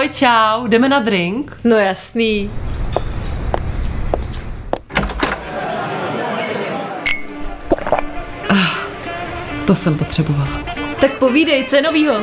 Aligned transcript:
Ahoj, 0.00 0.08
čau, 0.08 0.66
jdeme 0.66 0.88
na 0.88 0.98
drink? 0.98 1.56
No 1.64 1.76
jasný. 1.76 2.50
To 9.66 9.74
jsem 9.74 9.98
potřebovala. 9.98 10.48
Tak 11.00 11.18
povídej, 11.18 11.64
co 11.64 11.76
je 11.76 11.82
novýho? 11.82 12.14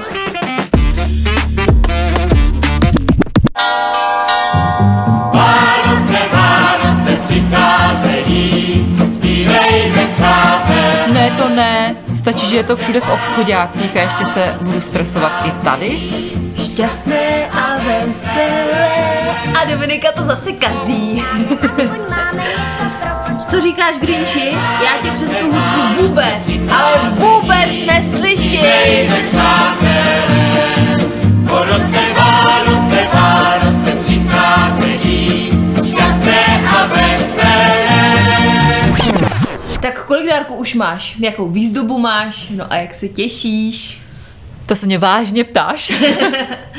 Vánoce, 5.34 6.20
Vánoce 6.34 7.16
přicházejí, 7.28 8.86
zpívejme 9.16 10.08
přátel. 10.16 11.14
Ne, 11.14 11.32
to 11.38 11.50
ne. 11.50 11.96
Stačí, 12.18 12.50
že 12.50 12.56
je 12.56 12.64
to 12.64 12.76
všude 12.76 13.02
v 13.02 13.10
obchodácích 13.10 13.98
a 13.98 14.02
ještě 14.02 14.26
se 14.26 14.56
budu 14.62 14.82
stresovat 14.82 15.32
i 15.46 15.52
tady. 15.52 16.00
Šťastné 16.66 17.37
veselé. 17.88 18.90
A 19.62 19.66
Dominika 19.66 20.12
to 20.12 20.24
zase 20.24 20.52
kazí. 20.52 21.24
Co 23.48 23.62
říkáš, 23.62 23.98
Grinči? 23.98 24.52
Já 24.84 24.98
tě 25.04 25.12
přes 25.12 25.32
tu 25.32 25.46
hudbu 25.52 26.02
vůbec, 26.02 26.72
ale 26.78 27.10
vůbec 27.10 27.72
neslyším. 27.88 28.62
Tak 39.82 40.06
kolik 40.06 40.30
dárků 40.30 40.56
už 40.56 40.74
máš? 40.74 41.16
Jakou 41.20 41.50
výzdobu 41.50 41.98
máš? 41.98 42.50
No 42.50 42.74
a 42.74 42.76
jak 42.76 42.94
se 42.94 43.08
těšíš? 43.08 44.02
To 44.68 44.76
se 44.76 44.86
mě 44.86 44.98
vážně 44.98 45.44
ptáš. 45.44 45.94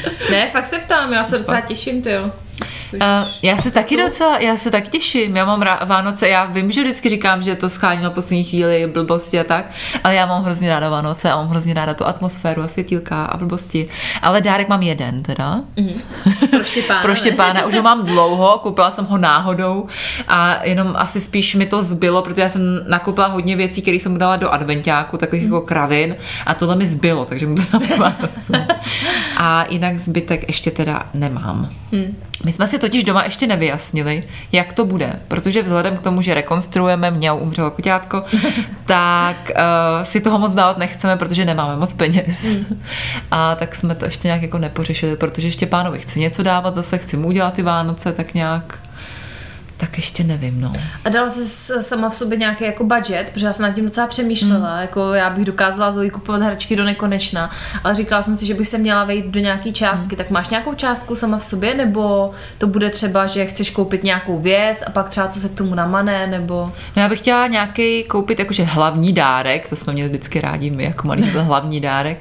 Ne, 0.30 0.50
fakt 0.50 0.66
se 0.66 0.78
ptám, 0.78 1.12
já 1.12 1.24
se 1.24 1.38
docela 1.38 1.60
těším, 1.60 2.02
ty 2.02 2.10
jo. 2.10 2.32
Uh, 2.92 3.00
já 3.42 3.56
se 3.56 3.70
taky 3.70 3.96
docela, 3.96 4.38
já 4.38 4.56
se 4.56 4.70
taky 4.70 4.88
těším, 4.88 5.36
já 5.36 5.44
mám 5.44 5.62
rá, 5.62 5.80
Vánoce, 5.84 6.28
já 6.28 6.44
vím, 6.44 6.72
že 6.72 6.82
vždycky 6.82 7.08
říkám, 7.08 7.42
že 7.42 7.56
to 7.56 7.68
schání 7.68 8.02
na 8.02 8.10
poslední 8.10 8.44
chvíli 8.44 8.86
blbosti 8.86 9.40
a 9.40 9.44
tak, 9.44 9.64
ale 10.04 10.14
já 10.14 10.26
mám 10.26 10.44
hrozně 10.44 10.70
ráda 10.70 10.88
Vánoce 10.88 11.30
a 11.30 11.36
mám 11.36 11.48
hrozně 11.48 11.74
ráda 11.74 11.94
tu 11.94 12.06
atmosféru 12.06 12.62
a 12.62 12.68
světílka 12.68 13.24
a 13.24 13.36
blbosti, 13.36 13.88
ale 14.22 14.40
dárek 14.40 14.68
mám 14.68 14.82
jeden 14.82 15.22
teda. 15.22 15.60
Pro 16.50 16.64
Štěpána. 16.64 17.02
Pro 17.02 17.14
Štěpána, 17.14 17.66
už 17.66 17.74
ho 17.74 17.82
mám 17.82 18.06
dlouho, 18.06 18.58
koupila 18.58 18.90
jsem 18.90 19.04
ho 19.04 19.18
náhodou 19.18 19.86
a 20.28 20.64
jenom 20.64 20.94
asi 20.96 21.20
spíš 21.20 21.54
mi 21.54 21.66
to 21.66 21.82
zbylo, 21.82 22.22
protože 22.22 22.42
já 22.42 22.48
jsem 22.48 22.84
nakoupila 22.88 23.26
hodně 23.26 23.56
věcí, 23.56 23.82
které 23.82 23.96
jsem 23.96 24.12
mu 24.12 24.18
dala 24.18 24.36
do 24.36 24.50
adventáku, 24.50 25.16
takových 25.16 25.44
jako 25.44 25.60
kravin 25.60 26.16
a 26.46 26.54
tohle 26.54 26.76
mi 26.76 26.86
zbylo, 26.86 27.24
takže 27.24 27.46
mu 27.46 27.54
to 27.54 27.62
dám 27.72 27.82
k 27.82 27.98
Vánocům. 27.98 28.56
A 29.36 29.64
jinak 29.68 29.98
zbytek 29.98 30.44
ještě 30.48 30.70
teda 30.70 31.06
nemám. 31.14 31.70
My 32.44 32.52
jsme 32.52 32.66
si 32.66 32.77
totiž 32.78 33.04
doma 33.04 33.24
ještě 33.24 33.46
nevyjasnili, 33.46 34.24
jak 34.52 34.72
to 34.72 34.84
bude, 34.84 35.12
protože 35.28 35.62
vzhledem 35.62 35.96
k 35.96 36.00
tomu, 36.00 36.22
že 36.22 36.34
rekonstruujeme, 36.34 37.10
měl 37.10 37.38
umřelo 37.40 37.70
koťátko, 37.70 38.22
tak 38.86 39.50
uh, 39.50 40.04
si 40.04 40.20
toho 40.20 40.38
moc 40.38 40.54
dávat 40.54 40.78
nechceme, 40.78 41.16
protože 41.16 41.44
nemáme 41.44 41.76
moc 41.76 41.92
peněz. 41.92 42.46
A 43.30 43.54
tak 43.54 43.74
jsme 43.74 43.94
to 43.94 44.04
ještě 44.04 44.28
nějak 44.28 44.42
jako 44.42 44.58
nepořešili, 44.58 45.16
protože 45.16 45.48
ještě 45.48 45.66
pánovi 45.66 45.98
chci 45.98 46.20
něco 46.20 46.42
dávat 46.42 46.74
zase, 46.74 46.98
chci 46.98 47.16
mu 47.16 47.28
udělat 47.28 47.54
ty 47.54 47.62
Vánoce, 47.62 48.12
tak 48.12 48.34
nějak 48.34 48.78
tak 49.78 49.96
ještě 49.96 50.24
nevím, 50.24 50.60
no. 50.60 50.72
A 51.04 51.08
dala 51.08 51.30
jsi 51.30 51.82
sama 51.82 52.10
v 52.10 52.16
sobě 52.16 52.38
nějaký 52.38 52.64
jako 52.64 52.84
budget, 52.84 53.30
protože 53.32 53.46
já 53.46 53.52
jsem 53.52 53.66
nad 53.66 53.72
tím 53.72 53.84
docela 53.84 54.06
přemýšlela, 54.06 54.74
mm. 54.74 54.80
jako 54.80 55.12
já 55.12 55.30
bych 55.30 55.44
dokázala 55.44 55.90
Zoe 55.90 56.10
kupovat 56.10 56.42
hračky 56.42 56.76
do 56.76 56.84
nekonečna, 56.84 57.50
ale 57.84 57.94
říkala 57.94 58.22
jsem 58.22 58.36
si, 58.36 58.46
že 58.46 58.54
bych 58.54 58.68
se 58.68 58.78
měla 58.78 59.04
vejít 59.04 59.26
do 59.26 59.40
nějaký 59.40 59.72
částky, 59.72 60.16
tak 60.16 60.30
máš 60.30 60.48
nějakou 60.48 60.74
částku 60.74 61.14
sama 61.14 61.38
v 61.38 61.44
sobě, 61.44 61.74
nebo 61.74 62.30
to 62.58 62.66
bude 62.66 62.90
třeba, 62.90 63.26
že 63.26 63.46
chceš 63.46 63.70
koupit 63.70 64.04
nějakou 64.04 64.38
věc 64.38 64.82
a 64.86 64.90
pak 64.90 65.08
třeba 65.08 65.28
co 65.28 65.40
se 65.40 65.48
k 65.48 65.54
tomu 65.54 65.74
namane, 65.74 66.26
nebo... 66.26 66.72
No 66.96 67.02
já 67.02 67.08
bych 67.08 67.18
chtěla 67.18 67.46
nějaký 67.46 68.04
koupit 68.04 68.38
jakože 68.38 68.64
hlavní 68.64 69.12
dárek, 69.12 69.68
to 69.68 69.76
jsme 69.76 69.92
měli 69.92 70.08
vždycky 70.08 70.40
rádi 70.40 70.70
my 70.70 70.84
jako 70.84 71.08
malý 71.08 71.22
byl 71.22 71.44
hlavní 71.44 71.80
dárek. 71.80 72.18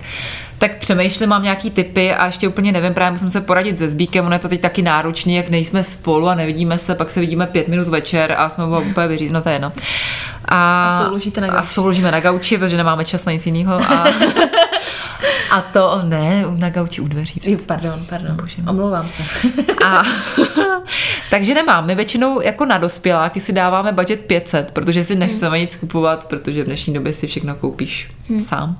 Tak 0.59 0.77
přemýšlím, 0.77 1.29
mám 1.29 1.43
nějaký 1.43 1.71
typy 1.71 2.13
a 2.13 2.25
ještě 2.25 2.47
úplně 2.47 2.71
nevím, 2.71 2.93
právě 2.93 3.11
musím 3.11 3.29
se 3.29 3.41
poradit 3.41 3.77
se 3.77 3.87
Zbíkem, 3.87 4.25
ono 4.25 4.35
je 4.35 4.39
to 4.39 4.49
teď 4.49 4.61
taky 4.61 4.81
náročný, 4.81 5.35
jak 5.35 5.49
nejsme 5.49 5.83
spolu 5.83 6.27
a 6.27 6.35
nevidíme 6.35 6.77
se, 6.77 6.95
pak 6.95 7.09
se 7.09 7.19
vidíme 7.19 7.47
pět 7.47 7.67
minut 7.67 7.87
večer 7.87 8.35
a 8.37 8.49
jsme 8.49 8.63
oba 8.63 8.79
úplně 8.79 9.07
vyřízli, 9.07 9.33
no 9.33 9.41
to 9.41 9.49
je 9.49 9.55
jedno. 9.55 9.71
A, 10.45 10.87
A 10.87 11.03
souložíte 11.03 11.41
na 11.41 11.47
A 11.47 11.51
gauči. 11.51 11.67
souložíme 11.67 12.11
na 12.11 12.19
gauči, 12.19 12.57
protože 12.57 12.77
nemáme 12.77 13.05
čas 13.05 13.25
na 13.25 13.31
nic 13.31 13.45
jiného. 13.45 13.73
A, 13.73 14.07
a 15.51 15.61
to 15.61 16.01
ne, 16.03 16.43
na 16.49 16.69
gauči 16.69 17.01
u 17.01 17.07
dveří. 17.07 17.41
Jo, 17.43 17.57
pardon, 17.65 18.05
pardon, 18.09 18.35
Bože 18.35 18.57
omlouvám 18.69 19.09
se. 19.09 19.23
A, 19.85 20.01
takže 21.29 21.53
nemám. 21.53 21.85
My 21.85 21.95
většinou 21.95 22.41
jako 22.41 22.65
na 22.65 22.77
dospěláky 22.77 23.39
si 23.41 23.53
dáváme 23.53 23.91
budget 23.91 24.19
500, 24.19 24.71
protože 24.71 25.03
si 25.03 25.15
nechceme 25.15 25.59
nic 25.59 25.75
kupovat, 25.75 26.25
protože 26.25 26.63
v 26.63 26.65
dnešní 26.65 26.93
době 26.93 27.13
si 27.13 27.27
všechno 27.27 27.55
koupíš 27.55 28.09
hmm. 28.29 28.41
sám. 28.41 28.77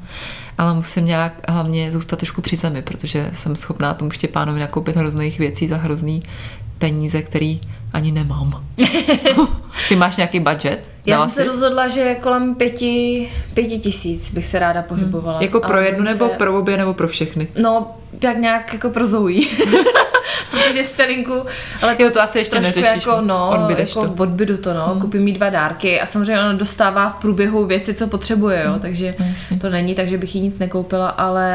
Ale 0.58 0.74
musím 0.74 1.06
nějak 1.06 1.50
hlavně 1.50 1.92
zůstat 1.92 2.20
trošku 2.20 2.42
při 2.42 2.56
zemi, 2.56 2.82
protože 2.82 3.32
jsem 3.34 3.56
schopná 3.56 3.94
tomu 3.94 4.12
Štěpánovi 4.12 4.60
nakoupit 4.60 4.96
hrozných 4.96 5.40
věcí 5.40 5.68
za 5.68 5.78
hrozný 5.78 6.24
peníze, 6.78 7.22
který 7.22 7.62
ani 7.98 8.12
nemám. 8.12 8.64
Ty 9.90 9.96
máš 9.96 10.18
nějaký 10.18 10.40
budget? 10.40 10.90
Já 11.06 11.20
jsem 11.20 11.30
se 11.30 11.42
jsi? 11.42 11.48
rozhodla, 11.48 11.88
že 11.88 12.16
kolem 12.16 12.56
pěti, 12.56 13.30
pěti 13.54 13.80
tisíc 13.80 14.34
bych 14.34 14.46
se 14.46 14.60
ráda 14.60 14.82
pohybovala. 14.82 15.42
Jako 15.42 15.60
pro 15.60 15.82
jednu 15.82 16.04
nebo 16.04 16.28
se- 16.28 16.36
pro 16.36 16.60
obě 16.60 16.78
nebo 16.78 16.94
pro 16.94 17.08
všechny? 17.08 17.48
No, 17.62 17.96
tak 18.20 18.38
nějak 18.38 18.74
jako 18.74 18.90
pro 18.90 19.08
Zoe. 19.08 19.42
Protože 20.52 20.84
stelinku, 20.84 21.34
ale 21.82 21.96
Jo, 22.00 22.10
to 22.14 22.22
asi 22.22 22.38
ještě 22.38 22.60
trošku 22.60 22.80
neřešíš 22.80 23.06
jako, 23.06 23.22
no, 23.22 23.50
Odbydeš 23.50 23.90
jako 23.96 24.08
to. 24.08 24.24
odbydu 24.24 24.58
to, 24.58 24.74
no, 24.74 24.88
hmm. 24.88 25.02
koupím 25.02 25.28
jí 25.28 25.34
dva 25.34 25.50
dárky 25.50 26.02
a 26.02 26.06
samozřejmě 26.06 26.40
ona 26.40 26.54
dostává 26.54 27.10
v 27.10 27.16
průběhu 27.16 27.66
věci, 27.66 27.94
co 27.94 28.08
potřebuje, 28.08 28.64
jo, 28.66 28.76
takže 28.82 29.16
jasně. 29.30 29.58
to 29.58 29.70
není 29.70 29.96
tak, 29.96 30.08
že 30.08 30.18
bych 30.18 30.36
jí 30.36 30.42
nic 30.42 30.60
nekoupila, 30.60 31.10
ale 31.10 31.46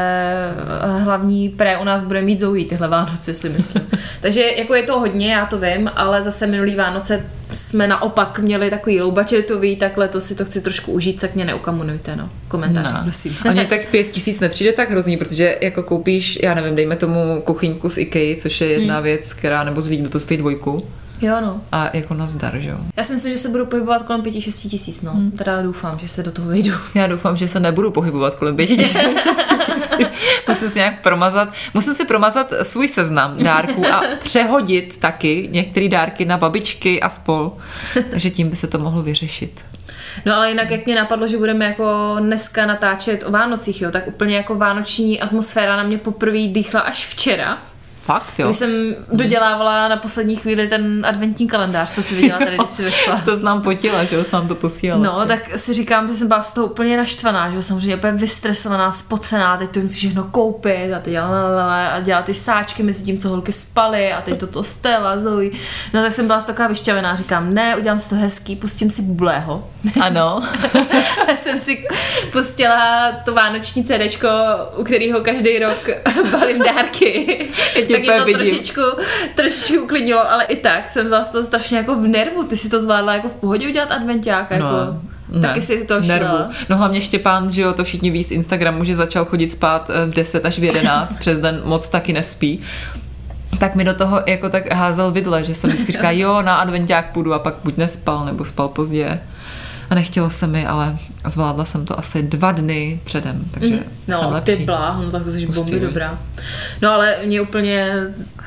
eh, 0.97 0.99
hlavní 0.99 1.49
pré 1.49 1.77
u 1.77 1.83
nás 1.83 2.01
bude 2.03 2.21
mít 2.21 2.39
Zoe 2.39 2.65
tyhle 2.65 2.87
Vánoce, 2.87 3.33
si 3.33 3.49
myslím. 3.49 3.87
takže 4.21 4.41
jako 4.57 4.75
je 4.75 4.83
to 4.83 4.99
hodně, 4.99 5.33
já 5.33 5.45
to 5.45 5.57
vím, 5.57 5.91
ale 5.95 6.21
zase 6.33 6.47
minulý 6.47 6.75
Vánoce 6.75 7.25
jsme 7.53 7.87
naopak 7.87 8.39
měli 8.39 8.69
takový 8.69 9.01
low 9.01 9.13
budgetový, 9.13 9.75
tak 9.75 9.97
letos 9.97 10.25
si 10.25 10.35
to 10.35 10.45
chci 10.45 10.61
trošku 10.61 10.91
užít, 10.91 11.21
tak 11.21 11.35
mě 11.35 11.45
neukamunujte, 11.45 12.15
no, 12.15 12.29
komentáře, 12.47 12.95
prosím. 13.03 13.35
A 13.49 13.51
mně 13.51 13.65
tak 13.65 13.85
pět 13.85 14.03
tisíc 14.03 14.39
nepřijde 14.39 14.73
tak 14.73 14.91
hrozný, 14.91 15.17
protože 15.17 15.57
jako 15.61 15.83
koupíš, 15.83 16.39
já 16.43 16.53
nevím, 16.53 16.75
dejme 16.75 16.95
tomu 16.95 17.41
kuchyňku 17.43 17.89
z 17.89 17.97
IKEA, 17.97 18.35
což 18.41 18.61
je 18.61 18.67
jedna 18.67 18.95
hmm. 18.95 19.03
věc, 19.03 19.33
která, 19.33 19.63
nebo 19.63 19.81
zlík, 19.81 20.09
to 20.09 20.19
stojí 20.19 20.37
dvojku. 20.37 20.87
Jo, 21.23 21.41
no. 21.41 21.61
A 21.71 21.89
jako 21.93 22.13
na 22.13 22.27
zdar, 22.27 22.57
že 22.59 22.69
jo. 22.69 22.77
Já 22.97 23.03
si 23.03 23.13
myslím, 23.13 23.31
že 23.31 23.37
se 23.37 23.49
budu 23.49 23.65
pohybovat 23.65 24.01
kolem 24.01 24.21
5-6 24.21 24.69
tisíc, 24.69 25.01
no. 25.01 25.11
Hmm. 25.11 25.31
Teda 25.31 25.61
doufám, 25.61 25.99
že 25.99 26.07
se 26.07 26.23
do 26.23 26.31
toho 26.31 26.47
vejdu. 26.47 26.71
Já 26.95 27.07
doufám, 27.07 27.37
že 27.37 27.47
se 27.47 27.59
nebudu 27.59 27.91
pohybovat 27.91 28.35
kolem 28.35 28.55
pěti 28.55 28.77
tisíc. 28.77 28.97
Musím 30.47 30.69
si 30.69 30.79
nějak 30.79 31.01
promazat, 31.01 31.49
musím 31.73 31.93
si 31.93 32.05
promazat 32.05 32.53
svůj 32.61 32.87
seznam 32.87 33.43
dárků 33.43 33.87
a 33.87 34.01
přehodit 34.23 34.97
taky 34.97 35.47
některé 35.51 35.89
dárky 35.89 36.25
na 36.25 36.37
babičky 36.37 37.01
a 37.01 37.09
spol. 37.09 37.51
Takže 38.11 38.29
tím 38.29 38.49
by 38.49 38.55
se 38.55 38.67
to 38.67 38.79
mohlo 38.79 39.03
vyřešit. 39.03 39.61
No 40.25 40.35
ale 40.35 40.49
jinak, 40.49 40.71
jak 40.71 40.85
mě 40.85 40.95
napadlo, 40.95 41.27
že 41.27 41.37
budeme 41.37 41.65
jako 41.65 42.15
dneska 42.19 42.65
natáčet 42.65 43.23
o 43.27 43.31
Vánocích, 43.31 43.81
jo, 43.81 43.91
tak 43.91 44.07
úplně 44.07 44.35
jako 44.35 44.55
vánoční 44.55 45.21
atmosféra 45.21 45.75
na 45.77 45.83
mě 45.83 45.97
poprvé 45.97 46.47
dýchla 46.47 46.79
až 46.79 47.07
včera. 47.07 47.57
Fakt, 48.03 48.39
jo. 48.39 48.47
Když 48.47 48.57
jsem 48.57 48.95
dodělávala 49.11 49.87
na 49.87 49.97
poslední 49.97 50.35
chvíli 50.35 50.67
ten 50.67 51.05
adventní 51.05 51.47
kalendář, 51.47 51.91
co 51.91 52.03
si 52.03 52.15
viděla 52.15 52.39
tady, 52.39 52.57
když 52.57 52.69
si 52.69 52.83
vešla. 52.83 53.21
To 53.25 53.35
znám 53.35 53.61
potila, 53.61 54.03
že 54.03 54.15
jo, 54.15 54.23
nám 54.33 54.47
to 54.47 54.55
posílala. 54.55 55.03
No, 55.03 55.25
tak 55.25 55.59
si 55.59 55.73
říkám, 55.73 56.07
že 56.07 56.15
jsem 56.15 56.27
byla 56.27 56.43
z 56.43 56.53
toho 56.53 56.67
úplně 56.67 56.97
naštvaná, 56.97 57.49
že 57.49 57.55
jo, 57.55 57.61
samozřejmě 57.61 57.95
úplně 57.95 58.13
vystresovaná, 58.13 58.91
spocená, 58.91 59.57
teď 59.57 59.69
to 59.69 59.79
musí 59.79 59.97
všechno 59.97 60.23
koupit 60.23 60.93
a 60.93 60.99
teď 60.99 61.15
a 61.15 61.99
dělat 61.99 62.25
ty 62.25 62.33
sáčky 62.33 62.83
mezi 62.83 63.03
tím, 63.03 63.19
co 63.19 63.29
holky 63.29 63.53
spaly 63.53 64.13
a 64.13 64.21
teď 64.21 64.39
toto 64.39 64.63
Stella, 64.63 65.19
Zoe. 65.19 65.49
No 65.93 66.01
tak 66.01 66.11
jsem 66.11 66.27
byla 66.27 66.39
z 66.39 66.45
taková 66.45 66.67
vyšťavená, 66.67 67.15
říkám, 67.15 67.53
ne, 67.53 67.75
udělám 67.77 67.99
si 67.99 68.09
to 68.09 68.15
hezký, 68.15 68.55
pustím 68.55 68.89
si 68.89 69.01
bublého. 69.01 69.67
Ano. 70.01 70.43
Já 71.27 71.37
jsem 71.37 71.59
si 71.59 71.85
pustila 72.31 73.11
to 73.25 73.33
vánoční 73.33 73.83
CDčko, 73.83 74.27
u 74.77 74.83
kterého 74.83 75.21
každý 75.21 75.59
rok 75.59 75.89
balím 76.31 76.59
dárky. 76.59 77.37
Tak 77.73 78.17
to 78.17 78.25
vidím. 78.25 78.33
trošičku, 78.33 78.81
trošičku 79.35 79.83
uklidnilo, 79.83 80.31
ale 80.31 80.43
i 80.43 80.55
tak 80.55 80.89
jsem 80.89 81.07
byla 81.07 81.23
z 81.23 81.29
toho 81.29 81.43
strašně 81.43 81.77
jako 81.77 81.95
v 81.95 82.07
nervu. 82.07 82.43
Ty 82.43 82.57
si 82.57 82.69
to 82.69 82.79
zvládla 82.79 83.13
jako 83.13 83.29
v 83.29 83.33
pohodě 83.33 83.67
udělat 83.67 83.91
adventák, 83.91 84.51
jako... 84.51 84.65
ne, 85.29 85.47
Taky 85.47 85.61
si 85.61 85.85
to 85.85 86.01
nervu. 86.01 86.37
No 86.69 86.77
hlavně 86.77 87.01
Štěpán, 87.01 87.49
že 87.49 87.61
jo, 87.61 87.73
to 87.73 87.83
všichni 87.83 88.11
ví 88.11 88.23
z 88.23 88.31
Instagramu, 88.31 88.83
že 88.83 88.95
začal 88.95 89.25
chodit 89.25 89.51
spát 89.51 89.89
eh, 89.89 90.05
v 90.05 90.13
10 90.13 90.45
až 90.45 90.59
v 90.59 90.63
11, 90.63 91.17
přes 91.19 91.39
den 91.39 91.61
moc 91.63 91.89
taky 91.89 92.13
nespí. 92.13 92.59
Tak 93.59 93.75
mi 93.75 93.83
do 93.83 93.93
toho 93.93 94.21
jako 94.25 94.49
tak 94.49 94.73
házel 94.73 95.11
vidle, 95.11 95.43
že 95.43 95.55
jsem 95.55 95.69
vždycky 95.69 95.91
říká, 95.91 96.11
jo, 96.11 96.41
na 96.41 96.55
adventák 96.55 97.11
půjdu 97.11 97.33
a 97.33 97.39
pak 97.39 97.55
buď 97.63 97.77
nespal, 97.77 98.25
nebo 98.25 98.45
spal 98.45 98.67
pozdě. 98.67 99.19
A 99.89 99.95
nechtělo 99.95 100.29
se 100.29 100.47
mi, 100.47 100.67
ale 100.67 100.97
zvládla 101.25 101.65
jsem 101.65 101.85
to 101.85 101.99
asi 101.99 102.23
dva 102.23 102.51
dny 102.51 102.99
předem, 103.03 103.45
takže 103.53 103.69
jsem 103.75 103.83
No, 104.07 104.29
lepší. 104.29 104.55
ty 104.57 104.65
bláho, 104.65 105.03
no 105.03 105.11
tak 105.11 105.23
to 105.23 105.31
jsi 105.31 105.45
bomby 105.47 105.79
dobrá. 105.79 106.19
No 106.81 106.91
ale 106.91 107.15
mě 107.25 107.41
úplně, 107.41 107.87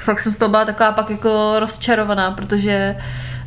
fakt 0.04 0.20
jsem 0.20 0.32
z 0.32 0.36
toho 0.36 0.48
byla 0.48 0.64
taková 0.64 0.92
pak 0.92 1.10
jako 1.10 1.54
rozčarovaná, 1.58 2.30
protože 2.30 2.96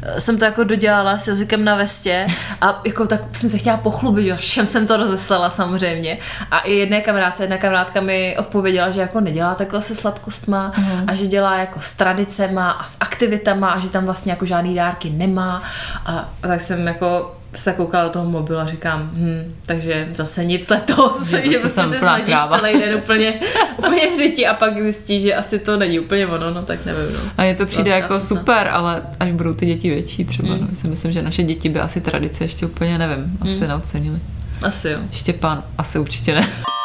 eh, 0.02 0.22
jsem 0.22 0.38
to 0.38 0.46
jako 0.46 0.64
dodělala 0.64 1.20
s 1.20 1.28
jazykem 1.28 1.64
na 1.66 1.76
vestě 1.76 2.28
a 2.62 2.82
jako 2.86 3.08
tak 3.08 3.22
jsem 3.34 3.50
se 3.50 3.58
chtěla 3.58 3.78
pochlubit, 3.78 4.24
že 4.26 4.30
jo, 4.30 4.38
všem 4.38 4.68
jsem 4.68 4.88
to 4.88 4.98
rozeslala 4.98 5.50
samozřejmě 5.50 6.18
a 6.52 6.60
i 6.60 6.74
jedné 6.74 7.02
kamarádce, 7.02 7.44
jedna 7.44 7.58
kamarádka 7.58 8.02
mi 8.02 8.36
odpověděla, 8.40 8.90
že 8.90 9.02
jako 9.02 9.20
nedělá 9.20 9.56
takhle 9.56 9.82
se 9.82 9.96
sladkostma 9.96 10.72
Mhm. 10.78 11.04
a 11.08 11.16
že 11.16 11.28
dělá 11.28 11.58
jako 11.60 11.80
s 11.82 11.92
tradicema 11.94 12.72
a 12.72 12.84
s 12.84 12.98
aktivitama 13.00 13.70
a 13.72 13.80
že 13.80 13.90
tam 13.90 14.06
vlastně 14.06 14.32
jako 14.32 14.46
žádný 14.46 14.76
dárky 14.76 15.10
nemá 15.10 15.64
a, 16.06 16.12
a 16.44 16.48
tak 16.48 16.62
jsem 16.62 16.88
jako 16.88 17.36
se 17.54 17.74
koukala 17.74 18.04
do 18.04 18.10
toho 18.10 18.26
mobilu 18.26 18.60
a 18.60 18.66
říkám, 18.68 19.10
hm, 19.14 19.56
takže 19.66 20.08
zase 20.12 20.46
nic 20.46 20.70
letos, 20.70 21.24
Že 21.28 21.42
že, 21.52 21.60
zase 21.60 21.74
prostě 21.74 21.82
se 21.94 22.00
snažíš 22.00 22.26
kráva. 22.26 22.60
celý 22.60 22.80
den 22.80 22.96
úplně, 23.04 23.34
úplně 23.78 24.02
v 24.16 24.18
řiti 24.18 24.48
a 24.48 24.54
pak 24.54 24.82
zjistíš, 24.82 25.22
že 25.24 25.36
asi 25.36 25.60
to 25.60 25.78
není 25.78 26.00
úplně 26.00 26.28
ono, 26.28 26.54
no 26.54 26.62
tak 26.64 26.86
nevím, 26.86 27.14
no. 27.14 27.20
A 27.38 27.44
je 27.44 27.56
to 27.56 27.66
přijde 27.66 27.84
Vlastně 27.84 27.94
jako 28.02 28.20
smutná. 28.20 28.40
super, 28.42 28.68
ale 28.72 29.02
až 29.20 29.32
budou 29.32 29.54
ty 29.54 29.66
děti 29.66 29.90
větší 29.90 30.26
třeba. 30.26 30.56
Mm. 30.56 30.62
No. 30.62 30.68
Si 30.76 30.88
myslím, 30.88 31.12
že 31.12 31.22
naše 31.22 31.44
děti 31.44 31.70
by 31.70 31.80
asi 31.80 32.02
tradice 32.02 32.44
ještě 32.44 32.66
úplně, 32.66 32.98
nevím, 32.98 33.38
asi 33.42 33.68
neocenili. 33.68 34.20
Asi 34.64 34.90
jo. 34.90 35.00
Štěpán 35.12 35.64
asi 35.78 36.00
určitě 36.00 36.34
ne. 36.34 36.48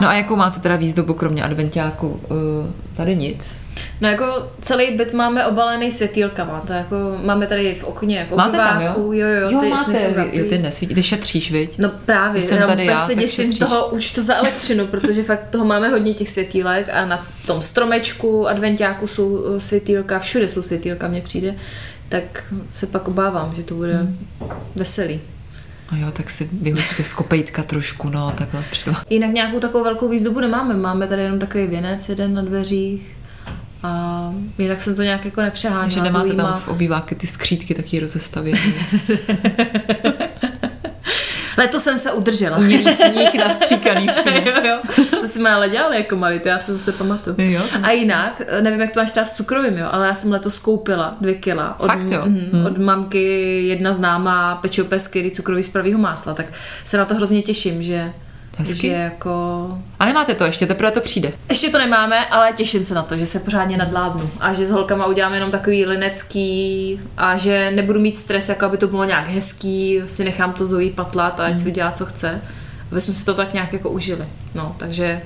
No 0.00 0.08
a 0.08 0.14
jakou 0.14 0.36
máte 0.36 0.60
teda 0.60 0.76
výzdobu 0.76 1.14
kromě 1.14 1.42
adventiáku? 1.44 2.08
Uh, 2.08 2.66
tady 2.96 3.16
nic. 3.16 3.60
No 4.00 4.08
jako 4.08 4.48
celý 4.60 4.96
byt 4.96 5.12
máme 5.12 5.46
obalený 5.46 5.92
světýlkama, 5.92 6.60
to 6.66 6.72
jako 6.72 6.96
máme 7.24 7.46
tady 7.46 7.74
v 7.74 7.84
okně, 7.84 8.26
v 8.30 8.36
Máte 8.36 8.56
tam, 8.56 8.82
jo? 8.82 8.92
jo, 8.96 9.12
jo, 9.12 9.50
jo 9.50 9.60
ty 9.60 9.68
máte, 9.68 10.28
jo, 10.32 10.44
ty 10.48 10.58
nesvítí, 10.58 10.94
ty 10.94 11.02
šetříš, 11.02 11.52
viď? 11.52 11.78
No 11.78 11.88
právě, 12.04 12.32
Když 12.32 12.44
jsem 12.44 12.58
já 12.58 12.66
tady 12.66 12.86
já, 12.86 12.98
se 12.98 13.06
tak 13.06 13.18
děsím 13.18 13.44
šetříš. 13.52 13.58
toho 13.68 13.86
už 13.88 14.10
to 14.10 14.22
za 14.22 14.36
elektřinu, 14.36 14.86
protože 14.86 15.22
fakt 15.22 15.48
toho 15.48 15.64
máme 15.64 15.88
hodně 15.88 16.14
těch 16.14 16.28
světýlek 16.28 16.88
a 16.92 17.04
na 17.04 17.26
tom 17.46 17.62
stromečku, 17.62 18.48
adventiáku 18.48 19.06
jsou 19.06 19.44
eh, 19.56 19.60
světýlka, 19.60 20.18
všude 20.18 20.48
jsou 20.48 20.62
světýlka, 20.62 21.08
mně 21.08 21.20
přijde, 21.20 21.54
tak 22.08 22.44
se 22.70 22.86
pak 22.86 23.08
obávám, 23.08 23.52
že 23.56 23.62
to 23.62 23.74
bude 23.74 23.94
Hmm. 23.96 24.18
veselý. 24.76 25.20
No 25.92 25.98
jo, 25.98 26.12
tak 26.12 26.30
si 26.30 26.48
vyhodíte 26.52 27.04
z 27.04 27.12
kopejtka 27.12 27.62
trošku, 27.62 28.10
no, 28.10 28.32
takhle 28.38 28.64
předva. 28.70 29.02
Jinak 29.10 29.30
nějakou 29.30 29.60
takovou 29.60 29.84
velkou 29.84 30.08
výzdobu 30.08 30.40
nemáme, 30.40 30.74
máme 30.74 31.06
tady 31.06 31.22
jenom 31.22 31.38
takový 31.38 31.66
věnec 31.66 32.08
jeden 32.08 32.34
na 32.34 32.42
dveřích 32.42 33.16
a 33.82 34.34
jinak 34.58 34.80
jsem 34.80 34.94
to 34.94 35.02
nějak 35.02 35.24
jako 35.24 35.40
nepřeháněla. 35.40 35.84
Takže 35.84 36.00
nemáte 36.00 36.34
tam 36.34 36.60
v 36.60 36.68
obýváky 36.68 37.14
ty 37.14 37.26
skřítky 37.26 37.74
taky 37.74 38.00
rozestavěné. 38.00 38.60
Letos 41.60 41.82
jsem 41.82 41.98
se 41.98 42.12
udržela. 42.12 42.56
Umělý 42.58 42.84
sníh 42.96 43.34
nastříkaný 43.34 44.06
jo, 44.46 44.52
jo. 44.62 44.78
To 45.20 45.26
si 45.26 45.32
jsme 45.32 45.50
ale 45.50 45.68
dělali 45.68 45.96
jako 45.96 46.16
malý, 46.16 46.40
to 46.40 46.48
já 46.48 46.58
se 46.58 46.72
zase 46.72 46.92
pamatuju. 46.92 47.36
Jo. 47.38 47.62
A 47.82 47.90
jinak, 47.90 48.42
nevím, 48.60 48.80
jak 48.80 48.92
to 48.92 49.00
máš 49.00 49.10
třeba 49.10 49.24
s 49.26 49.34
cukrovým, 49.34 49.78
jo, 49.78 49.88
ale 49.90 50.06
já 50.06 50.14
jsem 50.14 50.32
letos 50.32 50.58
koupila 50.58 51.16
dvě 51.20 51.34
kila. 51.34 51.80
Od, 51.80 51.86
Fakt 51.86 52.10
jo? 52.10 52.22
mhm, 52.24 52.40
Hmm. 52.52 52.66
od 52.66 52.78
mamky 52.78 53.62
jedna 53.66 53.92
známá 53.92 54.54
pečou 54.56 54.84
pesky, 54.84 55.30
cukrový 55.30 55.62
z 55.62 55.68
pravýho 55.68 55.98
másla, 55.98 56.34
tak 56.34 56.46
se 56.84 56.96
na 56.96 57.04
to 57.04 57.14
hrozně 57.14 57.42
těším, 57.42 57.82
že, 57.82 58.12
Hezky. 58.68 58.88
že 58.88 58.88
jako... 58.88 59.78
A 59.98 60.06
nemáte 60.06 60.34
to 60.34 60.44
ještě, 60.44 60.66
teprve 60.66 60.90
to 60.90 61.00
přijde. 61.00 61.32
Ještě 61.48 61.70
to 61.70 61.78
nemáme, 61.78 62.26
ale 62.26 62.52
těším 62.52 62.84
se 62.84 62.94
na 62.94 63.02
to, 63.02 63.16
že 63.16 63.26
se 63.26 63.40
pořádně 63.40 63.76
nadlábnu 63.76 64.30
a 64.40 64.52
že 64.52 64.66
s 64.66 64.70
holkama 64.70 65.06
uděláme 65.06 65.36
jenom 65.36 65.50
takový 65.50 65.86
linecký 65.86 67.00
a 67.16 67.36
že 67.36 67.70
nebudu 67.70 68.00
mít 68.00 68.16
stres, 68.16 68.48
jako 68.48 68.64
aby 68.64 68.76
to 68.76 68.88
bylo 68.88 69.04
nějak 69.04 69.28
hezký, 69.28 70.00
si 70.06 70.24
nechám 70.24 70.52
to 70.52 70.66
Zoe 70.66 70.90
patlat 70.90 71.40
a 71.40 71.44
ať 71.46 71.58
si 71.58 71.68
udělá, 71.68 71.92
co 71.92 72.06
chce. 72.06 72.40
Aby 72.90 73.00
jsme 73.00 73.14
si 73.14 73.24
to 73.24 73.34
tak 73.34 73.52
nějak 73.52 73.72
jako 73.72 73.90
užili. 73.90 74.24
No, 74.54 74.76
takže, 74.78 75.22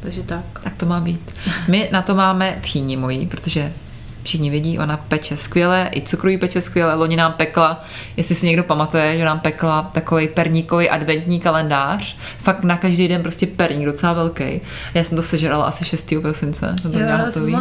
takže 0.00 0.22
tak. 0.22 0.44
Tak 0.62 0.74
to 0.76 0.86
má 0.86 1.00
být. 1.00 1.34
My 1.68 1.88
na 1.92 2.02
to 2.02 2.14
máme 2.14 2.58
tchýni 2.62 2.96
mojí, 2.96 3.26
protože 3.26 3.72
všichni 4.22 4.50
vědí, 4.50 4.78
ona 4.78 4.96
peče 4.96 5.36
skvěle, 5.36 5.90
i 5.96 6.02
cukrují 6.02 6.38
peče 6.38 6.60
skvěle, 6.60 6.94
loni 6.94 7.16
nám 7.16 7.32
pekla, 7.32 7.84
jestli 8.16 8.34
si 8.34 8.46
někdo 8.46 8.64
pamatuje, 8.64 9.18
že 9.18 9.24
nám 9.24 9.40
pekla 9.40 9.90
takový 9.92 10.28
perníkový 10.28 10.90
adventní 10.90 11.40
kalendář, 11.40 12.16
fakt 12.38 12.64
na 12.64 12.76
každý 12.76 13.08
den 13.08 13.22
prostě 13.22 13.46
perník, 13.46 13.86
docela 13.86 14.12
velký. 14.12 14.60
Já 14.94 15.04
jsem 15.04 15.16
to 15.16 15.22
sežrala 15.22 15.64
asi 15.64 15.84
6. 15.84 16.14
prosince, 16.22 16.74
jsem 16.82 16.92
to 16.92 16.98
měla 16.98 17.16
hotový. 17.16 17.56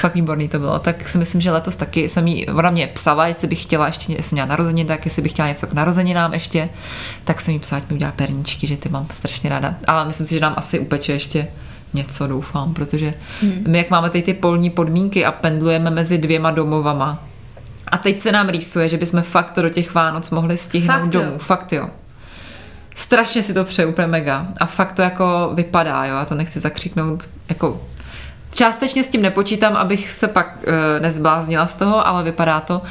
Fakt 0.00 0.14
výborný 0.14 0.48
to 0.48 0.58
bylo. 0.58 0.78
Tak 0.78 1.08
si 1.08 1.18
myslím, 1.18 1.40
že 1.40 1.50
letos 1.50 1.76
taky 1.76 2.08
jsem 2.08 2.26
jí, 2.26 2.48
ona 2.48 2.70
mě 2.70 2.86
psala, 2.86 3.26
jestli 3.26 3.48
bych 3.48 3.62
chtěla 3.62 3.86
ještě, 3.86 4.12
jestli 4.12 4.34
měla 4.34 4.48
narozeniny, 4.48 4.88
tak 4.88 5.04
jestli 5.04 5.22
bych 5.22 5.32
chtěla 5.32 5.48
něco 5.48 5.66
k 5.66 5.72
narozeninám 5.72 6.34
ještě, 6.34 6.68
tak 7.24 7.40
jsem 7.40 7.54
jí 7.54 7.60
psala, 7.60 7.82
ať 7.82 7.90
mi 7.90 7.94
udělá 7.94 8.12
perníčky, 8.12 8.66
že 8.66 8.76
ty 8.76 8.88
mám 8.88 9.06
strašně 9.10 9.50
ráda. 9.50 9.74
Ale 9.86 10.04
myslím 10.04 10.26
si, 10.26 10.34
že 10.34 10.40
nám 10.40 10.54
asi 10.56 10.78
upeče 10.78 11.12
ještě 11.12 11.48
něco, 11.94 12.26
doufám, 12.26 12.74
protože 12.74 13.14
hmm. 13.40 13.64
my 13.68 13.78
jak 13.78 13.90
máme 13.90 14.10
teď 14.10 14.24
ty 14.24 14.34
polní 14.34 14.70
podmínky 14.70 15.24
a 15.24 15.32
pendlujeme 15.32 15.90
mezi 15.90 16.18
dvěma 16.18 16.50
domovama, 16.50 17.24
a 17.90 17.98
teď 17.98 18.20
se 18.20 18.32
nám 18.32 18.48
rýsuje, 18.48 18.88
že 18.88 18.96
bychom 18.96 19.22
fakt 19.22 19.50
to 19.50 19.62
do 19.62 19.68
těch 19.68 19.94
Vánoc 19.94 20.30
mohli 20.30 20.56
stihnout 20.56 21.00
Fakt 21.00 21.14
jo. 21.14 21.20
domů. 21.20 21.38
Fakt 21.38 21.72
jo. 21.72 21.90
Strašně 22.94 23.42
si 23.42 23.54
to 23.54 23.64
přeju, 23.64 23.88
úplně 23.88 24.06
mega. 24.06 24.46
A 24.60 24.66
fakt 24.66 24.92
to 24.92 25.02
jako 25.02 25.50
vypadá, 25.54 26.04
jo, 26.04 26.14
já 26.14 26.24
to 26.24 26.34
nechci 26.34 26.60
zakřiknout, 26.60 27.28
jako 27.48 27.80
Částečně 28.52 29.04
s 29.04 29.08
tím 29.08 29.22
nepočítám, 29.22 29.76
abych 29.76 30.10
se 30.10 30.28
pak 30.28 30.58
e, 30.66 31.00
nezbláznila 31.00 31.66
z 31.66 31.76
toho, 31.76 32.06
ale 32.06 32.22
vypadá 32.22 32.60
to. 32.60 32.82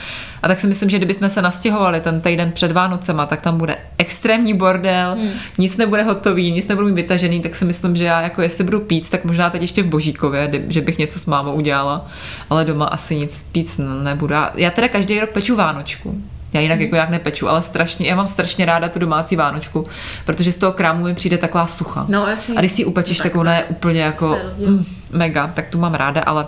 A 0.44 0.48
tak 0.48 0.60
si 0.60 0.68
myslím, 0.68 0.90
že 0.90 0.98
kdybychom 0.98 1.30
se 1.30 1.42
nastěhovali 1.42 2.02
ten 2.02 2.22
týden 2.22 2.52
před 2.52 2.72
Vánocema, 2.72 3.26
tak 3.26 3.42
tam 3.42 3.58
bude 3.58 3.78
extrémní 4.10 4.54
bordel, 4.54 5.16
hmm. 5.16 5.32
nic 5.58 5.78
nebude 5.78 6.04
hotový, 6.04 6.52
nic 6.52 6.68
nebudu 6.68 6.88
mít 6.88 6.94
vytažený, 6.96 7.40
tak 7.40 7.56
si 7.56 7.66
myslím, 7.66 7.96
že 7.96 8.04
já 8.04 8.22
jako 8.22 8.42
jestli 8.42 8.64
budu 8.64 8.80
pít, 8.80 9.10
tak 9.10 9.26
možná 9.26 9.50
teď 9.50 9.62
ještě 9.62 9.84
v 9.84 9.88
Božíkově, 9.88 10.50
že 10.68 10.82
bych 10.82 10.98
něco 10.98 11.20
s 11.20 11.26
mámou 11.26 11.54
udělala, 11.54 12.08
ale 12.50 12.66
doma 12.66 12.86
asi 12.86 13.16
nic 13.16 13.50
pít 13.52 13.80
nebudu. 14.04 14.34
Já- 14.56 14.72
teda 14.72 14.88
každý 14.88 15.20
rok 15.20 15.30
peču 15.30 15.56
Vánočku. 15.56 16.22
Já 16.54 16.62
jinak 16.62 16.80
jako 16.80 16.96
jak 16.96 17.10
nepeču, 17.10 17.50
ale 17.50 17.62
strašně, 17.64 18.08
já 18.10 18.16
mám 18.16 18.28
strašně 18.28 18.66
ráda 18.66 18.90
tu 18.90 19.00
domácí 19.00 19.36
Vánočku, 19.36 19.88
protože 20.26 20.52
z 20.52 20.56
toho 20.56 20.72
krámu 20.72 21.04
mi 21.04 21.16
přijde 21.16 21.38
taková 21.38 21.68
sucha. 21.68 22.06
No, 22.10 22.28
jasně. 22.28 22.56
A 22.56 22.60
když 22.60 22.72
si 22.72 22.82
ji 22.82 22.86
upečeš, 22.86 23.18
No, 23.20 23.24
tak, 23.24 23.32
tak 23.32 23.42
ona 23.42 23.56
je- 23.56 23.64
úplně 23.64 24.02
jako 24.02 24.38
mm, 24.68 24.86
mega, 25.12 25.48
tak 25.48 25.68
tu 25.70 25.78
mám 25.80 25.94
ráda, 25.94 26.22
ale 26.22 26.48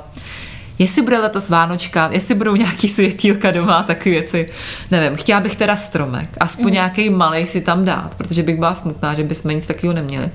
jestli 0.82 1.02
bude 1.02 1.20
letos 1.20 1.50
Vánočka, 1.50 2.10
jestli 2.12 2.36
budou 2.36 2.56
nějaký 2.56 2.88
světýlka 2.88 3.52
doma, 3.52 3.84
takové 3.84 4.12
věci, 4.12 4.50
nevím, 4.92 5.18
chtěla 5.18 5.40
bych 5.40 5.56
teda 5.56 5.76
stromek, 5.76 6.30
aspoň 6.40 6.66
mm. 6.66 6.72
nějaký 6.72 7.10
malý 7.10 7.48
si 7.48 7.62
tam 7.62 7.86
dát, 7.86 8.16
protože 8.16 8.44
bych 8.44 8.56
byla 8.56 8.76
smutná, 8.76 9.14
že 9.14 9.24
bychom 9.24 9.52
nic 9.52 9.68
takového 9.68 9.94
neměli. 9.94 10.30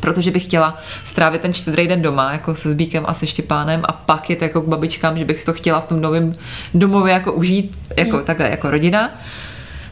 Protože 0.00 0.30
bych 0.30 0.44
chtěla 0.44 0.78
strávit 1.04 1.40
ten 1.40 1.52
čtvrtý 1.52 1.86
den 1.86 2.02
doma, 2.02 2.32
jako 2.32 2.54
se 2.54 2.70
Zbíkem 2.70 3.04
a 3.06 3.14
se 3.14 3.26
Štěpánem 3.26 3.82
a 3.84 3.92
pak 3.92 4.30
jít 4.30 4.42
jako 4.42 4.60
k 4.60 4.68
babičkám, 4.68 5.18
že 5.18 5.24
bych 5.24 5.40
si 5.40 5.46
to 5.46 5.52
chtěla 5.52 5.80
v 5.80 5.86
tom 5.86 6.00
novém 6.00 6.34
domově 6.74 7.12
jako 7.12 7.32
užít, 7.32 7.78
jako 7.96 8.16
mm. 8.16 8.24
takhle 8.24 8.50
jako 8.50 8.70
rodina. 8.70 9.10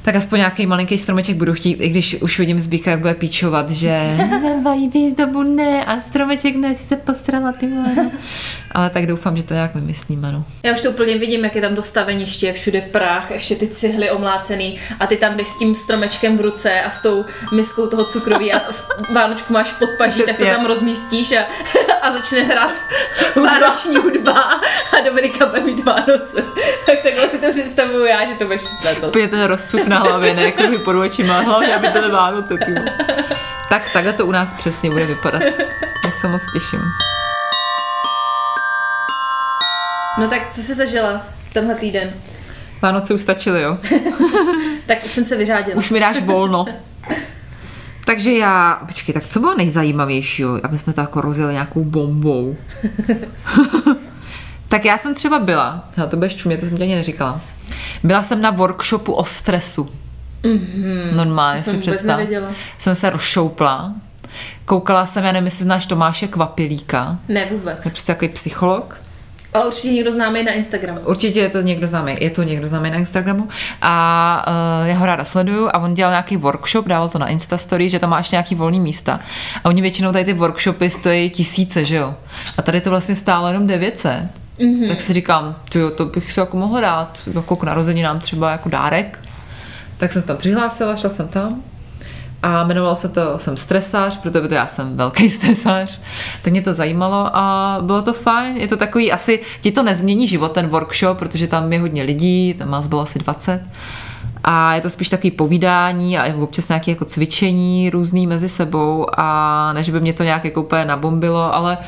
Tak 0.08 0.16
aspoň 0.16 0.38
nějaký 0.38 0.66
malinký 0.66 0.98
stromeček 0.98 1.36
budu 1.36 1.54
chtít, 1.54 1.80
i 1.80 1.88
když 1.88 2.16
už 2.20 2.38
vidím 2.38 2.58
Zbíka, 2.58 2.90
jak 2.90 3.00
bude 3.00 3.14
píčovat, 3.14 3.70
že 3.70 4.16
nemají 4.42 4.88
výzdobu, 4.88 5.42
ne, 5.42 5.84
a 5.84 6.00
stromeček 6.00 6.56
ne, 6.56 6.76
si 6.76 6.88
se 6.88 6.96
postrala 6.96 7.52
ty 7.52 7.66
vole. 7.66 7.88
no. 7.96 8.10
Ale 8.72 8.90
tak 8.90 9.06
doufám, 9.06 9.36
že 9.36 9.42
to 9.42 9.54
nějak 9.54 9.74
vymyslíme, 9.74 10.32
no. 10.32 10.44
Já 10.62 10.72
už 10.72 10.80
to 10.80 10.90
úplně 10.90 11.18
vidím, 11.18 11.44
jak 11.44 11.54
je 11.54 11.60
tam 11.60 11.74
to 11.74 11.82
staveniště, 11.82 12.52
všude 12.52 12.80
prach, 12.80 13.30
ještě 13.30 13.56
ty 13.56 13.66
cihly 13.66 14.10
omlácený 14.10 14.78
a 15.00 15.06
ty 15.06 15.16
tam 15.16 15.36
jdeš 15.36 15.48
s 15.48 15.58
tím 15.58 15.74
stromečkem 15.74 16.36
v 16.36 16.40
ruce 16.40 16.80
a 16.80 16.90
s 16.90 17.02
tou 17.02 17.24
miskou 17.54 17.86
toho 17.86 18.04
cukroví 18.04 18.52
a 18.52 18.60
Vánočku 19.14 19.52
máš 19.52 19.72
pod 19.72 19.88
paží, 19.98 20.22
tak 20.22 20.36
to 20.38 20.44
tam 20.44 20.66
rozmístíš 20.66 21.32
a, 21.32 21.44
a 22.02 22.16
začne 22.16 22.42
hrát 22.42 22.80
vánoční 23.36 23.96
hudba 23.96 24.42
a 24.98 25.00
Dominika 25.04 25.46
bude 25.46 25.60
mít 25.60 25.84
Vánoce. 25.84 26.44
Tak 26.86 27.02
takhle 27.02 27.30
si 27.30 27.38
to 27.38 27.50
představuju 27.50 28.04
já, 28.04 28.26
že 28.26 28.34
to 28.34 28.44
budeš 28.44 28.62
letos. 28.84 29.08
Úplně 29.08 29.28
ten 29.28 29.44
na 29.98 30.10
hlavě, 30.10 30.34
ne 30.34 30.52
kruhy 30.52 30.78
pod 30.78 30.96
očima, 30.96 31.40
hlavně 31.40 31.74
aby 31.76 31.88
byly 31.88 32.10
Vánoce, 32.10 32.54
vole. 32.54 32.96
Tak 33.68 33.82
takhle 33.92 34.12
to 34.12 34.26
u 34.26 34.30
nás 34.30 34.54
přesně 34.54 34.90
bude 34.90 35.06
vypadat. 35.06 35.42
Já 36.04 36.10
se 36.20 36.28
moc 36.28 36.42
těším. 36.52 36.80
No 40.18 40.28
tak 40.28 40.50
co 40.50 40.62
jsi 40.62 40.74
zažila 40.74 41.22
tenhle 41.52 41.74
týden? 41.74 42.12
Vánoce 42.82 43.14
už 43.14 43.22
stačily, 43.22 43.62
jo? 43.62 43.78
Tak 44.86 45.04
už 45.06 45.12
jsem 45.12 45.24
se 45.24 45.36
vyřádila. 45.36 45.76
Už 45.76 45.90
mi 45.90 46.00
dáš 46.00 46.22
volno. 46.22 46.66
Takže 48.04 48.32
já, 48.32 48.82
počkej, 48.86 49.12
tak 49.12 49.26
co 49.26 49.40
bylo 49.40 49.54
nejzajímavějšího, 49.54 50.60
aby 50.62 50.78
jsme 50.78 50.92
to 50.92 51.00
jako 51.00 51.20
rozjeli 51.20 51.52
nějakou 51.52 51.84
bombou? 51.84 52.56
tak 54.68 54.84
já 54.84 54.98
jsem 54.98 55.14
třeba 55.14 55.38
byla, 55.38 55.88
já 55.96 56.06
to 56.06 56.16
budeš 56.16 56.34
čumět, 56.34 56.60
to 56.60 56.66
jsem 56.66 56.76
tě 56.76 56.82
ani 56.82 56.94
neříkala. 56.94 57.40
Byla 58.04 58.23
jsem 58.23 58.42
na 58.42 58.50
workshopu 58.50 59.12
o 59.12 59.25
stresu. 59.25 59.90
Mm-hmm. 60.42 61.12
Normálně 61.14 61.59
To 61.59 61.64
jsem 61.64 61.75
si 61.75 61.80
představ. 61.80 62.21
Jsem 62.78 62.95
se 62.95 63.11
rozšoupla. 63.11 63.92
Koukala 64.64 65.07
jsem, 65.07 65.25
já 65.25 65.33
nevím, 65.33 65.47
jestli 65.47 65.64
znáš 65.64 65.87
Tomáše 65.87 66.28
Kvapilíka. 66.28 67.18
Ne 67.28 67.40
Je 67.40 67.47
vůbec. 67.50 67.90
prostě 67.90 68.12
takový 68.12 68.28
psycholog. 68.28 68.97
Ale 69.54 69.66
určitě 69.66 69.92
někdo 69.92 70.12
známý 70.12 70.42
na 70.42 70.52
Instagramu. 70.52 71.00
Určitě 71.00 71.40
je 71.40 71.49
to 71.49 71.61
někdo 71.61 71.87
známý, 71.87 72.16
je 72.21 72.30
to 72.30 72.42
někdo 72.42 72.66
známý 72.68 72.90
na 72.90 72.97
Instagramu 72.97 73.49
a 73.83 74.45
uh, 74.83 74.88
já 74.88 74.95
ho 74.99 75.07
ráda 75.07 75.25
sleduju 75.25 75.68
a 75.68 75.78
on 75.78 75.95
dělal 75.95 76.12
nějaký 76.12 76.37
workshop, 76.37 76.88
dával 76.88 77.09
to 77.09 77.18
na 77.18 77.26
Instastory, 77.28 77.88
že 77.88 77.99
tam 77.99 78.11
má 78.11 78.18
ještě 78.18 78.37
nějaký 78.37 78.54
volný 78.54 78.80
místa 78.80 79.21
a 79.64 79.68
oni 79.68 79.83
většinou 79.83 80.12
tady 80.12 80.25
ty 80.25 80.33
workshopy 80.33 80.90
stojí 80.90 81.30
tisíce, 81.30 81.85
že 81.85 81.97
jo? 81.97 82.14
A 82.59 82.62
tady 82.62 82.80
to 82.80 82.90
vlastně 82.90 83.16
stálo 83.16 83.49
jenom 83.49 83.66
900. 83.66 84.23
Mm-hmm. 84.58 84.88
Tak 84.88 85.00
si 85.02 85.12
říkám, 85.12 85.56
tyjo, 85.68 85.90
to 85.90 86.04
bych 86.04 86.32
si 86.32 86.40
jako 86.40 86.56
mohla 86.56 86.80
dát, 86.80 87.20
jako 87.34 87.56
k 87.56 87.62
narozeninám 87.62 88.18
třeba 88.18 88.50
jako 88.50 88.68
dárek. 88.68 89.18
Tak 89.96 90.12
jsem 90.12 90.22
se 90.22 90.28
tam 90.28 90.36
přihlásila, 90.36 90.96
šla 90.96 91.10
jsem 91.10 91.28
tam 91.28 91.62
a 92.42 92.62
jmenovalo 92.62 92.96
se 92.96 93.08
to 93.08 93.38
Jsem 93.38 93.56
stresář, 93.56 94.18
protože 94.18 94.54
já 94.54 94.66
jsem 94.66 94.96
velký 94.96 95.30
stresář, 95.38 96.00
tak 96.42 96.52
mě 96.52 96.62
to 96.62 96.74
zajímalo 96.74 97.36
a 97.36 97.78
bylo 97.82 98.02
to 98.02 98.12
fajn. 98.12 98.56
Je 98.56 98.68
to 98.68 98.76
takový, 98.76 99.12
asi 99.12 99.40
ti 99.60 99.72
to 99.72 99.82
nezmění 99.82 100.28
život, 100.28 100.52
ten 100.52 100.66
workshop, 100.66 101.18
protože 101.18 101.46
tam 101.46 101.72
je 101.72 101.80
hodně 101.80 102.02
lidí, 102.02 102.54
tam 102.58 102.70
nás 102.70 102.86
bylo 102.86 103.02
asi 103.02 103.18
20. 103.18 103.62
A 104.44 104.74
je 104.74 104.80
to 104.80 104.90
spíš 104.90 105.08
takový 105.08 105.30
povídání 105.30 106.18
a 106.18 106.34
občas 106.42 106.68
nějaké 106.68 106.90
jako 106.90 107.04
cvičení 107.04 107.90
různý 107.90 108.26
mezi 108.26 108.48
sebou 108.48 109.06
a 109.16 109.72
než 109.72 109.90
by 109.90 110.00
mě 110.00 110.12
to 110.12 110.22
nějak 110.22 110.44
jako 110.44 110.62
úplně 110.62 110.84
nabombilo, 110.84 111.54
ale 111.54 111.78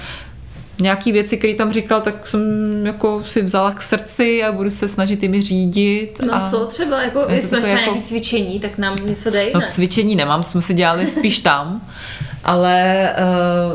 nějaký 0.81 1.13
věci, 1.13 1.37
které 1.37 1.55
tam 1.55 1.73
říkal, 1.73 2.01
tak 2.01 2.27
jsem 2.27 2.41
jako 2.87 3.23
si 3.25 3.43
vzala 3.43 3.71
k 3.71 3.83
srdci 3.83 4.45
a 4.45 4.53
budu 4.53 4.71
se 4.71 4.89
snažit 4.89 5.23
jimi 5.23 5.43
řídit. 5.43 6.21
No 6.27 6.35
a 6.35 6.49
co 6.51 6.67
třeba, 6.67 7.03
jako, 7.03 7.25
jestli 7.29 7.61
máš 7.61 7.71
jako- 7.71 7.83
nějaký 7.85 8.03
cvičení, 8.03 8.61
tak 8.61 8.79
nám 8.79 8.97
něco 8.97 9.31
dej, 9.31 9.51
No 9.55 9.61
ne? 9.61 9.67
cvičení 9.69 10.17
nemám, 10.17 10.43
to 10.43 10.49
jsme 10.49 10.63
si 10.63 10.75
dělali 10.75 11.07
spíš 11.07 11.39
tam, 11.39 11.81
ale 12.45 13.09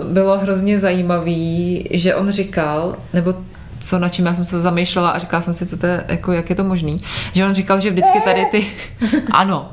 uh, 0.03 0.11
bylo 0.13 0.37
hrozně 0.37 0.79
zajímavý, 0.79 1.87
že 1.91 2.15
on 2.15 2.31
říkal, 2.31 2.95
nebo 3.13 3.33
co 3.79 3.99
na 3.99 4.09
čím 4.09 4.25
já 4.25 4.35
jsem 4.35 4.45
se 4.45 4.61
zamýšlela 4.61 5.09
a 5.09 5.19
říkala 5.19 5.41
jsem 5.41 5.53
si, 5.53 5.65
co 5.65 5.77
to 5.77 5.85
je, 5.85 6.05
jako, 6.07 6.31
jak 6.31 6.49
je 6.49 6.55
to 6.55 6.63
možný, 6.63 7.03
že 7.33 7.45
on 7.45 7.55
říkal, 7.55 7.79
že 7.79 7.89
vždycky 7.89 8.19
tady 8.25 8.45
ty, 8.51 8.65
ano, 9.31 9.71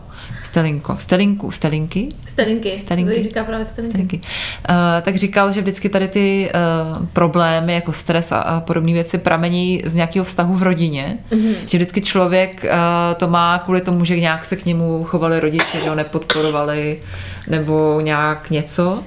Stelinko, 0.52 0.96
Stelinku, 0.98 1.50
Stelinky, 1.50 2.08
Stelinky. 2.26 2.78
Stelinky. 2.78 3.22
Říká 3.22 3.44
právě 3.44 3.66
stelinky. 3.66 3.90
Stelinky. 3.90 4.16
Uh, 4.16 4.74
tak 5.02 5.16
říkal, 5.16 5.52
že 5.52 5.60
vždycky 5.60 5.88
tady 5.88 6.08
ty 6.08 6.52
uh, 6.98 7.06
problémy, 7.06 7.74
jako 7.74 7.92
stres 7.92 8.32
a, 8.32 8.38
a 8.38 8.60
podobné 8.60 8.92
věci 8.92 9.18
pramení 9.18 9.82
z 9.86 9.94
nějakého 9.94 10.24
vztahu 10.24 10.54
v 10.54 10.62
rodině. 10.62 11.18
Mm-hmm. 11.30 11.54
Že 11.66 11.78
vždycky 11.78 12.00
člověk 12.00 12.64
uh, 12.64 12.70
to 13.16 13.28
má 13.28 13.58
kvůli 13.58 13.80
tomu, 13.80 14.04
že 14.04 14.20
nějak 14.20 14.44
se 14.44 14.56
k 14.56 14.66
němu 14.66 15.04
chovali 15.04 15.40
rodiče, 15.40 15.80
že 15.84 15.88
ho 15.88 15.94
nepodporovali 15.94 17.00
nebo 17.48 18.00
nějak 18.00 18.50
něco. 18.50 19.02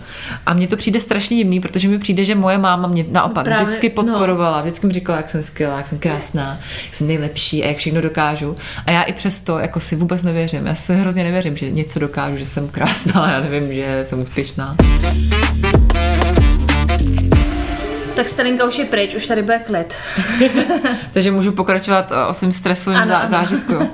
A 0.45 0.53
mně 0.53 0.67
to 0.67 0.77
přijde 0.77 0.99
strašně 0.99 1.37
divný, 1.37 1.59
protože 1.59 1.87
mi 1.87 1.99
přijde, 1.99 2.25
že 2.25 2.35
moje 2.35 2.57
máma 2.57 2.87
mě 2.87 3.05
naopak 3.11 3.45
Právě, 3.45 3.65
vždycky 3.65 3.89
no. 3.89 3.95
podporovala, 3.95 4.61
vždycky 4.61 4.87
mi 4.87 4.93
říkala, 4.93 5.17
jak 5.17 5.29
jsem 5.29 5.41
skvělá, 5.41 5.77
jak 5.77 5.87
jsem 5.87 5.99
krásná, 5.99 6.59
jak 6.85 6.95
jsem 6.95 7.07
nejlepší 7.07 7.63
a 7.63 7.67
jak 7.67 7.77
všechno 7.77 8.01
dokážu. 8.01 8.55
A 8.85 8.91
já 8.91 9.01
i 9.01 9.13
přesto 9.13 9.59
jako 9.59 9.79
si 9.79 9.95
vůbec 9.95 10.23
nevěřím. 10.23 10.65
Já 10.65 10.75
si 10.75 10.95
hrozně 10.95 11.23
nevěřím, 11.23 11.34
že 11.41 11.71
něco 11.71 11.99
dokážu, 11.99 12.37
že 12.37 12.45
jsem 12.45 12.67
krásná, 12.67 13.31
já 13.31 13.39
nevím, 13.41 13.73
že 13.73 14.05
jsem 14.09 14.19
úspěšná. 14.21 14.75
Tak 18.15 18.27
Stelinka 18.27 18.65
už 18.65 18.77
je 18.77 18.85
pryč, 18.85 19.15
už 19.15 19.27
tady 19.27 19.41
bude 19.41 19.59
klid. 19.59 19.95
Takže 21.13 21.31
můžu 21.31 21.51
pokračovat 21.51 22.11
o 22.29 22.33
svým 22.33 22.51
stresovým 22.51 22.99
Ano, 22.99 23.11
zá- 23.11 23.17
ano. 23.19 23.29
zážitku. 23.29 23.89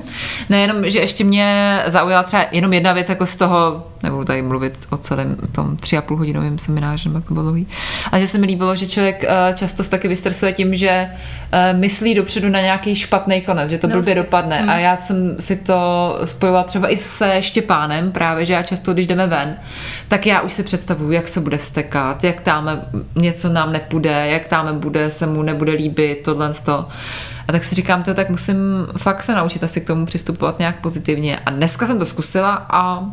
Nejenom, 0.49 0.89
že 0.89 0.99
ještě 0.99 1.23
mě 1.23 1.79
zaujala 1.87 2.23
třeba 2.23 2.45
jenom 2.51 2.73
jedna 2.73 2.93
věc 2.93 3.09
jako 3.09 3.25
z 3.25 3.35
toho, 3.35 3.87
nebudu 4.03 4.25
tady 4.25 4.41
mluvit 4.41 4.79
o 4.89 4.97
celém 4.97 5.37
tom 5.51 5.77
tři 5.77 5.97
a 5.97 6.01
půl 6.01 6.17
hodinovém 6.17 6.59
semináři, 6.59 7.09
nebo 7.09 7.17
jak 7.17 7.27
to 7.27 7.33
bylo 7.33 7.43
dlouhý, 7.43 7.67
ale 8.11 8.21
že 8.21 8.27
se 8.27 8.37
mi 8.37 8.45
líbilo, 8.47 8.75
že 8.75 8.87
člověk 8.87 9.23
eh, 9.27 9.53
často 9.55 9.83
se 9.83 9.89
taky 9.89 10.07
vystresuje 10.07 10.53
tím, 10.53 10.75
že 10.75 11.09
eh, 11.51 11.73
myslí 11.73 12.15
dopředu 12.15 12.49
na 12.49 12.61
nějaký 12.61 12.95
špatný 12.95 13.41
konec, 13.41 13.69
že 13.69 13.77
to 13.77 13.87
No, 13.87 13.93
blbě 13.93 14.15
dopadne. 14.15 14.59
A 14.59 14.77
já 14.77 14.97
jsem 14.97 15.35
si 15.39 15.55
to 15.55 16.19
spojovala 16.25 16.63
třeba 16.63 16.93
i 16.93 16.97
se 16.97 17.41
Štěpánem 17.41 18.11
právě, 18.11 18.45
že 18.45 18.53
já 18.53 18.63
často, 18.63 18.93
když 18.93 19.07
jdeme 19.07 19.27
ven, 19.27 19.55
tak 20.07 20.25
já 20.25 20.41
už 20.41 20.53
si 20.53 20.63
představuju, 20.63 21.11
jak 21.11 21.27
se 21.27 21.41
bude 21.41 21.57
vstekat, 21.57 22.23
jak 22.23 22.41
tam 22.41 22.81
něco 23.15 23.49
nám 23.49 23.71
nepůjde, 23.71 24.27
jak 24.27 24.47
tam 24.47 24.79
bude, 24.79 25.09
se 25.09 25.27
mu 25.27 25.43
nebude 25.43 25.71
líbit, 25.71 26.21
tohle 26.23 26.53
to. 26.53 26.87
A 27.47 27.51
tak 27.51 27.63
si 27.63 27.75
říkám, 27.75 28.03
to 28.03 28.13
tak 28.13 28.29
musím 28.29 28.57
fakt 28.97 29.23
se 29.23 29.35
naučit 29.35 29.63
asi 29.63 29.81
k 29.81 29.87
tomu 29.87 30.05
přistupovat 30.05 30.59
nějak 30.59 30.79
pozitivně. 30.79 31.39
A 31.45 31.51
dneska 31.51 31.87
jsem 31.87 31.99
to 31.99 32.05
zkusila 32.05 32.65
a 32.69 33.05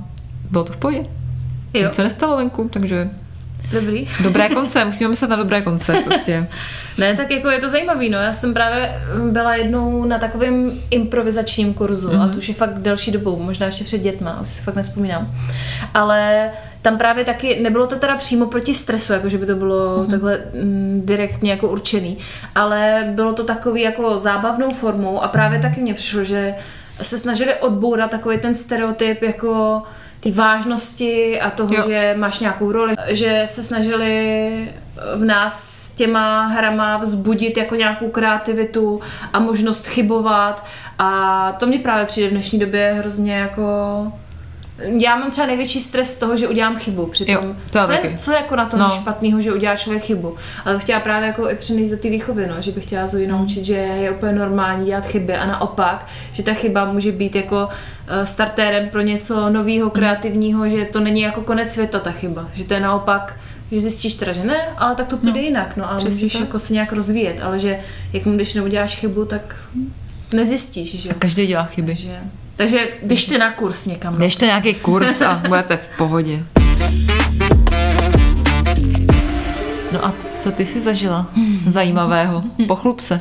bylo 0.51 0.65
to 0.65 0.73
v 0.73 0.77
pohodě. 0.77 1.05
Jo, 1.75 1.87
Nic 1.87 1.95
se 1.95 2.03
nestalo 2.03 2.37
venku, 2.37 2.69
takže 2.73 3.11
dobrý. 3.73 4.09
dobré 4.23 4.49
konce, 4.49 4.85
musíme 4.85 5.11
myslet 5.11 5.31
na 5.31 5.37
dobré 5.37 5.63
konce 5.63 5.93
prostě. 6.05 6.49
Ne, 6.99 7.17
tak 7.17 7.31
jako 7.31 7.49
je 7.49 7.61
to 7.61 7.69
zajímavý, 7.69 8.11
no. 8.11 8.19
Já 8.19 8.33
jsem 8.33 8.55
právě 8.55 9.03
byla 9.31 9.55
jednou 9.55 10.05
na 10.05 10.19
takovém 10.19 10.73
improvizačním 10.91 11.75
kurzu 11.75 12.09
mm-hmm. 12.09 12.23
a 12.23 12.29
to 12.29 12.39
už 12.39 12.49
je 12.49 12.55
fakt 12.55 12.79
delší 12.79 13.11
dobou, 13.11 13.39
možná 13.39 13.67
ještě 13.67 13.85
před 13.85 13.99
dětma, 13.99 14.41
už 14.43 14.51
si 14.51 14.61
fakt 14.61 14.75
nespomínám. 14.75 15.35
Ale 15.95 16.51
tam 16.83 16.99
právě 16.99 17.25
taky, 17.25 17.61
nebylo 17.63 17.87
to 17.87 17.97
teda 17.97 18.17
přímo 18.17 18.47
proti 18.47 18.75
stresu, 18.75 19.13
jako 19.13 19.29
že 19.29 19.39
by 19.39 19.47
to 19.47 19.55
bylo 19.55 20.03
mm-hmm. 20.03 20.11
takhle 20.11 20.41
mm, 20.55 21.03
direktně 21.05 21.51
jako 21.51 21.69
určený, 21.69 22.19
ale 22.55 23.09
bylo 23.15 23.33
to 23.33 23.45
takový 23.45 23.83
jako 23.83 24.19
zábavnou 24.19 24.75
formou 24.75 25.23
a 25.23 25.29
právě 25.29 25.59
taky 25.59 25.81
mně 25.81 25.95
přišlo, 25.95 26.25
že 26.25 26.55
se 27.03 27.19
snažili 27.19 27.55
odbourat 27.55 28.11
takový 28.11 28.39
ten 28.39 28.55
stereotyp 28.55 29.23
jako 29.23 29.83
ty 30.21 30.31
vážnosti 30.33 31.41
a 31.41 31.51
toho, 31.51 31.75
Jo. 31.75 31.81
jo. 31.83 31.89
že 31.89 32.15
máš 32.19 32.41
nějakou 32.41 32.73
roli, 32.73 32.95
že 33.09 33.43
se 33.47 33.63
snažili 33.63 34.69
v 35.17 35.25
nás 35.25 35.89
těma 35.95 36.47
hrama 36.47 36.97
vzbudit 36.97 37.57
jako 37.57 37.75
nějakou 37.75 38.09
kreativitu 38.09 39.01
a 39.33 39.39
možnost 39.39 39.87
chybovat 39.87 40.65
a 40.99 41.53
to 41.59 41.67
mě 41.67 41.79
právě 41.79 42.07
přijde 42.07 42.29
v 42.29 42.33
dnešní 42.33 42.59
době 42.59 42.95
hrozně 42.99 43.35
jako 43.35 43.63
já 44.79 45.17
mám 45.17 45.31
třeba 45.31 45.47
největší 45.47 45.81
stres 45.81 46.15
z 46.15 46.19
toho, 46.19 46.37
že 46.37 46.49
udělám 46.49 46.77
chybu. 46.77 47.07
Přitom, 47.07 47.35
Jo, 47.35 47.55
to 47.71 47.85
co, 47.87 47.93
je, 47.93 48.15
co 48.19 48.31
je 48.31 48.37
jako 48.37 48.57
na 48.57 48.67
tom 48.67 48.81
No. 48.81 48.89
no. 48.89 48.95
špatného, 48.95 49.41
že 49.41 49.53
udělá 49.53 49.77
člověk 49.77 50.03
chybu. 50.05 50.37
Ale 50.65 50.75
bych 50.75 50.83
chtěla 50.85 51.01
právě 51.01 51.27
jako 51.27 51.51
i 51.51 51.55
přenést 51.55 51.91
za 51.91 51.97
ty 51.97 52.11
výchovy, 52.11 52.47
no, 52.47 52.55
že 52.63 52.73
bych 52.73 52.85
chtěla 52.85 53.07
Zoe 53.07 53.27
Hmm. 53.27 53.39
naučit, 53.39 53.65
že 53.65 53.75
je 53.75 54.11
úplně 54.11 54.33
normální 54.33 54.87
dělat 54.87 55.07
chyby 55.07 55.35
a 55.35 55.47
naopak, 55.47 56.07
že 56.33 56.43
ta 56.43 56.55
chyba 56.55 56.85
může 56.93 57.13
být 57.13 57.37
jako 57.37 57.69
eh, 58.09 58.27
startérem 58.27 58.89
pro 58.89 59.01
něco 59.01 59.37
Hmm. 59.37 59.53
nového, 59.53 59.91
kreativního, 59.91 60.69
že 60.69 60.85
to 60.85 61.01
není 61.01 61.21
jako 61.21 61.41
konec 61.41 61.73
světa 61.73 61.99
ta 61.99 62.11
chyba, 62.11 62.49
že 62.55 62.65
to 62.65 62.75
je 62.75 62.81
naopak 62.81 63.37
že 63.73 63.81
zjistíš 63.81 64.15
teda, 64.15 64.33
že 64.33 64.45
ne, 64.45 64.57
ale 64.77 64.95
tak 64.95 65.07
to 65.07 65.17
půjde 65.17 65.33
No, 65.41 65.47
jinak, 65.47 65.77
no 65.77 65.91
a 65.91 65.99
můžeš 65.99 66.33
tak. 66.33 66.41
jako 66.41 66.59
se 66.59 66.73
nějak 66.73 66.93
rozvíjet, 66.93 67.41
ale 67.43 67.59
že 67.59 67.79
jak 68.13 68.23
když 68.25 68.55
neuděláš 68.55 68.97
chybu, 68.97 69.25
tak 69.25 69.57
nezjistíš, 70.33 71.03
že? 71.03 71.11
A 71.11 71.15
každý 71.15 71.47
dělá 71.47 71.65
chyby. 71.65 71.87
Takže, 71.93 72.19
takže 72.59 72.89
běžte 73.03 73.39
na 73.39 73.53
kurz 73.53 73.85
někam. 73.87 74.17
Běžte 74.19 74.47
nějaký 74.47 74.75
kurz 74.75 75.21
a 75.23 75.43
budete 75.49 75.77
v 75.77 75.89
pohodě. 75.97 76.45
No 79.93 80.05
a 80.07 80.13
co 80.39 80.53
ty 80.53 80.67
si 80.67 80.81
zažila 80.81 81.27
zajímavého? 81.67 82.43
Pochlup 82.67 83.01
se. 83.01 83.21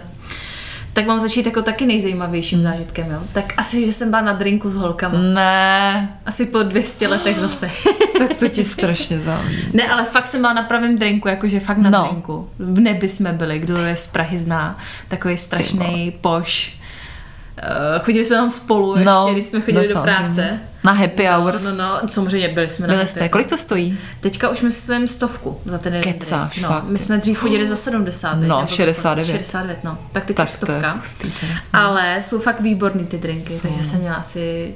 Tak 0.94 1.06
mám 1.08 1.20
začít 1.20 1.46
jako 1.46 1.62
taky 1.62 1.86
nejzajímavějším 1.86 2.62
zážitkem, 2.62 3.12
jo. 3.12 3.20
Tak 3.34 3.53
asi, 3.58 3.86
že 3.86 3.94
jsem 3.94 4.10
byla 4.10 4.22
na 4.22 4.34
drinku 4.34 4.70
s 4.70 4.75
holkama. 4.75 5.20
Ne, 5.20 6.17
Asi 6.25 6.46
po 6.46 6.63
200 6.63 7.08
letech 7.08 7.39
zase. 7.39 7.72
tak 8.17 8.34
to 8.34 8.48
ti 8.48 8.63
strašně 8.63 9.20
závidím. 9.20 9.70
ne, 9.74 9.88
ale 9.88 10.06
fakt 10.06 10.27
jsem 10.27 10.41
byla 10.41 10.53
na 10.53 10.63
pravém 10.63 10.98
drinku, 10.98 11.27
jakože 11.27 11.60
fakt 11.60 11.77
na 11.77 11.89
no. 11.89 12.03
drinku. 12.03 12.50
V 12.60 12.79
nebi 12.79 13.10
jsme 13.10 13.34
byli, 13.34 13.60
kdo 13.60 13.77
je 13.77 13.98
z 13.98 14.08
Prahy 14.08 14.38
zná. 14.38 14.77
Takový 15.08 15.38
strašný 15.38 16.13
poš. 16.22 16.76
Uh, 17.64 18.04
chodili 18.06 18.26
jsme 18.26 18.36
tam 18.36 18.50
spolu 18.50 18.96
ještě, 18.96 19.06
No, 19.06 19.30
když 19.32 19.46
jsme 19.46 19.62
chodili 19.62 19.88
no, 19.88 19.94
do 19.94 20.02
práce. 20.02 20.60
Na 20.84 20.92
happy 20.92 21.26
hours. 21.26 21.64
No, 21.64 21.72
no, 21.72 21.78
no, 21.78 22.08
samozřejmě 22.08 22.48
byli 22.50 22.70
jsme 22.70 22.88
na 22.88 22.92
Byli 22.92 22.98
happy 23.00 23.12
jste. 23.12 23.20
hour. 23.20 23.30
Kolik 23.30 23.48
to 23.48 23.58
stojí? 23.58 23.98
Teďka 24.20 24.50
už 24.50 24.62
myslím 24.62 25.08
stovku 25.08 25.62
za 25.66 25.78
ten 25.78 25.94
jeden 25.94 26.14
Kecáš, 26.14 26.56
drink. 26.56 26.68
fakt. 26.68 26.84
No, 26.84 26.90
my 26.92 27.00
jsme 27.00 27.18
dřív 27.18 27.38
chodili 27.38 27.68
za 27.68 27.76
70. 27.76 28.34
No, 28.34 28.40
nebo 28.58 28.68
69. 28.68 29.26
69, 29.28 29.84
no. 29.84 29.98
Tak 30.12 30.26
teď 30.26 30.36
Tak 30.38 30.48
už 30.48 30.54
stovka. 30.54 30.92
hustý 30.92 31.32
teda. 31.42 31.54
Ale 31.74 32.18
jsou 32.24 32.40
fakt 32.40 32.60
výborný 32.60 33.06
ty 33.06 33.18
drinky, 33.18 33.54
Jsou. 33.54 33.60
takže 33.68 33.84
jsem 33.84 34.00
měla 34.00 34.16
asi 34.16 34.76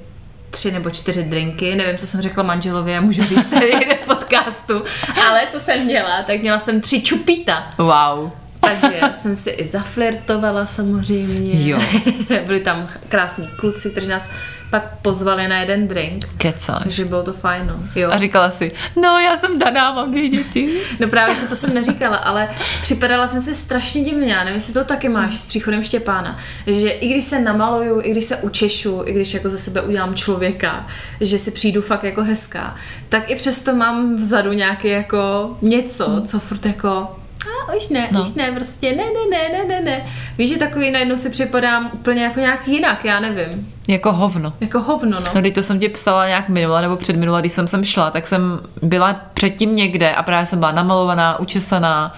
tři 0.50 0.72
nebo 0.72 0.90
čtyři 0.90 1.24
drinky, 1.24 1.76
nevím, 1.76 1.98
co 1.98 2.08
jsem 2.08 2.22
řekla 2.22 2.44
manželovi, 2.44 2.92
já 2.92 3.02
můžu 3.02 3.24
říct 3.26 3.50
tady 3.50 3.72
podcastu, 4.06 4.84
ale 5.28 5.42
co 5.50 5.60
jsem 5.60 5.86
měla, 5.86 6.24
tak 6.24 6.42
měla 6.42 6.60
jsem 6.60 6.82
tři 6.82 7.02
čupíta, 7.02 7.64
Wow. 7.78 8.32
Takže 8.62 9.02
jsem 9.14 9.36
si 9.36 9.50
i 9.50 9.66
zaflirtovala 9.66 10.66
samozřejmě. 10.66 11.70
Jo. 11.70 11.82
Byli 12.46 12.60
tam 12.60 12.90
krásní 13.10 13.48
kluci, 13.48 13.90
kteří 13.90 14.08
nás 14.08 14.30
pak 14.72 14.98
pozvali 15.02 15.48
na 15.48 15.60
jeden 15.60 15.88
drink, 15.88 16.26
Kecáš. 16.38 16.84
takže 16.84 17.06
bylo 17.06 17.24
to 17.24 17.34
fajn, 17.34 17.68
no. 17.68 18.02
Jo. 18.02 18.10
A 18.12 18.18
říkala 18.18 18.52
si, 18.52 18.72
no 19.02 19.20
já 19.20 19.38
jsem 19.38 19.60
daná, 19.60 19.94
mám 19.94 20.12
dvě 20.12 20.30
děti. 20.30 20.82
No 21.00 21.08
právě, 21.08 21.36
že 21.36 21.48
to 21.48 21.56
jsem 21.56 21.74
neříkala, 21.74 22.18
ale 22.18 22.50
připadala 22.82 23.28
jsem 23.28 23.42
si 23.42 23.56
strašně 23.56 24.04
divně, 24.04 24.34
já 24.34 24.40
nevím, 24.44 24.56
jestli 24.56 24.74
to 24.74 24.84
taky 24.84 25.10
máš 25.10 25.38
s 25.38 25.46
příchodem 25.46 25.84
Štěpána, 25.84 26.38
že 26.68 26.90
i 26.90 27.08
když 27.08 27.24
se 27.24 27.40
namaluju, 27.40 28.02
i 28.04 28.12
když 28.12 28.24
se 28.24 28.38
učešu, 28.38 29.02
i 29.06 29.14
když 29.14 29.34
jako 29.34 29.50
ze 29.50 29.58
sebe 29.58 29.82
udělám 29.82 30.16
člověka, 30.16 30.88
že 31.22 31.38
si 31.38 31.52
přijdu 31.52 31.82
fakt 31.82 32.04
jako 32.04 32.24
hezká, 32.24 32.76
tak 33.10 33.32
i 33.32 33.36
přesto 33.36 33.76
mám 33.76 34.16
vzadu 34.16 34.54
nějaký 34.54 34.88
jako 34.88 35.58
něco, 35.62 36.22
co 36.26 36.40
furt 36.40 36.66
jako 36.66 37.21
a 37.70 37.74
už 37.76 37.90
ne, 37.90 38.10
No. 38.14 38.22
už 38.22 38.34
ne, 38.34 38.52
prostě 38.52 38.92
ne, 38.96 39.04
ne, 39.04 39.38
ne, 39.38 39.58
ne, 39.58 39.66
ne, 39.76 39.82
ne. 39.82 40.06
Víš, 40.38 40.50
že 40.50 40.58
takový 40.58 40.92
najednou 40.92 41.18
si 41.18 41.30
připadám 41.30 41.90
úplně 41.94 42.24
jako 42.24 42.40
nějak 42.40 42.68
jinak, 42.68 43.06
já 43.06 43.20
nevím. 43.20 43.70
Jako 43.88 44.12
hovno. 44.14 44.54
Jako 44.62 44.80
hovno, 44.80 45.20
no. 45.20 45.26
No, 45.36 45.42
když 45.42 45.54
to 45.54 45.64
jsem 45.64 45.80
ti 45.80 45.90
psala 45.90 46.28
nějak 46.28 46.50
minule 46.50 46.82
nebo 46.82 46.96
předminule, 46.98 47.40
když 47.42 47.52
jsem 47.52 47.68
sem 47.68 47.84
šla, 47.86 48.12
tak 48.12 48.28
jsem 48.28 48.60
byla 48.82 49.14
předtím 49.34 49.76
někde 49.76 50.12
a 50.12 50.24
právě 50.24 50.46
jsem 50.46 50.60
byla 50.60 50.72
namalovaná, 50.72 51.40
učesaná 51.40 52.14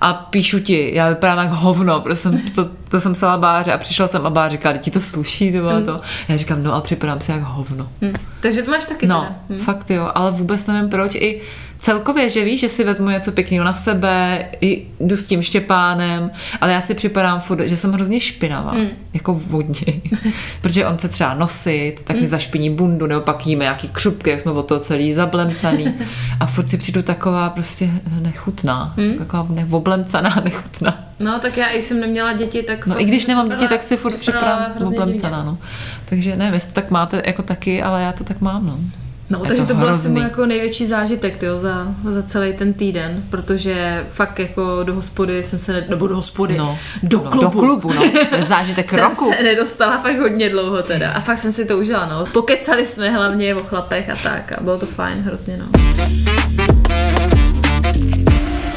a 0.00 0.12
píšu 0.14 0.60
ti, 0.60 0.90
já 0.94 1.08
vypadám 1.08 1.38
jak 1.38 1.50
hovno, 1.50 2.00
protože 2.00 2.16
jsem, 2.16 2.42
to, 2.54 2.68
to 2.88 3.00
jsem 3.00 3.12
psala 3.12 3.38
Báře 3.38 3.72
a 3.72 3.78
přišla 3.78 4.06
jsem 4.08 4.26
a 4.26 4.30
Báře 4.30 4.50
říká, 4.56 4.76
ti 4.76 4.90
to 4.90 5.00
sluší, 5.00 5.52
to 5.52 5.58
bylo 5.58 5.80
to. 5.80 6.00
Já 6.28 6.36
říkám, 6.36 6.62
no 6.62 6.74
a 6.74 6.80
připadám 6.80 7.20
si 7.20 7.32
jak 7.32 7.42
hovno. 7.42 7.88
Hm. 8.02 8.12
Takže 8.40 8.62
to 8.62 8.70
máš 8.70 8.84
taky 8.86 9.06
No, 9.06 9.20
teda. 9.20 9.58
Hm. 9.60 9.64
fakt 9.64 9.90
jo, 9.90 10.10
ale 10.14 10.30
vůbec 10.30 10.66
nevím 10.66 10.90
proč. 10.90 11.14
I 11.14 11.40
celkově, 11.82 12.30
že 12.30 12.44
víš, 12.44 12.60
že 12.60 12.68
si 12.68 12.84
vezmu 12.84 13.08
něco 13.10 13.32
pěkného 13.32 13.64
na 13.64 13.74
sebe, 13.74 14.44
i 14.60 14.86
jdu 15.00 15.16
s 15.16 15.26
tím 15.26 15.42
Štěpánem, 15.42 16.30
ale 16.60 16.72
já 16.72 16.80
si 16.80 16.94
připadám 16.94 17.40
furt, 17.40 17.60
že 17.68 17.76
jsem 17.76 17.92
hrozně 17.92 18.20
špinavá, 18.20 18.72
Mm. 18.72 18.86
jako 19.14 19.40
vodně. 19.46 19.84
Protože 20.60 20.86
on 20.86 20.98
se 20.98 21.08
třeba 21.08 21.34
nosit, 21.34 21.96
tak 22.04 22.16
mi 22.20 22.26
zašpiní 22.26 22.70
bundu, 22.70 23.06
nebo 23.06 23.20
pak 23.20 23.46
jíme 23.46 23.64
nějaký 23.64 23.88
křupky, 23.88 24.30
jak 24.30 24.40
jsme 24.40 24.52
od 24.52 24.62
toho 24.62 24.80
celý 24.80 25.14
zablemcaný. 25.14 25.94
A 26.40 26.46
furt 26.46 26.68
si 26.68 26.78
přijdu 26.78 27.02
taková 27.02 27.50
prostě 27.50 27.90
nechutná, 28.20 28.94
Mm. 28.96 29.18
taková 29.18 29.48
oblemcaná, 29.70 30.40
nechutná. 30.44 31.04
No, 31.20 31.38
tak 31.40 31.56
já, 31.56 31.68
i 31.68 31.82
jsem 31.82 32.00
neměla 32.00 32.32
děti, 32.32 32.62
tak... 32.62 32.86
No 32.86 33.00
i 33.00 33.04
když 33.04 33.22
jsem 33.22 33.28
nemám 33.28 33.48
děti, 33.48 33.68
tak 33.68 33.82
si 33.82 33.96
furt 33.96 34.18
připadám 34.18 34.72
oblemcaná, 34.86 35.42
no. 35.44 35.58
Takže 36.04 36.36
nevím, 36.36 36.54
jestli 36.54 36.68
to 36.68 36.74
tak 36.74 36.90
máte 36.90 37.22
jako 37.26 37.42
taky, 37.42 37.82
ale 37.82 38.02
já 38.02 38.12
to 38.12 38.24
tak 38.24 38.40
mám, 38.40 38.66
no. 38.66 38.78
No, 39.32 39.38
Je 39.42 39.48
takže 39.48 39.62
to 39.62 39.68
to, 39.68 39.74
byl 39.74 39.88
asi 39.88 40.08
můj 40.08 40.22
jako 40.22 40.46
největší 40.46 40.86
zážitek 40.86 41.36
tyjo, 41.38 41.58
za, 41.58 41.86
za 42.10 42.22
celý 42.22 42.52
ten 42.52 42.72
týden, 42.74 43.22
protože 43.30 44.06
fakt 44.10 44.38
jako 44.38 44.82
do 44.82 44.94
hospody 44.94 45.42
jsem 45.44 45.58
se, 45.58 45.72
ne, 45.72 45.84
nebo 45.88 46.06
do 46.06 46.16
hospody, 46.16 46.58
No, 46.58 46.78
do 47.02 47.18
no, 47.24 47.30
klubu. 47.30 47.44
Do 47.44 47.50
klubu, 47.60 47.92
no. 47.92 48.02
Zážitek 48.46 48.88
jsem 48.90 49.00
roku. 49.00 49.32
se 49.36 49.42
nedostala 49.42 49.98
fakt 49.98 50.18
hodně 50.18 50.48
dlouho 50.50 50.82
teda 50.82 51.10
a 51.12 51.20
fakt 51.20 51.38
jsem 51.38 51.52
si 51.52 51.64
to 51.64 51.78
užila, 51.78 52.06
no. 52.06 52.26
Pokecali 52.26 52.84
jsme 52.84 53.10
hlavně 53.10 53.54
o 53.54 53.62
chlapech 53.62 54.10
a 54.10 54.16
tak 54.22 54.52
a 54.52 54.62
bylo 54.62 54.78
to 54.78 54.86
fajn 54.86 55.18
hrozně, 55.18 55.56
no. 55.56 55.66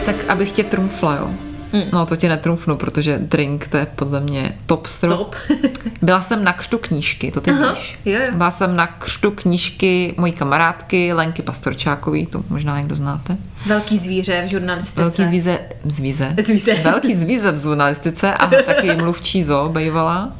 Tak 0.05 0.15
abych 0.27 0.51
tě 0.51 0.63
trumfla, 0.63 1.15
jo. 1.15 1.29
Mm. 1.75 1.83
No 1.93 2.05
to 2.05 2.15
tě 2.15 2.29
netrumfnu, 2.29 2.75
protože 2.77 3.17
drink 3.17 3.67
to 3.67 3.77
je 3.77 3.85
podle 3.95 4.19
mě 4.19 4.55
top 4.65 4.87
strop. 4.87 5.17
Top. 5.17 5.35
Byla 6.01 6.21
jsem 6.21 6.43
na 6.43 6.53
křtu 6.53 6.77
knížky, 6.77 7.31
to 7.31 7.41
ty 7.41 7.51
Aha, 7.51 7.73
víš. 7.73 7.99
jo, 8.05 8.19
jo. 8.19 8.25
Byla 8.33 8.51
jsem 8.51 8.75
na 8.75 8.87
křtu 8.87 9.31
knížky 9.31 10.15
mojí 10.17 10.33
kamarádky 10.33 11.13
Lenky 11.13 11.41
Pastorčákový, 11.41 12.25
to 12.25 12.43
možná 12.49 12.77
někdo 12.77 12.95
znáte. 12.95 13.37
Velký 13.65 13.97
zvíře 13.97 14.43
v 14.45 14.49
žurnalistice. 14.49 15.01
Velký 15.01 15.25
zvíze, 15.25 15.59
zvíze. 15.85 16.35
Zvíře. 16.45 16.75
Velký 16.83 17.15
zvíze 17.15 17.51
v 17.51 17.57
žurnalistice 17.61 18.33
a 18.33 18.47
taky 18.47 18.95
mluvčí 18.95 19.43
zo 19.43 19.69
bejvala. 19.73 20.33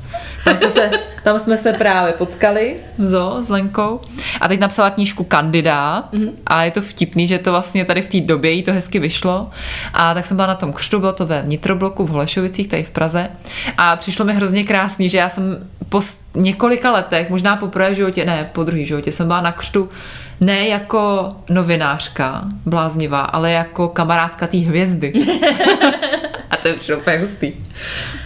Tam 0.46 0.58
jsme, 0.58 0.70
se, 0.70 0.92
tam 1.26 1.40
jsme 1.40 1.58
se 1.58 1.74
právě 1.74 2.14
potkali. 2.14 2.76
Zo 2.98 3.38
s 3.42 3.50
Lenkou. 3.50 4.02
A 4.42 4.48
teď 4.48 4.60
napsala 4.60 4.90
knížku 4.90 5.24
Kandidát. 5.24 6.14
Mhm. 6.14 6.30
a 6.46 6.64
je 6.64 6.72
to 6.72 6.82
vtipný, 6.82 7.28
že 7.28 7.40
to 7.40 7.52
vlastně 7.52 7.86
tady 7.86 8.02
v 8.02 8.10
té 8.10 8.22
době 8.22 8.52
jí 8.52 8.64
to 8.64 8.74
hezky 8.74 9.00
vyšlo. 9.00 9.50
A 9.94 10.14
tak 10.14 10.26
jsem 10.26 10.38
byla 10.38 10.48
na 10.48 10.56
tom 10.56 10.74
křtu, 10.74 11.00
bylo 11.00 11.14
to 11.14 11.26
ve 11.26 11.42
vnitrobloku 11.42 12.06
v 12.06 12.10
Holešovicích, 12.10 12.68
tady 12.68 12.84
v 12.84 12.92
Praze. 12.92 13.30
A 13.78 13.96
přišlo 13.96 14.26
mi 14.26 14.34
hrozně 14.34 14.64
krásný, 14.64 15.10
že 15.10 15.18
já 15.18 15.30
jsem 15.30 15.68
po 15.90 16.02
několika 16.36 16.92
letech, 16.92 17.30
možná 17.30 17.56
po 17.56 17.68
prvé 17.68 17.96
životě, 17.96 18.26
ne, 18.26 18.50
po 18.54 18.64
druhý 18.64 18.86
životě, 18.86 19.12
jsem 19.12 19.28
byla 19.28 19.42
na 19.42 19.52
křtu 19.52 19.90
ne 20.42 20.68
jako 20.68 21.36
novinářka 21.50 22.46
bláznivá, 22.66 23.22
ale 23.22 23.52
jako 23.52 23.88
kamarádka 23.88 24.48
té 24.48 24.58
hvězdy. 24.58 25.14
To 26.66 26.70
je 26.70 26.76
přišlo 26.76 26.98
úplně 26.98 27.18
hustý. 27.18 27.54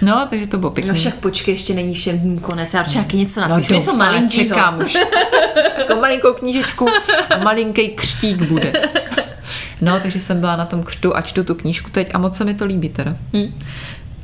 No, 0.02 0.28
takže 0.30 0.48
to 0.48 0.58
bylo 0.58 0.72
pěkný. 0.72 0.88
No 0.90 0.94
však 0.96 1.16
počkej, 1.16 1.54
ještě 1.54 1.74
není 1.74 1.94
všem 1.94 2.20
dním 2.20 2.40
konec, 2.40 2.74
já 2.74 2.82
určitě 2.82 3.00
taky 3.00 3.18
něco 3.18 3.42
No, 3.42 3.48
napíšu, 3.48 3.74
něco 3.74 3.92
doufám, 3.92 3.98
malinkýho. 4.08 4.44
čekám 4.44 4.80
už. 4.86 4.94
jako 5.78 5.96
malinkou 5.96 6.34
knížečku 6.34 6.88
a 7.36 7.38
malinký 7.44 7.88
křtík 7.90 8.42
bude. 8.42 8.74
No, 9.82 10.00
takže 10.00 10.20
jsem 10.20 10.40
byla 10.40 10.56
na 10.56 10.66
tom 10.66 10.84
křtu 10.84 11.18
a 11.18 11.22
čtu 11.22 11.44
tu 11.44 11.56
knížku 11.56 11.90
teď 11.90 12.10
a 12.14 12.18
moc 12.18 12.38
se 12.38 12.46
mi 12.46 12.54
to 12.54 12.66
líbí 12.66 12.90
teda. 12.90 13.16
Hm. 13.34 13.60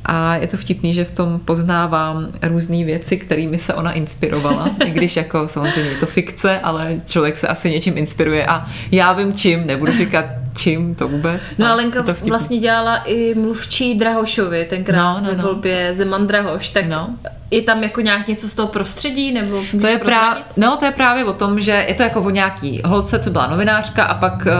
A 0.04 0.36
je 0.36 0.46
to 0.46 0.56
vtipný, 0.56 0.94
že 0.94 1.04
v 1.04 1.10
tom 1.10 1.40
poznávám 1.44 2.28
různé 2.42 2.84
věci, 2.84 3.16
kterými 3.16 3.58
se 3.58 3.74
ona 3.74 3.92
inspirovala. 3.92 4.70
I 4.86 4.90
když 4.90 5.16
jako 5.16 5.48
samozřejmě 5.48 5.90
je 5.90 5.96
to 5.96 6.06
fikce, 6.06 6.60
ale 6.60 7.00
člověk 7.06 7.38
se 7.38 7.48
asi 7.48 7.70
něčím 7.70 7.98
inspiruje 7.98 8.46
a 8.46 8.66
já 8.90 9.12
vím 9.12 9.32
čím, 9.34 9.66
nebudu 9.66 9.92
říkat 9.92 10.24
čím 10.56 10.94
to 10.94 11.08
vůbec. 11.08 11.40
No 11.58 11.66
a 11.66 11.74
Lenka 11.74 12.02
to 12.02 12.12
vtipný. 12.14 12.30
vlastně 12.30 12.58
dělala 12.58 12.96
i 12.96 13.34
mluvčí 13.34 13.94
Drahošovi 13.94 14.66
tenkrát 14.70 14.96
No, 15.14 15.20
no, 15.20 15.30
ve 15.30 15.36
no. 15.36 15.42
volbě 15.44 15.94
Zeman 15.94 16.26
Drahoš, 16.26 16.70
tak 16.70 16.86
No. 16.88 17.08
je 17.50 17.62
tam 17.62 17.82
jako 17.82 18.00
nějak 18.00 18.28
něco 18.28 18.48
z 18.48 18.54
toho 18.54 18.68
prostředí, 18.68 19.32
nebo 19.32 19.62
To 19.80 19.86
je, 19.86 19.98
právě, 19.98 19.98
prozradit? 19.98 20.44
no, 20.56 20.76
to 20.76 20.84
je 20.84 20.90
právě 20.90 21.24
o 21.24 21.32
tom, 21.32 21.60
že 21.60 21.84
je 21.88 21.94
to 21.94 22.02
jako 22.02 22.22
o 22.22 22.30
nějaký 22.30 22.82
holce, 22.84 23.18
co 23.18 23.30
byla 23.30 23.46
novinářka 23.46 24.04
a 24.04 24.14
pak 24.14 24.46
Hmm. 24.46 24.54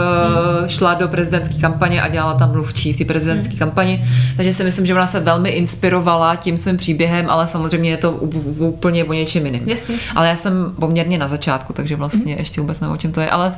uh, 0.63 0.67
šla 0.69 0.95
do 0.95 1.09
prezidentské 1.09 1.55
kampaně 1.61 2.03
a 2.03 2.09
dělala 2.09 2.35
tam 2.35 2.53
mluvčí 2.53 2.93
v 2.93 2.99
té 2.99 3.05
prezidentské 3.05 3.51
Hmm. 3.51 3.59
kampani. 3.59 4.05
Takže 4.37 4.55
si 4.55 4.65
myslím, 4.65 4.87
že 4.87 4.95
ona 4.95 5.07
se 5.07 5.21
velmi 5.21 5.49
inspirovala 5.51 6.37
tím 6.37 6.57
svým 6.57 6.77
příběhem, 6.77 7.31
ale 7.31 7.49
samozřejmě 7.49 7.91
je 7.91 7.97
to 7.97 8.11
úplně 8.13 9.05
o 9.05 9.13
něčem 9.13 9.47
jiným. 9.47 9.63
Jasně. 9.69 9.97
Ale 10.15 10.29
já 10.29 10.37
jsem 10.37 10.75
poměrně 10.81 11.19
na 11.19 11.29
začátku, 11.29 11.73
takže 11.73 11.97
vlastně 11.97 12.33
Hmm. 12.33 12.39
ještě 12.39 12.61
vůbec 12.61 12.81
nevím, 12.81 12.95
o 12.95 12.99
čem 12.99 13.13
to 13.13 13.21
je, 13.21 13.31
ale 13.31 13.55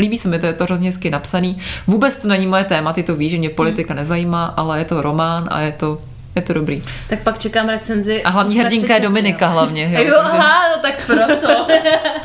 líbí 0.00 0.18
se 0.18 0.28
mi 0.28 0.38
to, 0.38 0.46
je 0.46 0.52
to 0.52 0.64
hrozně 0.64 0.88
hezky 0.88 1.10
napsaný. 1.10 1.58
Vůbec 1.86 2.16
to 2.18 2.28
není 2.28 2.46
moje 2.46 2.64
téma, 2.64 2.92
ty 2.92 3.02
to 3.02 3.16
víš, 3.16 3.30
že 3.30 3.38
mě 3.38 3.50
politika 3.50 3.94
Hmm. 3.94 3.98
nezajímá, 4.02 4.44
ale 4.56 4.78
je 4.78 4.84
to 4.84 5.02
román 5.02 5.48
a 5.50 5.60
je 5.60 5.72
to, 5.72 5.98
je 6.36 6.42
to 6.42 6.52
dobrý. 6.52 6.82
Tak 7.08 7.18
pak 7.22 7.38
čekám 7.38 7.68
recenzi. 7.68 8.22
A 8.22 8.30
hlavní 8.30 8.58
hrdinka 8.60 8.94
je 8.94 9.00
Dominika 9.00 9.46
hlavně. 9.48 9.82
Jo, 9.92 10.04
Jo, 10.04 10.14
takže, 10.22 10.36
aha, 10.38 10.60
no 10.76 10.82
tak 10.82 11.06
proto. 11.06 11.66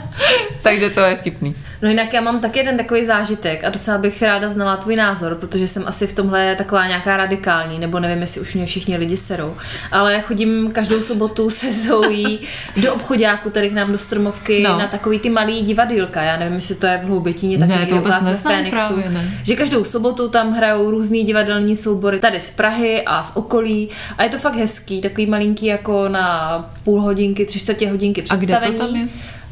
takže 0.61 0.89
to 0.89 0.99
je 0.99 1.15
vtipný. 1.17 1.55
No 1.81 1.89
jinak 1.89 2.13
já 2.13 2.21
mám 2.21 2.39
taky 2.39 2.59
jeden 2.59 2.77
takový 2.77 3.05
zážitek 3.05 3.63
a 3.63 3.69
docela 3.69 3.97
bych 3.97 4.21
ráda 4.21 4.47
znala 4.47 4.77
tvůj 4.77 4.95
názor, 4.95 5.35
protože 5.35 5.67
jsem 5.67 5.83
asi 5.87 6.07
v 6.07 6.13
tomhle 6.13 6.55
taková 6.55 6.87
nějaká 6.87 7.17
radikální, 7.17 7.79
nebo 7.79 7.99
nevím, 7.99 8.21
jestli 8.21 8.41
už 8.41 8.55
mě 8.55 8.65
všichni 8.65 8.97
lidi 8.97 9.17
serou, 9.17 9.55
ale 9.91 10.21
chodím 10.21 10.71
každou 10.71 11.01
sobotu 11.01 11.49
se 11.49 11.73
Zoe 11.73 12.37
do 12.81 12.93
obchodáku 12.93 13.49
tady 13.49 13.69
k 13.69 13.73
nám 13.73 13.91
do 13.91 13.97
Stromovky 13.97 14.61
No. 14.63 14.79
na 14.79 14.87
takový 14.87 15.19
ty 15.19 15.29
malý 15.29 15.61
divadýlka. 15.61 16.21
Já 16.21 16.37
nevím, 16.37 16.53
jestli 16.55 16.75
to 16.75 16.87
je 16.87 16.97
v 16.97 17.05
Hloubětíně 17.05 17.57
Ne, 17.57 17.67
takový 17.67 17.87
to 17.87 17.95
vůbec 17.95 18.13
neznám 18.21 18.53
Fénixu. 18.53 18.95
ne. 19.09 19.31
Že 19.43 19.55
každou 19.55 19.83
sobotu 19.83 20.29
tam 20.29 20.51
hrajou 20.53 20.91
různý 20.91 21.23
divadelní 21.23 21.75
soubory 21.75 22.19
tady 22.19 22.39
z 22.39 22.55
Prahy 22.55 23.03
a 23.05 23.23
z 23.23 23.35
okolí 23.37 23.89
a 24.17 24.23
je 24.23 24.29
to 24.29 24.37
fakt 24.37 24.55
hezký, 24.55 25.01
takový 25.01 25.25
malinký 25.27 25.65
jako 25.65 26.09
na 26.09 26.55
půl 26.83 27.01
hodinky, 27.01 27.45
tři 27.45 27.59
čtvrtě 27.59 27.89
hodinky 27.89 28.23
A 28.29 28.35
kde 28.35 28.53
to 28.53 28.59
představení. 28.61 28.77
tam 28.77 28.95
je? 28.95 29.07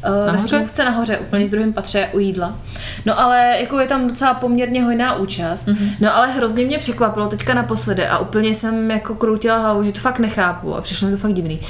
Uh, 0.08 0.26
ve 0.26 0.32
Nahoře? 0.32 0.84
Nahoře, 0.84 1.18
úplně 1.18 1.46
v 1.46 1.50
druhém 1.50 1.72
patře 1.72 2.08
u 2.12 2.18
jídla. 2.18 2.58
No 3.06 3.20
ale 3.20 3.56
jako 3.60 3.80
je 3.80 3.86
tam 3.86 4.08
docela 4.08 4.34
poměrně 4.34 4.84
hojná 4.84 5.14
účast. 5.16 5.66
Mhm. 5.66 5.76
Mm-hmm. 5.76 5.90
No 6.00 6.16
ale 6.16 6.30
hrozně 6.30 6.64
mě 6.64 6.78
překvapilo 6.78 7.26
teďka 7.26 7.54
naposledy 7.54 8.06
a 8.06 8.18
úplně 8.18 8.54
jsem 8.54 8.90
jako 8.90 9.14
kroutila 9.14 9.58
hlavu, 9.58 9.84
že 9.84 9.92
to 9.92 10.00
fakt 10.00 10.18
nechápu 10.18 10.74
a 10.76 10.80
přišlo 10.80 11.08
mi 11.08 11.14
to 11.14 11.20
fakt 11.20 11.32
divný. 11.32 11.60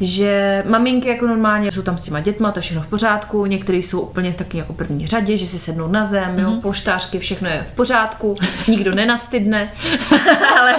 Že 0.00 0.62
maminky 0.66 1.08
jako 1.08 1.26
normálně 1.26 1.70
jsou 1.72 1.82
tam 1.82 1.98
s 1.98 2.02
těma 2.02 2.20
dětma, 2.20 2.52
to 2.52 2.58
je 2.58 2.62
všechno 2.62 2.82
v 2.82 2.86
pořádku, 2.86 3.46
některý 3.46 3.82
jsou 3.82 4.00
úplně 4.00 4.32
v 4.32 4.36
taky 4.36 4.58
jako 4.58 4.72
první 4.72 5.06
řadě, 5.06 5.36
že 5.36 5.46
si 5.46 5.58
sednou 5.58 5.88
na 5.88 6.04
zem, 6.04 6.36
mm-hmm. 6.36 6.42
jo, 6.42 6.50
Mhm. 6.50 6.60
polštářky, 6.60 7.18
všechno 7.18 7.48
je 7.48 7.64
v 7.68 7.72
pořádku, 7.72 8.36
nikdo 8.68 8.94
nenastydne, 8.94 9.72
ale, 10.60 10.74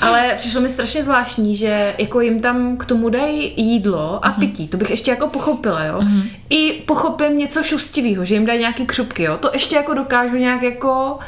ale 0.00 0.34
přišlo 0.36 0.60
mi 0.60 0.68
strašně 0.68 1.02
zvláštní, 1.02 1.56
že 1.56 1.94
jako 1.98 2.20
jim 2.20 2.40
tam 2.40 2.76
k 2.76 2.84
tomu 2.84 3.08
dají 3.08 3.52
jídlo 3.56 4.24
a 4.26 4.30
pití, 4.30 4.68
to 4.68 4.76
bych 4.76 4.90
ještě 4.90 5.10
jako 5.10 5.26
pochopila, 5.28 5.84
jo. 5.84 6.02
I 6.50 6.72
pochopím 6.72 7.38
něco 7.38 7.62
šustivého, 7.62 8.24
že 8.24 8.34
jim 8.34 8.46
dají 8.46 8.58
nějaký 8.58 8.86
křupky, 8.86 9.22
jo. 9.22 9.36
To 9.36 9.50
ještě 9.52 9.76
jako 9.76 9.94
dokážu 9.94 10.36
nějak 10.36 10.62
jako 10.62 11.18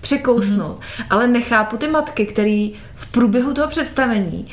překousnout. 0.00 0.80
Ale 1.10 1.26
nechápu 1.26 1.76
ty 1.76 1.88
matky, 1.88 2.26
který 2.26 2.74
v 2.94 3.06
průběhu 3.06 3.54
toho 3.54 3.68
představení 3.68 4.48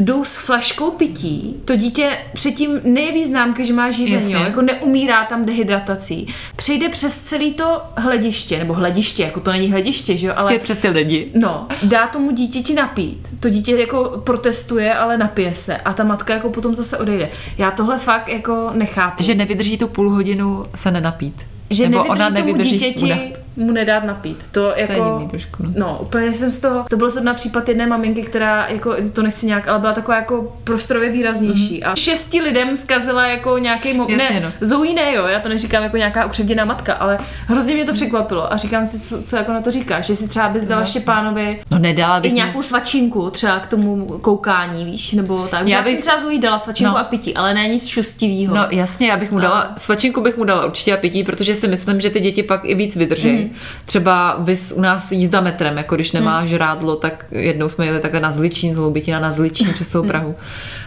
jdou 0.00 0.24
s 0.24 0.36
flaškou 0.36 0.90
pití, 0.90 1.56
to 1.64 1.76
dítě 1.76 2.18
předtím 2.34 2.80
nejeví 2.84 3.24
známky, 3.24 3.64
že 3.64 3.72
má 3.72 3.90
žízeň, 3.90 4.30
jo, 4.30 4.40
jako 4.40 4.62
neumírá 4.62 5.24
tam 5.24 5.44
dehydratací. 5.44 6.26
Přejde 6.56 6.88
přes 6.88 7.20
celý 7.20 7.52
to 7.52 7.82
hlediště, 7.96 8.58
nebo 8.58 8.74
hlediště, 8.74 9.22
jako 9.22 9.40
to 9.40 9.52
není 9.52 9.70
hlediště, 9.70 10.16
že 10.16 10.26
jo, 10.26 10.34
ale 10.36 10.58
přes 10.58 10.78
ty 10.78 10.88
lidi. 10.88 11.30
No, 11.34 11.68
dá 11.82 12.06
tomu 12.06 12.30
dítěti 12.30 12.74
napít. 12.74 13.28
To 13.40 13.50
dítě 13.50 13.76
jako 13.76 14.22
protestuje, 14.24 14.94
ale 14.94 15.18
napije 15.18 15.54
se. 15.54 15.76
A 15.76 15.92
ta 15.92 16.04
matka 16.04 16.34
jako 16.34 16.50
potom 16.50 16.74
zase 16.74 16.98
odejde. 16.98 17.30
Já 17.58 17.70
tohle 17.70 17.98
fakt 17.98 18.28
jako 18.28 18.70
nechápu. 18.72 19.22
Že 19.22 19.34
nevydrží 19.34 19.78
tu 19.78 19.88
půl 19.88 20.10
hodinu 20.10 20.66
se 20.74 20.90
nenapít. 20.90 21.34
že 21.70 21.88
Nebo 21.88 21.96
nevydrží 21.96 22.20
ona 22.20 22.30
tomu 22.30 22.46
nevydrží 22.46 22.70
dítěti. 22.70 23.32
Mu 23.56 23.72
nedát 23.72 24.04
napít. 24.04 24.44
To 24.52 24.72
jako... 24.76 24.92
To 24.94 24.98
je 25.02 25.10
divný 25.10 25.28
trošku, 25.28 25.62
no. 25.62 25.70
No, 25.76 25.98
úplně 26.02 26.34
jsem 26.34 26.50
z 26.50 26.60
toho, 26.60 26.84
to 26.90 26.96
byl 26.96 27.10
zrovna 27.10 27.34
případ 27.34 27.68
jedné 27.68 27.86
maminky, 27.86 28.22
která, 28.22 28.66
jako, 28.68 28.94
to 29.12 29.22
nechci 29.22 29.46
nějak, 29.46 29.68
ale 29.68 29.78
byla 29.78 29.92
taková 29.92 30.16
jako 30.16 30.56
prostorově 30.64 31.10
výraznější. 31.10 31.80
Mm-hmm. 31.82 31.90
A 31.92 31.96
šesti 31.96 32.40
lidem 32.40 32.76
zkazila 32.76 33.26
jako 33.26 33.58
nějaký 33.58 33.88
mo- 33.98 34.10
Jasně, 34.10 34.40
ne, 34.40 34.40
no. 34.40 34.52
Zoe 34.66 34.92
ne, 34.94 35.14
jo, 35.14 35.26
já 35.26 35.40
to 35.40 35.48
neříkám 35.48 35.82
jako 35.82 35.96
nějaká 35.96 36.26
ukřivděná 36.26 36.64
matka, 36.64 36.92
ale 36.92 37.18
hrozně 37.46 37.74
mě 37.74 37.84
to 37.84 37.92
překvapilo 37.92 38.52
a 38.52 38.56
říkám 38.56 38.86
si, 38.86 39.00
co, 39.00 39.22
co 39.22 39.36
jako 39.36 39.52
na 39.52 39.60
to 39.60 39.70
říkáš, 39.70 40.06
že 40.06 40.16
si 40.16 40.28
třeba 40.28 40.48
bys 40.48 40.62
dala 40.64 40.84
Štěpánovi 40.84 41.60
No 41.70 41.78
nedala 41.78 42.18
i 42.18 42.20
bych 42.20 42.32
nějakou 42.32 42.62
svačinku 42.62 43.30
třeba 43.30 43.58
k 43.60 43.66
tomu 43.66 44.06
koukání, 44.06 44.84
víš, 44.84 45.12
nebo 45.12 45.46
tak. 45.48 45.68
Já, 45.68 45.76
Já 45.76 45.82
bych 45.84 46.00
třeba 46.00 46.18
Zoe 46.18 46.38
dala 46.38 46.58
svačinku 46.58 46.92
No. 46.92 46.98
a 46.98 47.04
pití, 47.04 47.34
ale 47.34 47.54
ne 47.54 47.68
nic 47.68 47.86
šustivýho. 47.86 48.54
No 48.56 48.66
jasně, 48.70 49.08
já 49.08 49.16
bych 49.16 49.32
mu 49.32 49.38
dala, 49.38 49.74
svačinku 49.76 50.20
bych 50.20 50.36
mu 50.36 50.44
dala 50.44 50.64
určitě 50.66 50.94
a 50.94 50.96
pití, 50.96 51.24
protože 51.24 51.54
si 51.54 51.68
myslím, 51.68 52.00
že 52.00 52.10
ty 52.10 52.20
děti 52.20 52.42
pak 52.42 52.60
i 52.64 52.74
víc 52.74 52.96
vydrží. 52.96 53.28
Mhm. 53.32 53.39
Mm. 53.44 53.50
Třeba 53.84 54.36
vys 54.38 54.72
u 54.76 54.80
nás 54.80 55.12
jízda 55.12 55.40
metrem, 55.40 55.76
jako 55.76 55.94
když 55.94 56.12
nemá 56.12 56.40
mm. 56.40 56.46
žrádlo, 56.46 56.96
tak 56.96 57.24
jednou 57.30 57.68
jsme 57.68 57.86
jeli 57.86 58.00
takhle 58.00 58.20
na 58.20 58.30
Zličín, 58.30 58.74
z 58.74 58.76
Hloubitina 58.76 59.20
na 59.20 59.32
Zličín 59.32 59.72
přes 59.74 59.88
celou 59.88 60.06
Prahu. 60.06 60.36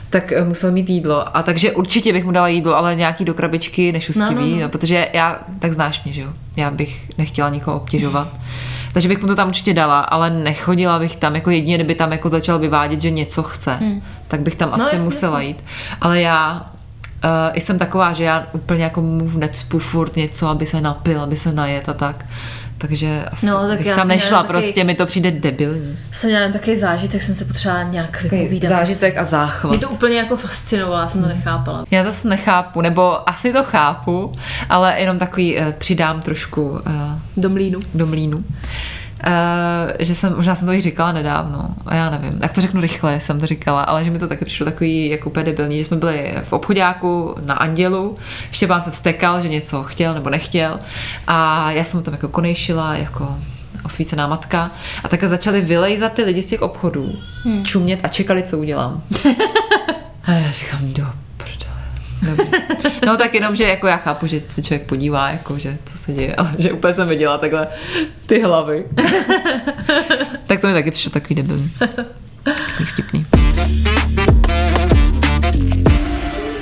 Tak 0.09 0.31
eh, 0.31 0.45
musel 0.45 0.71
mít 0.71 0.89
jídlo. 0.89 1.37
A 1.37 1.43
takže 1.43 1.71
určitě 1.71 2.13
bych 2.13 2.25
mu 2.25 2.31
dala 2.31 2.47
jídlo, 2.47 2.75
ale 2.75 2.95
nějaký 2.95 3.25
do 3.25 3.33
krabičky 3.33 3.91
nešustivý, 3.91 4.35
No, 4.35 4.35
no, 4.35 4.41
no, 4.41 4.47
no, 4.47 4.55
no. 4.55 4.61
no. 4.61 4.69
protože 4.69 5.09
já, 5.13 5.39
tak 5.59 5.73
znáš 5.73 6.03
mě, 6.03 6.13
že 6.13 6.21
jo? 6.21 6.29
Já 6.55 6.71
bych 6.71 7.09
nechtěla 7.17 7.49
nikoho 7.49 7.77
obtěžovat. 7.77 8.27
Takže 8.93 9.07
bych 9.07 9.21
mu 9.21 9.27
to 9.27 9.35
tam 9.35 9.47
určitě 9.47 9.73
dala, 9.73 9.99
ale 9.99 10.29
nechodila 10.29 10.99
bych 10.99 11.15
tam, 11.15 11.35
jako 11.35 11.49
jedině, 11.49 11.75
kdyby 11.75 11.95
tam 11.95 12.11
jako 12.11 12.29
začal 12.29 12.59
vyvádět, 12.59 13.01
že 13.01 13.11
něco 13.11 13.43
chce, 13.43 13.73
hmm. 13.73 14.01
tak 14.27 14.41
bych 14.41 14.55
tam 14.55 14.73
asi 14.73 14.83
jasně, 14.83 14.99
musela 14.99 15.41
jasně. 15.41 15.47
jít. 15.47 15.63
Ale 16.01 16.21
já 16.21 16.65
uh, 17.23 17.55
jsem 17.55 17.79
taková, 17.79 18.13
že 18.13 18.23
já 18.23 18.47
úplně 18.51 18.83
jako 18.83 19.01
mu 19.01 19.29
necpu 19.37 19.79
furt 19.79 20.15
něco, 20.15 20.47
aby 20.47 20.65
se 20.65 20.81
napil, 20.81 21.21
aby 21.21 21.35
se 21.37 21.51
najet 21.51 21.89
a 21.89 21.93
tak. 21.93 22.25
Takže 22.77 23.23
asi 23.31 23.45
No, 23.45 23.67
tak 23.67 23.77
bych 23.77 23.87
já 23.87 23.95
tam 23.95 24.07
nešla, 24.07 24.37
taky- 24.41 24.47
prostě 24.53 24.83
mi 24.83 24.95
to 24.95 25.05
přijde 25.05 25.31
debilní. 25.31 25.97
Jsem 26.11 26.29
měla 26.29 26.51
takový 26.51 26.75
zážitek, 26.75 27.21
jsem 27.21 27.35
se 27.35 27.45
potřebovala 27.45 27.83
nějak 27.89 28.21
vypovídat. 28.23 28.69
Zážitek 28.69 29.17
a 29.17 29.23
záchvat. 29.23 29.71
Mě 29.71 29.79
to 29.81 29.89
úplně 29.89 30.17
jako 30.17 30.37
fascinovalo, 30.37 30.97
já 31.01 31.09
jsem 31.09 31.21
Hmm. 31.21 31.29
to 31.31 31.35
nechápala. 31.35 31.85
Já 31.91 32.03
zase 32.03 32.27
nechápu, 32.27 32.81
nebo 32.81 33.29
asi 33.29 33.53
to 33.53 33.63
chápu, 33.63 34.31
ale 34.69 34.99
jenom 34.99 35.19
takový 35.19 35.57
uh, 35.57 35.71
přidám 35.71 36.21
trošku 36.21 36.69
uh, 36.69 36.79
Do 37.37 37.49
mlínu. 37.49 37.79
do 37.93 38.05
mlínu. 38.07 38.43
Uh, 39.27 39.91
že 39.99 40.15
jsem, 40.15 40.35
možná 40.35 40.55
jsem 40.55 40.67
to 40.67 40.73
i 40.73 40.81
říkala 40.81 41.11
nedávno, 41.11 41.69
a 41.85 41.95
já 41.95 42.09
nevím, 42.09 42.39
jak 42.41 42.53
to 42.53 42.61
řeknu 42.61 42.81
rychle, 42.81 43.19
jsem 43.19 43.39
to 43.39 43.47
říkala, 43.47 43.81
ale 43.81 44.03
že 44.03 44.11
mi 44.11 44.19
to 44.19 44.27
taky 44.27 44.45
přišlo 44.45 44.65
takový 44.65 45.09
jako 45.09 45.29
úplně 45.29 45.45
debilní, 45.45 45.77
že 45.77 45.85
jsme 45.85 45.97
byli 45.97 46.33
v 46.43 46.53
obchodáku 46.53 47.35
na 47.45 47.53
Andělu, 47.53 48.15
Štěpán 48.51 48.83
se 48.83 48.91
vstekal, 48.91 49.41
že 49.41 49.49
něco 49.49 49.83
chtěl 49.83 50.13
nebo 50.13 50.29
nechtěl 50.29 50.79
a 51.27 51.71
já 51.71 51.83
jsem 51.83 52.03
tam 52.03 52.13
jako 52.13 52.27
konejšila, 52.27 52.95
jako 52.95 53.37
osvícená 53.83 54.27
matka 54.27 54.71
a 55.03 55.07
takhle 55.07 55.29
začali 55.29 55.61
vylejzat 55.61 56.13
ty 56.13 56.23
lidi 56.23 56.41
z 56.41 56.45
těch 56.45 56.61
obchodů, 56.61 57.13
hmm. 57.43 57.65
čumět 57.65 57.99
a 58.03 58.07
čekali, 58.07 58.43
co 58.43 58.57
udělám. 58.57 59.03
a 60.23 60.31
já 60.31 60.51
říkám, 60.51 60.93
do. 60.93 61.22
No 63.05 63.17
tak 63.17 63.33
jenom, 63.33 63.55
že 63.55 63.63
jako 63.63 63.87
já 63.87 63.97
chápu, 63.97 64.27
že 64.27 64.39
se 64.39 64.61
člověk 64.63 64.87
podívá, 64.87 65.29
jako, 65.29 65.57
že 65.57 65.77
co 65.85 65.97
se 65.97 66.11
děje, 66.13 66.35
ale 66.35 66.51
že 66.57 66.71
úplně 66.71 66.93
jsem 66.93 67.07
viděla 67.07 67.37
takhle 67.37 67.67
ty 68.25 68.41
hlavy. 68.41 68.85
tak 70.47 70.61
to 70.61 70.67
mi 70.67 70.73
taky 70.73 70.91
přišlo 70.91 71.11
takový 71.11 71.35
debilní. 71.35 71.71
Takový 72.43 72.85
vtipný. 72.93 73.25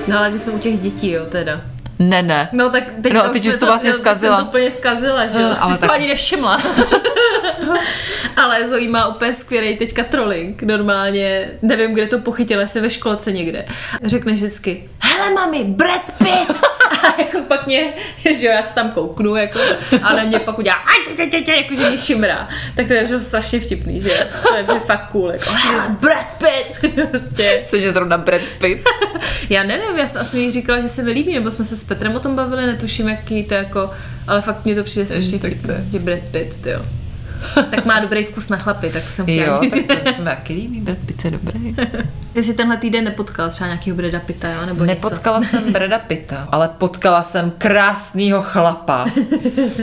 No 0.08 0.17
ale 0.17 0.30
když 0.30 0.41
jsme 0.41 0.52
u 0.54 0.60
těch 0.60 0.80
dětí, 0.80 1.12
jo, 1.12 1.26
teda. 1.26 1.62
Ne, 2.00 2.24
ne. 2.24 2.50
No 2.52 2.69
tak 2.69 2.84
teď 3.04 3.13
No, 3.13 3.30
teď 3.30 3.47
už 3.47 3.56
to 3.58 3.65
vlastně 3.65 3.93
zkazila. 3.93 4.38
Jsem 4.38 4.45
to 4.45 4.50
úplně 4.50 4.71
zkazila, 4.71 5.28
že 5.28 5.38
jo. 5.41 5.45
Ale 5.47 5.58
Ale 5.58 5.74
Jsi 5.74 5.80
tak- 5.80 5.89
to 5.89 5.93
ani 5.95 6.08
nevšimla. 6.08 6.58
ale 8.37 8.67
Zoe 8.67 8.89
má 8.89 9.07
úplně 9.07 9.33
skvělý 9.33 9.77
teďka 9.77 10.03
trolling. 10.03 10.63
Normálně, 10.63 11.49
nevím, 11.61 11.93
kde 11.93 12.07
to 12.07 12.19
pochytila, 12.19 12.61
jestli 12.61 12.81
ve 12.81 12.89
školce 12.89 13.31
někde. 13.31 13.65
Řekne 14.03 14.31
vždycky, 14.33 14.89
hele 14.99 15.33
mami, 15.33 15.63
Brad 15.63 16.11
Pitt! 16.17 16.61
a 17.01 17.21
jako 17.21 17.41
pak 17.47 17.67
mě, 17.67 17.93
že 18.37 18.45
jo, 18.45 18.51
já 18.51 18.61
se 18.61 18.73
tam 18.75 18.91
kouknu, 18.91 19.35
jako, 19.35 19.59
a 20.03 20.15
na 20.15 20.23
mě 20.23 20.39
pak 20.39 20.59
udělá, 20.59 20.75
"Aj, 20.75 21.15
tě, 21.15 21.25
tě, 21.25 21.41
tě", 21.41 21.51
jako, 21.51 21.75
že 21.75 21.89
mě 21.89 21.97
šimrá. 21.97 22.49
Tak 22.75 22.87
to 22.87 22.93
je 22.93 23.07
že 23.07 23.19
strašně 23.19 23.59
vtipný, 23.59 24.01
že 24.01 24.27
to 24.65 24.73
je 24.73 24.79
fakt 24.79 25.09
cool, 25.11 25.31
jako, 25.31 25.49
Brad 25.89 26.37
Pitt! 26.37 26.93
prostě. 27.11 27.61
Jsi, 27.65 27.81
že 27.81 27.91
zrovna 27.91 28.17
Brad 28.17 28.41
Pitt. 28.59 28.83
Já 29.49 29.63
nevím, 29.63 29.97
já 29.97 30.07
jsem 30.07 30.21
asi 30.21 30.51
říkala, 30.51 30.79
že 30.81 30.89
se 30.89 31.03
mi 31.03 31.11
líbí, 31.11 31.33
nebo 31.33 31.51
jsme 31.51 31.65
se 31.65 31.75
s 31.75 31.83
Petrem 31.83 32.15
o 32.15 32.19
tom 32.19 32.35
bavili, 32.35 32.65
netuším, 32.65 33.09
jaký 33.09 33.43
to 33.43 33.53
jako, 33.53 33.91
ale 34.27 34.41
fakt 34.41 34.65
mě 34.65 34.75
to 34.75 34.83
přijde 34.83 35.05
strašně 35.05 35.37
vtipné, 35.39 35.73
je- 35.73 35.91
že 35.91 35.99
Brad 36.05 36.19
Pitt, 36.31 36.65
jo. 36.65 36.81
Tak 37.71 37.86
má 37.86 37.99
dobrý 37.99 38.23
vkus 38.23 38.49
na 38.49 38.58
chlapy, 38.58 38.89
tak 38.89 39.04
to 39.04 39.10
jsem 39.12 39.25
chtěla 39.25 39.63
Jo, 39.63 39.69
tak 39.88 40.04
to 40.04 40.13
se 40.13 40.19
mi 40.19 40.25
taky 40.25 40.54
líbí, 40.54 40.82
Brad 40.82 40.97
Pitt 41.06 41.25
je 41.25 41.32
dobrý. 41.32 41.75
Ty 42.34 42.43
jsi 42.43 42.54
tenhle 42.54 42.77
týden 42.77 43.04
nepotkal 43.04 43.49
třeba 43.49 43.67
nějakého 43.67 43.97
Brada 43.97 44.19
Pitta, 44.19 44.49
jo, 44.49 44.65
nebo 44.65 44.86
něco? 44.86 45.10
Nepotkala 45.10 45.41
jsem 45.41 45.73
Brada 45.73 45.99
Pitta, 45.99 46.47
ale 46.51 46.69
potkala 46.77 47.23
jsem 47.23 47.51
krásného 47.58 48.41
chlapa. 48.41 49.06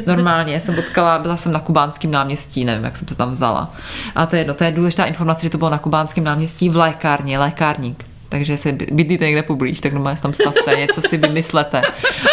Normálně 0.06 0.60
jsem 0.60 0.74
potkala, 0.74 1.18
byla 1.18 1.36
jsem 1.36 1.52
na 1.52 1.60
kubánském 1.60 2.10
náměstí, 2.10 2.64
nevím, 2.64 2.84
jak 2.84 2.96
jsem 2.96 3.06
to 3.06 3.14
tam 3.14 3.30
vzala. 3.30 3.72
A 4.14 4.26
to 4.26 4.36
je 4.36 4.40
jedno, 4.40 4.54
to 4.54 4.64
je 4.64 4.70
důležitá 4.72 5.04
informace, 5.04 5.42
že 5.42 5.50
to 5.50 5.58
bylo 5.58 5.70
na 5.70 5.78
kubánském 5.78 6.24
náměstí 6.24 6.68
v 6.68 6.76
lékárně, 6.76 7.38
lékárník. 7.38 8.04
Takže 8.28 8.52
jestli 8.52 8.72
by- 8.72 8.86
bydlíte 8.92 9.24
někde 9.24 9.42
poblíž, 9.42 9.80
tak 9.80 9.92
normálně 9.92 10.16
se 10.16 10.22
tam 10.22 10.32
stavte, 10.32 10.76
něco 10.76 11.00
si 11.00 11.16
vymyslete 11.16 11.82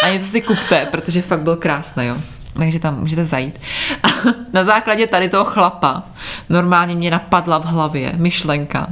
a 0.02 0.08
něco 0.08 0.26
si 0.26 0.40
kupte, 0.40 0.86
protože 0.90 1.22
fakt 1.22 1.40
byl 1.40 1.56
krásný, 1.56 2.06
jo. 2.06 2.16
Takže 2.58 2.78
tam 2.78 3.00
můžete 3.00 3.24
zajít. 3.24 3.60
A 4.02 4.08
na 4.52 4.64
základě 4.64 5.06
tady 5.06 5.28
toho 5.28 5.44
chlapa 5.44 6.02
normálně 6.48 6.94
mě 6.94 7.10
napadla 7.10 7.58
v 7.58 7.64
hlavě 7.64 8.12
myšlenka, 8.16 8.86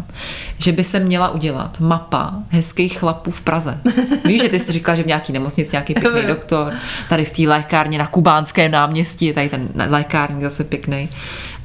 že 0.59 0.73
by 0.73 0.85
se 0.85 1.01
měla 1.01 1.31
udělat 1.31 1.81
mapa 1.81 2.35
hezkých 2.49 2.99
chlapů 2.99 3.31
v 3.31 3.41
Praze. 3.41 3.81
Víš, 4.25 4.43
že 4.43 4.49
ty 4.49 4.61
jsi 4.61 4.73
říkala, 4.73 4.97
že 4.97 5.03
v 5.03 5.07
nějaký 5.07 5.33
nemocnici 5.33 5.71
nějaký 5.73 5.95
pěkný 5.95 6.23
doktor, 6.27 6.73
tady 7.09 7.25
v 7.25 7.31
té 7.31 7.43
lékárně 7.43 7.99
na 7.99 8.07
Kubánském 8.07 8.71
náměstí 8.71 9.27
je 9.27 9.35
tady 9.35 9.49
ten 9.49 9.69
lékárník 9.89 10.43
zase 10.43 10.65
pěkný. 10.65 11.09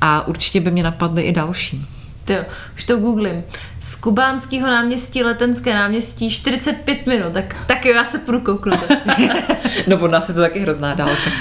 A 0.02 0.28
určitě 0.28 0.60
by 0.60 0.72
mě 0.72 0.84
napadly 0.84 1.22
i 1.22 1.32
další. 1.32 1.86
Ty 2.30 2.36
jo, 2.36 2.46
už 2.76 2.84
to 2.84 2.98
googlím. 2.98 3.44
Z 3.80 3.96
kubánského 3.96 4.68
náměstí, 4.68 5.24
letenské 5.24 5.74
náměstí, 5.76 6.30
45 6.30 7.08
minut, 7.08 7.34
tak, 7.34 7.56
tak 7.66 7.86
jo, 7.86 7.94
já 7.96 8.06
se 8.06 8.20
půjdu 8.20 8.40
kouknout. 8.40 8.80
No 9.88 10.00
od 10.00 10.12
nás 10.12 10.30
je 10.30 10.36
to 10.36 10.42
taky 10.42 10.60
hrozná 10.60 10.94
dálka. 10.94 11.32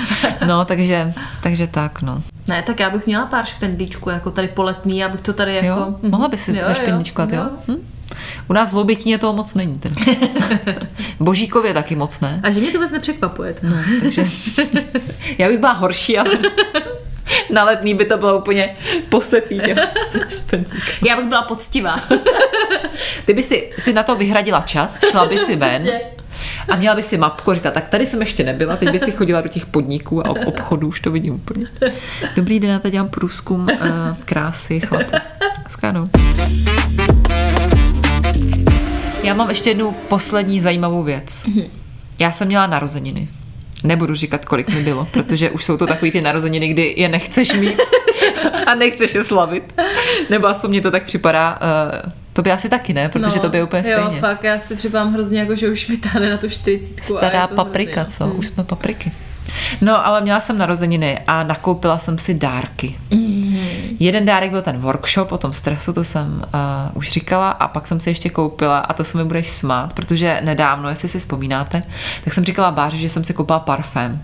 No, 0.46 0.64
takže, 0.64 1.12
takže 1.42 1.66
tak, 1.66 2.02
no. 2.02 2.22
ne, 2.46 2.62
tak 2.62 2.80
já 2.80 2.90
bych 2.90 3.06
měla 3.06 3.26
pár 3.26 3.44
špendlíčků, 3.44 4.10
jako 4.10 4.30
tady 4.30 4.48
poletný, 4.48 5.04
abych 5.04 5.20
to 5.20 5.32
tady 5.32 5.54
jako... 5.54 5.66
Jo, 5.66 5.94
mohla 6.02 6.28
by 6.28 6.38
si 6.38 6.56
Jo, 6.56 6.68
našpindličkovat, 6.68 7.32
jo? 7.32 7.42
jo. 7.42 7.50
Hm? 7.68 7.86
U 8.48 8.52
nás 8.52 8.72
v 8.72 8.76
Loubětíně 8.76 9.18
toho 9.18 9.32
moc 9.32 9.54
není. 9.54 9.78
Teda. 9.78 9.96
Božíkově 11.20 11.74
taky 11.74 11.96
moc 11.96 12.20
ne. 12.20 12.40
A 12.42 12.50
že 12.50 12.60
mě 12.60 12.70
to 12.70 12.78
vůbec 12.78 12.90
nepřekvapuje. 12.90 13.54
No. 13.62 13.76
Takže 14.00 14.26
já 15.38 15.48
bych 15.48 15.58
byla 15.58 15.72
horší, 15.72 16.18
ale 16.18 16.30
na 17.52 17.64
letní 17.64 17.94
by 17.94 18.04
to 18.04 18.18
bylo 18.18 18.38
úplně 18.38 18.76
posetý. 19.08 19.58
Já 21.06 21.16
bych 21.16 21.26
byla 21.26 21.42
poctivá. 21.42 22.00
Ty 23.24 23.34
by 23.34 23.42
si, 23.42 23.72
si 23.78 23.92
na 23.92 24.02
to 24.02 24.16
vyhradila 24.16 24.60
čas, 24.60 24.98
šla 25.10 25.26
by 25.26 25.38
si 25.38 25.56
ven 25.56 25.88
a 26.68 26.76
měla 26.76 26.96
by 26.96 27.02
si 27.02 27.18
mapku 27.18 27.50
a 27.50 27.54
říkala, 27.54 27.74
tak 27.74 27.88
tady 27.88 28.06
jsem 28.06 28.20
ještě 28.20 28.44
nebyla, 28.44 28.76
teď 28.76 28.90
by 28.90 28.98
si 28.98 29.12
chodila 29.12 29.40
do 29.40 29.48
těch 29.48 29.66
podniků 29.66 30.26
a 30.26 30.30
ob- 30.30 30.46
obchodů, 30.46 30.88
už 30.88 31.00
to 31.00 31.10
vidím 31.10 31.34
úplně. 31.34 31.66
Dobrý 32.36 32.60
den, 32.60 32.70
já 32.70 32.78
tady 32.78 32.92
dělám 32.92 33.08
průzkum 33.08 33.60
uh, 33.60 33.68
krásy 34.24 34.80
chlapů. 34.80 35.16
Skánu. 35.70 36.10
Já 39.22 39.34
mám 39.34 39.48
ještě 39.50 39.70
jednu 39.70 39.92
poslední 39.92 40.60
zajímavou 40.60 41.02
věc. 41.02 41.44
Já 42.18 42.32
jsem 42.32 42.48
měla 42.48 42.66
narozeniny. 42.66 43.28
Nebudu 43.84 44.14
říkat, 44.14 44.44
kolik 44.44 44.68
mi 44.68 44.82
bylo, 44.82 45.08
protože 45.10 45.50
už 45.50 45.64
jsou 45.64 45.76
to 45.76 45.86
takový 45.86 46.10
ty 46.10 46.20
narozeniny, 46.20 46.68
kdy 46.68 46.94
je 46.96 47.08
nechceš 47.08 47.52
mít 47.54 47.80
a 48.66 48.74
nechceš 48.74 49.14
je 49.14 49.24
slavit. 49.24 49.74
Nebo 50.30 50.46
aspoň 50.46 50.70
mě 50.70 50.80
to 50.80 50.90
tak 50.90 51.04
připadá. 51.04 51.58
Uh, 52.04 52.10
to 52.32 52.42
by 52.42 52.52
asi 52.52 52.68
taky 52.68 52.92
ne, 52.94 53.08
protože 53.08 53.38
to 53.40 53.48
by 53.48 53.58
je 53.58 53.64
úplně 53.64 53.82
No, 53.82 53.88
Jo, 53.90 54.02
stejně. 54.04 54.20
fakt, 54.20 54.44
já 54.44 54.58
si 54.58 54.76
připadám 54.76 55.12
hrozně 55.12 55.40
jako, 55.40 55.56
že 55.56 55.68
už 55.70 55.88
mi 55.88 55.96
táhne 55.96 56.30
na 56.30 56.36
tu 56.36 56.48
40. 56.48 57.04
Stará 57.04 57.46
paprika, 57.46 58.04
co? 58.04 58.24
Hmm. 58.24 58.38
Už 58.38 58.46
jsme 58.46 58.64
papriky. 58.64 59.12
No, 59.80 60.06
ale 60.06 60.20
měla 60.20 60.40
jsem 60.40 60.58
narozeniny 60.58 61.18
a 61.26 61.42
nakoupila 61.42 61.98
jsem 61.98 62.18
si 62.18 62.34
dárky. 62.34 62.96
Mm-hmm. 63.78 63.96
Jeden 64.00 64.26
dárek 64.26 64.50
byl 64.50 64.62
ten 64.62 64.78
workshop 64.78 65.32
o 65.32 65.38
tom 65.38 65.52
stresu, 65.52 65.92
to 65.92 66.04
jsem 66.04 66.42
uh, 66.54 66.96
už 66.96 67.10
říkala, 67.10 67.50
a 67.50 67.68
pak 67.68 67.86
jsem 67.86 68.00
si 68.00 68.10
ještě 68.10 68.30
koupila, 68.30 68.78
a 68.78 68.92
to 68.92 69.04
se 69.04 69.18
mi 69.18 69.24
budeš 69.24 69.48
smát, 69.48 69.92
protože 69.92 70.40
nedávno, 70.44 70.88
jestli 70.88 71.08
si 71.08 71.18
vzpomínáte, 71.18 71.82
tak 72.24 72.34
jsem 72.34 72.44
říkala 72.44 72.70
Báře, 72.70 72.96
že 72.96 73.08
jsem 73.08 73.24
si 73.24 73.34
koupila 73.34 73.58
parfém. 73.58 74.22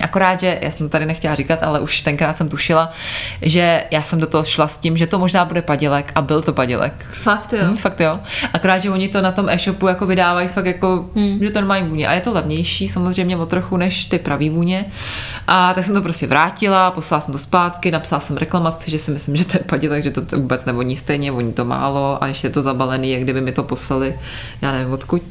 Akorát, 0.00 0.40
že 0.40 0.58
já 0.62 0.70
jsem 0.70 0.86
to 0.86 0.92
tady 0.92 1.06
nechtěla 1.06 1.34
říkat, 1.34 1.62
ale 1.62 1.80
už 1.80 2.02
tenkrát 2.02 2.36
jsem 2.36 2.48
tušila, 2.48 2.92
že 3.42 3.84
já 3.90 4.02
jsem 4.02 4.20
do 4.20 4.26
toho 4.26 4.44
šla 4.44 4.68
s 4.68 4.78
tím, 4.78 4.96
že 4.96 5.06
to 5.06 5.18
možná 5.18 5.44
bude 5.44 5.62
padělek 5.62 6.12
a 6.14 6.22
byl 6.22 6.42
to 6.42 6.52
padělek. 6.52 7.06
Fakt 7.10 7.52
jo. 7.52 7.64
Hmm, 7.64 7.76
fakt 7.76 8.00
jo. 8.00 8.20
Akorát, 8.52 8.78
že 8.78 8.90
oni 8.90 9.08
to 9.08 9.22
na 9.22 9.32
tom 9.32 9.48
e-shopu 9.48 9.88
jako 9.88 10.06
vydávají 10.06 10.48
fakt 10.48 10.66
jako, 10.66 11.10
hmm. 11.14 11.38
že 11.42 11.50
to 11.50 11.60
nemají 11.60 11.84
vůně. 11.84 12.08
A 12.08 12.12
je 12.12 12.20
to 12.20 12.32
levnější 12.32 12.88
samozřejmě 12.88 13.36
o 13.36 13.46
trochu 13.46 13.76
než 13.76 14.04
ty 14.04 14.18
pravý 14.18 14.50
vůně. 14.50 14.84
A 15.46 15.74
tak 15.74 15.84
jsem 15.84 15.94
to 15.94 16.02
prostě 16.02 16.26
vrátila, 16.26 16.90
poslala 16.90 17.20
jsem 17.20 17.32
to 17.32 17.38
zpátky, 17.38 17.90
napsala 17.90 18.20
jsem 18.20 18.36
reklamaci, 18.36 18.90
že 18.90 18.98
si 18.98 19.10
myslím, 19.10 19.36
že 19.36 19.44
to 19.44 19.56
je 19.56 19.64
padělek, 19.64 20.04
že 20.04 20.10
to 20.10 20.36
vůbec 20.36 20.64
nevoní 20.64 20.96
stejně, 20.96 21.30
voní 21.30 21.52
to 21.52 21.64
málo 21.64 22.24
a 22.24 22.26
ještě 22.26 22.46
je 22.46 22.50
to 22.50 22.62
zabalený, 22.62 23.12
jak 23.12 23.22
kdyby 23.22 23.40
mi 23.40 23.52
to 23.52 23.62
poslali, 23.62 24.18
já 24.62 24.72
nevím 24.72 24.92
odkud. 24.92 25.22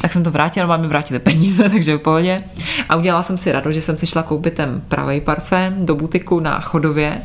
Tak 0.00 0.12
jsem 0.12 0.24
to 0.24 0.30
vrátila, 0.30 0.66
vám 0.66 0.80
mi 0.80 0.88
vrátili 0.88 1.20
peníze, 1.20 1.68
takže 1.70 1.96
v 1.96 1.98
pohodě. 1.98 2.42
A 2.88 2.96
udělala 2.96 3.22
jsem 3.22 3.38
si 3.38 3.52
radost, 3.52 3.74
že 3.74 3.82
jsem 3.82 3.98
si 3.98 4.05
šla 4.06 4.22
koupit 4.22 4.54
ten 4.54 4.82
pravý 4.88 5.20
parfém 5.20 5.86
do 5.86 5.94
butiku 5.94 6.40
na 6.40 6.60
Chodově. 6.60 7.22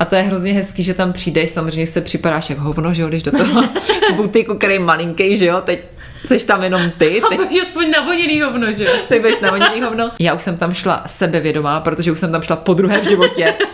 A 0.00 0.04
to 0.04 0.14
je 0.14 0.22
hrozně 0.22 0.52
hezký, 0.52 0.82
že 0.82 0.94
tam 0.94 1.12
přijdeš, 1.12 1.50
samozřejmě 1.50 1.86
se 1.86 2.00
připadáš 2.00 2.50
jak 2.50 2.58
hovno, 2.58 2.94
že 2.94 3.02
jo, 3.02 3.08
když 3.08 3.22
do 3.22 3.30
toho 3.30 3.64
butiku, 4.16 4.54
který 4.54 4.74
je 4.74 4.80
malinký, 4.80 5.36
že 5.36 5.46
jo, 5.46 5.60
teď 5.60 5.80
jsi 6.28 6.46
tam 6.46 6.62
jenom 6.62 6.90
ty, 6.98 7.22
A 7.22 7.28
teď 7.28 7.38
budeš 7.38 7.62
aspoň 7.62 7.90
navoněný 7.90 8.40
hovno, 8.40 8.72
že 8.72 8.84
jo? 8.84 8.92
ty 9.08 9.20
budeš 9.20 9.40
navoněný 9.40 9.80
hovno. 9.80 10.10
Já 10.18 10.34
už 10.34 10.42
jsem 10.42 10.56
tam 10.56 10.74
šla 10.74 11.02
sebevědomá, 11.06 11.80
protože 11.80 12.12
už 12.12 12.18
jsem 12.18 12.32
tam 12.32 12.42
šla 12.42 12.56
po 12.56 12.74
druhé 12.74 13.00
v 13.00 13.08
životě. 13.08 13.54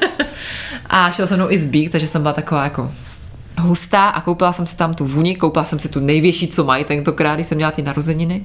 A 0.90 1.10
šel 1.10 1.26
se 1.26 1.36
mnou 1.36 1.50
i 1.50 1.58
zbík, 1.58 1.92
takže 1.92 2.06
jsem 2.06 2.22
byla 2.22 2.32
taková 2.32 2.64
jako 2.64 2.92
hustá 3.60 4.08
a 4.08 4.20
koupila 4.20 4.52
jsem 4.52 4.66
si 4.66 4.76
tam 4.76 4.94
tu 4.94 5.06
vůni, 5.06 5.36
koupila 5.36 5.64
jsem 5.64 5.78
si 5.78 5.88
tu 5.88 6.00
největší, 6.00 6.48
co 6.48 6.64
mají 6.64 6.84
tentokrát, 6.84 7.34
když 7.34 7.46
jsem 7.46 7.56
měla 7.56 7.70
ty 7.70 7.82
narozeniny. 7.82 8.44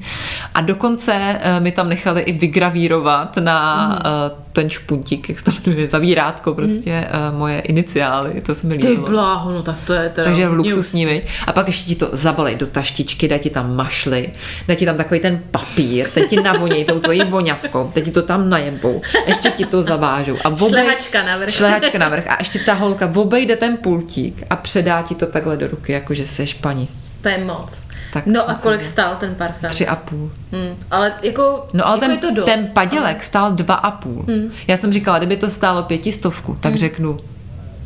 A 0.53 0.61
dokonce 0.61 1.13
eh, 1.13 1.59
mi 1.59 1.71
tam 1.71 1.89
nechali 1.89 2.21
i 2.21 2.31
vygravírovat 2.31 3.37
na 3.37 3.87
mm. 3.87 4.44
Ten 4.55 4.69
špuntík, 4.69 5.29
jak 5.29 5.39
se 5.39 5.45
to 5.45 5.69
jmenuje, 5.69 5.89
zavírátko, 5.89 6.53
prostě 6.53 7.07
mm. 7.31 7.37
moje 7.37 7.59
iniciály, 7.59 8.41
to 8.41 8.55
se 8.55 8.67
mi 8.67 8.77
Ty 8.77 8.87
líbilo. 8.87 9.09
bláho, 9.09 9.51
no 9.51 9.63
tak 9.63 9.75
to 9.85 9.93
je 9.93 10.09
teda 10.09 10.25
Takže 10.25 10.49
v 10.49 10.53
luxusní, 10.53 11.05
viď? 11.05 11.23
A 11.47 11.53
pak 11.53 11.67
ještě 11.67 11.87
ti 11.87 11.95
to 11.95 12.09
zabalej 12.11 12.55
do 12.55 12.67
taštičky, 12.67 13.27
dá 13.27 13.37
ti 13.37 13.49
tam 13.49 13.75
mašly, 13.75 14.29
dá 14.67 14.75
ti 14.75 14.85
tam 14.85 14.97
takový 14.97 15.19
ten 15.19 15.41
papír, 15.51 16.07
teď 16.13 16.29
ti 16.29 16.35
navoněj 16.35 16.85
tou 16.85 16.99
tvojí 16.99 17.23
voňavkou, 17.23 17.91
teď 17.93 18.05
ti 18.05 18.11
to 18.11 18.21
tam 18.21 18.49
najebou, 18.49 19.01
ještě 19.27 19.51
ti 19.51 19.65
to 19.65 19.81
zavážou. 19.81 20.37
A 20.43 20.49
obej, 20.49 20.69
Šlehačka 20.69 21.23
navrch. 21.23 21.53
Šlehačka 21.53 21.97
navrch. 21.97 22.27
A 22.27 22.35
ještě 22.39 22.59
ta 22.59 22.73
holka 22.73 23.11
obejde 23.15 23.55
ten 23.55 23.77
pultík 23.77 24.43
a 24.49 24.55
předá 24.55 25.01
ti 25.01 25.15
to 25.15 25.25
takhle 25.25 25.57
do 25.57 25.67
ruky, 25.67 25.91
jakože 25.91 26.27
seš 26.27 26.53
paní. 26.53 26.89
To 27.25 27.29
je 27.29 27.45
moc. 27.45 27.83
Tak 28.13 28.25
no 28.25 28.49
a 28.49 28.53
kolik 28.53 28.83
stál 28.83 29.15
ten 29.17 29.35
parfém? 29.35 29.69
Tři 29.69 29.87
a 29.87 29.95
půl. 29.95 30.31
Hmm, 30.51 30.75
ale 30.91 31.13
jako, 31.21 31.67
No 31.73 31.87
ale 31.87 31.95
jako 31.95 31.99
ten, 32.05 32.11
je 32.11 32.17
to 32.17 32.31
dost. 32.33 32.45
ten 32.45 32.67
padělek 32.73 33.23
stál 33.23 33.51
dva 33.51 33.75
a 33.75 33.91
půl. 33.91 34.25
Hmm. 34.27 34.51
Já 34.67 34.77
jsem 34.77 34.93
říkala, 34.93 35.17
kdyby 35.17 35.37
to 35.37 35.49
stálo 35.49 35.83
pětistovku, 35.83 36.57
tak 36.59 36.75
řeknu, 36.75 37.17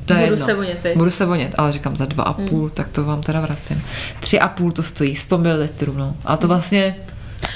to 0.06 0.13
je 0.13 0.19
Budu 0.19 0.32
jedno. 0.32 0.45
se 0.45 0.54
vonět 0.54 0.80
teď. 0.82 0.97
Budu 0.97 1.12
se 1.12 1.25
vonět, 1.25 1.56
ale 1.58 1.71
říkám 1.71 1.97
za 1.97 2.06
dva 2.06 2.23
a 2.23 2.34
půl, 2.34 2.69
tak 2.69 2.89
to 2.89 3.04
vám 3.06 3.21
teda 3.21 3.41
vracím. 3.41 3.82
Tři 4.19 4.39
a 4.39 4.47
půl 4.47 4.71
to 4.71 4.84
stojí, 4.84 5.15
100 5.15 5.38
ml, 5.38 5.67
no. 5.95 6.13
A 6.25 6.38
to 6.38 6.47
vlastně, 6.47 6.95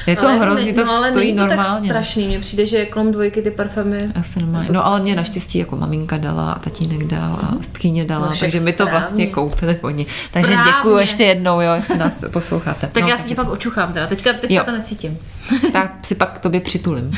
je 0.08 0.16
to 0.16 0.28
Ale 0.28 0.38
hrozně, 0.40 0.74
to 0.74 0.86
no, 0.86 0.96
ale 0.96 1.10
stojí 1.10 1.26
není 1.34 1.38
to 1.50 1.56
normálně. 1.56 1.88
tak 1.90 1.98
strašný, 1.98 2.28
mně 2.28 2.40
přijde, 2.40 2.66
že 2.66 2.86
kolem 2.86 3.12
dvojky 3.12 3.42
ty 3.42 3.52
parfémy 3.52 4.10
Asi 4.20 4.40
normálně. 4.40 4.70
No 4.72 4.86
ale 4.86 5.00
mě 5.00 5.16
naštěstí 5.16 5.58
jako 5.58 5.76
maminka 5.78 6.18
dala 6.18 6.52
a 6.52 6.60
tatínek 6.60 7.04
dal 7.04 7.34
a 7.34 7.54
tkyně 7.72 8.06
dala, 8.06 8.26
No, 8.30 8.36
takže 8.40 8.60
my 8.60 8.74
to 8.74 8.86
vlastně 8.86 9.28
koupili 9.28 9.80
oni. 9.82 10.06
Takže 10.34 10.52
Správně. 10.52 10.72
děkuji 10.72 10.98
ještě 10.98 11.24
jednou, 11.24 11.62
jo, 11.62 11.74
jestli 11.74 11.98
nás 11.98 12.24
posloucháte. 12.32 12.90
Tak 12.92 13.04
no, 13.04 13.10
já 13.10 13.18
si 13.18 13.30
tě 13.30 13.36
pak 13.36 13.50
očuchám 13.50 13.94
teda, 13.94 14.08
teďka, 14.08 14.34
teďka 14.34 14.56
Jo. 14.56 14.64
to 14.66 14.72
necítím. 14.72 15.18
tak 15.74 15.92
si 16.06 16.16
pak 16.16 16.32
k 16.34 16.40
tobě 16.40 16.60
přitulím. 16.60 17.12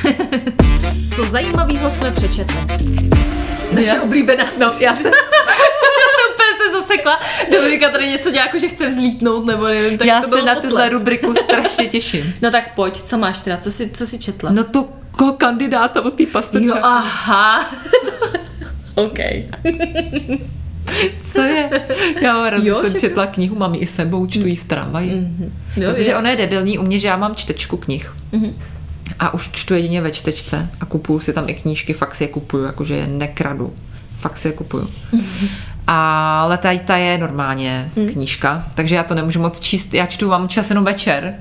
Co 1.15 1.23
zajímavého 1.25 1.91
jsme 1.91 2.11
přečetli? 2.11 2.57
Naše 3.75 3.99
oblíbená. 4.01 4.43
No, 4.59 4.71
Já 4.79 4.95
jsem 4.95 5.11
úplně 6.99 7.15
se 7.15 7.19
zasekla. 7.19 7.19
Dominika 7.51 7.89
tady 7.89 8.07
něco 8.07 8.31
dělá, 8.31 8.45
jako 8.45 8.59
že 8.59 8.67
chce 8.67 8.87
vzlítnout, 8.87 9.45
nebo 9.45 9.65
nevím, 9.65 9.97
tak 9.97 10.07
já 10.07 10.21
to 10.21 10.29
se 10.29 10.35
na 10.35 10.41
potlesk. 10.55 10.61
tuhle 10.61 10.89
rubriku 10.89 11.33
strašně 11.35 11.85
těším. 11.87 12.33
No 12.41 12.51
tak 12.51 12.75
pojď, 12.75 13.01
co 13.01 13.17
máš 13.17 13.41
teda, 13.41 13.57
co 13.57 13.71
jsi, 13.71 13.89
co 13.89 14.05
jsi 14.05 14.19
četla? 14.19 14.51
No 14.51 14.63
tu 14.63 14.89
ko- 15.17 15.37
kandidáta 15.37 16.01
od 16.05 16.13
té 16.13 16.23
jo, 16.23 16.29
pastočáky. 16.31 16.79
aha. 16.81 17.69
OK. 18.95 19.17
Co 21.33 21.41
je? 21.41 21.69
Já 22.21 22.33
mám 22.33 22.45
rád, 22.49 22.63
Jo, 22.63 22.75
jsem 22.75 22.83
všechno. 22.89 22.99
četla 22.99 23.25
knihu, 23.25 23.55
mám 23.55 23.73
ji 23.75 23.81
i 23.81 23.87
sebou, 23.87 24.27
čtu 24.27 24.47
ji 24.47 24.55
v 24.55 24.65
tramvaji. 24.65 25.15
Mhm. 25.15 25.53
Jo, 25.77 25.91
Protože 25.91 26.09
je. 26.09 26.17
ona 26.17 26.29
je 26.29 26.35
debilní 26.35 26.77
u 26.79 26.83
mě, 26.83 26.99
že 26.99 27.07
já 27.07 27.17
mám 27.17 27.35
čtečku 27.35 27.77
knih. 27.77 28.13
Mhm. 28.31 28.55
A 29.19 29.33
už 29.33 29.49
čtu 29.51 29.73
jedině 29.73 30.01
ve 30.01 30.11
čtečce 30.11 30.69
a 30.81 30.85
kupuju 30.85 31.19
si 31.19 31.33
tam 31.33 31.49
i 31.49 31.53
knížky, 31.53 31.93
fakt 31.93 32.15
si 32.15 32.23
je 32.23 32.27
kupuju, 32.27 32.63
jakože 32.63 32.95
je 32.95 33.07
nekradu. 33.07 33.73
Fakt 34.19 34.37
si 34.37 34.47
je 34.47 34.51
kupuju. 34.51 34.89
Ale 35.87 36.57
tady 36.57 36.79
ta 36.79 36.97
je 36.97 37.17
normálně 37.17 37.91
Mhm. 37.95 38.09
knížka, 38.09 38.63
takže 38.75 38.95
já 38.95 39.03
to 39.03 39.15
nemůžu 39.15 39.39
moc 39.41 39.59
číst. 39.59 39.93
Já 39.93 40.05
čtu, 40.05 40.29
mám 40.29 40.47
čas 40.47 40.69
jenom 40.69 40.85
večer 40.85 41.33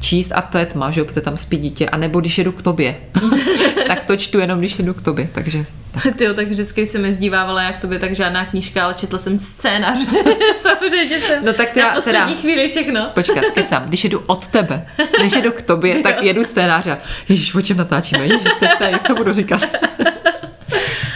číst 0.00 0.32
a 0.34 0.40
to 0.42 0.58
je 0.58 0.66
tma, 0.66 0.90
že 0.90 1.00
jo, 1.00 1.04
protože 1.04 1.20
tam 1.20 1.36
spí 1.36 1.56
dítě. 1.56 1.88
A 1.88 1.96
nebo 1.96 2.20
když 2.20 2.38
jedu 2.38 2.52
k 2.52 2.62
tobě. 2.62 2.96
tak 3.88 4.04
to 4.04 4.16
čtu 4.16 4.38
jenom, 4.38 4.58
když 4.58 4.78
jedu 4.78 4.94
k 4.94 5.02
tobě. 5.02 5.28
Takže 5.32 5.66
Ty 6.16 6.34
tak 6.34 6.48
vždycky 6.48 6.86
se 6.86 6.98
mi 6.98 7.12
zdívávala 7.12 7.62
jak 7.62 7.78
to 7.78 7.86
by 7.86 7.98
tak 7.98 8.14
žádná 8.14 8.44
knížka, 8.44 8.84
ale 8.84 8.94
četla 8.94 9.18
jsem 9.18 9.38
scénář. 9.40 9.98
Samozřejmě 10.62 11.20
jsem 11.20 11.44
No 11.44 11.52
tak 11.52 11.70
teda- 11.70 11.88
na 11.88 11.94
poslední 11.94 12.20
teda- 12.20 12.40
chvíli 12.40 12.68
všechno. 12.68 13.10
Počkat, 13.14 13.44
kecám, 13.54 13.82
když 13.86 14.04
jedu 14.04 14.22
od 14.26 14.46
tebe, 14.46 14.86
když 15.20 15.32
jedu 15.32 15.52
k 15.52 15.62
tobě, 15.62 15.94
tak 16.02 16.22
jedu 16.22 16.44
scénář 16.44 16.86
a 16.86 16.98
Ježíš, 17.28 17.54
o 17.54 17.62
čem 17.62 17.76
natáčíme? 17.76 18.26
Ježíš, 18.26 18.52
teď 18.60 18.70
tady, 18.78 18.98
co 19.06 19.14
budu 19.14 19.32
říkat? 19.32 19.60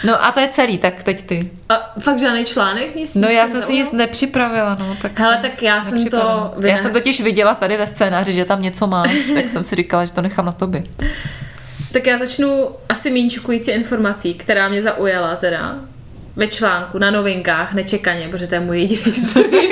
No 0.05 0.25
a 0.25 0.33
to 0.33 0.41
je 0.41 0.49
celý, 0.49 0.79
tak 0.79 1.03
teď 1.03 1.23
ty. 1.27 1.51
A 1.69 1.95
fakt 2.01 2.19
žádný 2.19 2.45
článek? 2.45 2.95
Nic, 2.97 3.15
No 3.15 3.29
já 3.29 3.49
jsem 3.49 3.63
si 3.63 3.73
nic 3.73 3.93
nepřipravila, 3.93 4.77
no. 4.81 4.97
Tak 5.03 5.19
Hele, 5.21 5.33
jsem 5.33 5.43
tak 5.43 5.63
já 5.63 5.83
jsem 5.83 5.91
to 5.93 5.97
nepřipravila. 5.99 6.55
vyna- 6.57 6.77
Já 6.77 6.83
jsem 6.83 6.93
totiž 6.93 7.21
viděla 7.21 7.55
tady 7.55 7.77
ve 7.77 7.87
scénáři, 7.87 8.33
že 8.33 8.45
tam 8.45 8.63
něco 8.63 8.87
má, 8.87 9.03
tak 9.35 9.49
jsem 9.49 9.65
si 9.65 9.77
říkala, 9.77 10.05
že 10.05 10.13
to 10.13 10.23
nechám 10.23 10.47
na 10.47 10.53
tobě. 10.53 10.85
Tak 11.93 12.07
já 12.07 12.19
začnu 12.19 12.69
asi 12.89 13.11
méně 13.11 13.31
šokující 13.31 13.71
informací, 13.71 14.35
která 14.35 14.69
mě 14.69 14.83
zaujala 14.83 15.37
teda 15.37 15.75
ve 16.39 16.47
článku 16.47 16.99
na 16.99 17.11
novinkách, 17.11 17.75
nečekaně, 17.75 18.29
protože 18.29 18.47
to 18.47 18.55
je 18.55 18.61
můj 18.61 18.79
jediný 18.79 19.13
zdroj 19.15 19.69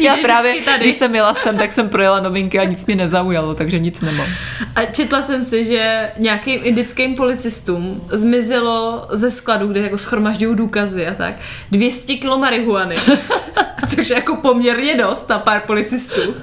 Já 0.00 0.16
právě, 0.16 0.62
tady. 0.62 0.84
když 0.84 0.96
jsem 0.96 1.14
jela 1.14 1.34
sem, 1.34 1.58
tak 1.58 1.72
jsem 1.72 1.88
projela 1.88 2.20
novinky 2.20 2.58
a 2.58 2.64
nic 2.64 2.86
mě 2.86 2.96
nezaujalo, 2.96 3.54
takže 3.54 3.78
nic 3.78 4.00
nemám. 4.00 4.26
A 4.74 4.84
četla 4.84 5.22
jsem 5.22 5.44
si, 5.44 5.64
že 5.64 6.10
nějakým 6.18 6.60
indickým 6.62 7.14
policistům 7.14 8.04
zmizelo 8.12 9.06
ze 9.10 9.30
skladu, 9.30 9.68
kde 9.68 9.80
jako 9.80 9.98
schromažďují 9.98 10.56
důkazy 10.56 11.06
a 11.06 11.14
tak, 11.14 11.34
200 11.70 12.14
kg 12.16 12.24
marihuany. 12.38 12.96
Což 13.94 14.10
je 14.10 14.16
jako 14.16 14.36
poměrně 14.36 14.96
dost 14.96 15.28
na 15.28 15.38
pár 15.38 15.60
policistů. 15.66 16.34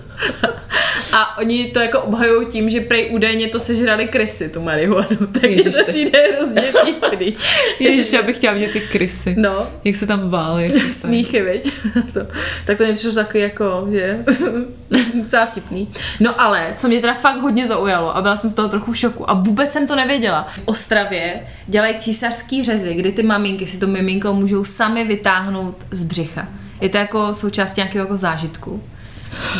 A 1.11 1.37
oni 1.37 1.65
to 1.71 1.79
jako 1.79 2.01
obhajují 2.01 2.47
tím, 2.47 2.69
že 2.69 2.81
prej 2.81 3.09
údajně 3.11 3.47
to 3.47 3.59
sežrali 3.59 4.07
krysy, 4.07 4.49
tu 4.49 4.61
marihuanu. 4.61 5.07
Tak 5.33 5.43
Ježiš, 5.43 5.75
to 5.75 5.83
přijde 5.87 6.19
hrozně 6.35 6.61
vtipný. 6.81 7.37
Ježíš, 7.79 8.13
já 8.13 8.21
bych 8.21 8.35
chtěla 8.35 8.53
vidět 8.53 8.71
ty 8.71 8.81
krysy. 8.81 9.35
No, 9.37 9.67
Jak 9.83 9.95
se 9.95 10.07
tam 10.07 10.29
vály. 10.29 10.73
smíchy, 10.89 11.41
viď? 11.41 11.73
to, 12.13 12.19
tak 12.65 12.77
to 12.77 12.83
mi 12.85 12.93
přišlo 12.93 13.13
takový 13.13 13.43
jako, 13.43 13.87
že 13.91 14.25
docela 15.13 15.45
vtipný. 15.45 15.89
No 16.19 16.41
ale, 16.41 16.73
co 16.77 16.87
mě 16.87 17.01
teda 17.01 17.13
fakt 17.13 17.41
hodně 17.41 17.67
zaujalo 17.67 18.17
a 18.17 18.21
byla 18.21 18.37
jsem 18.37 18.49
z 18.49 18.53
toho 18.53 18.69
trochu 18.69 18.91
v 18.91 18.97
šoku 18.97 19.29
a 19.29 19.33
vůbec 19.33 19.71
jsem 19.71 19.87
to 19.87 19.95
nevěděla. 19.95 20.47
V 20.51 20.61
Ostravě 20.65 21.39
dělají 21.67 21.95
císařský 21.97 22.63
řezy, 22.63 22.93
kdy 22.93 23.11
ty 23.11 23.23
maminky 23.23 23.67
si 23.67 23.77
to 23.77 23.87
miminko 23.87 24.33
můžou 24.33 24.63
sami 24.63 25.03
vytáhnout 25.03 25.75
z 25.91 26.03
břicha. 26.03 26.47
Je 26.81 26.89
to 26.89 26.97
jako 26.97 27.33
součást 27.33 27.75
nějakého 27.77 28.05
jako 28.05 28.17
zážitku. 28.17 28.83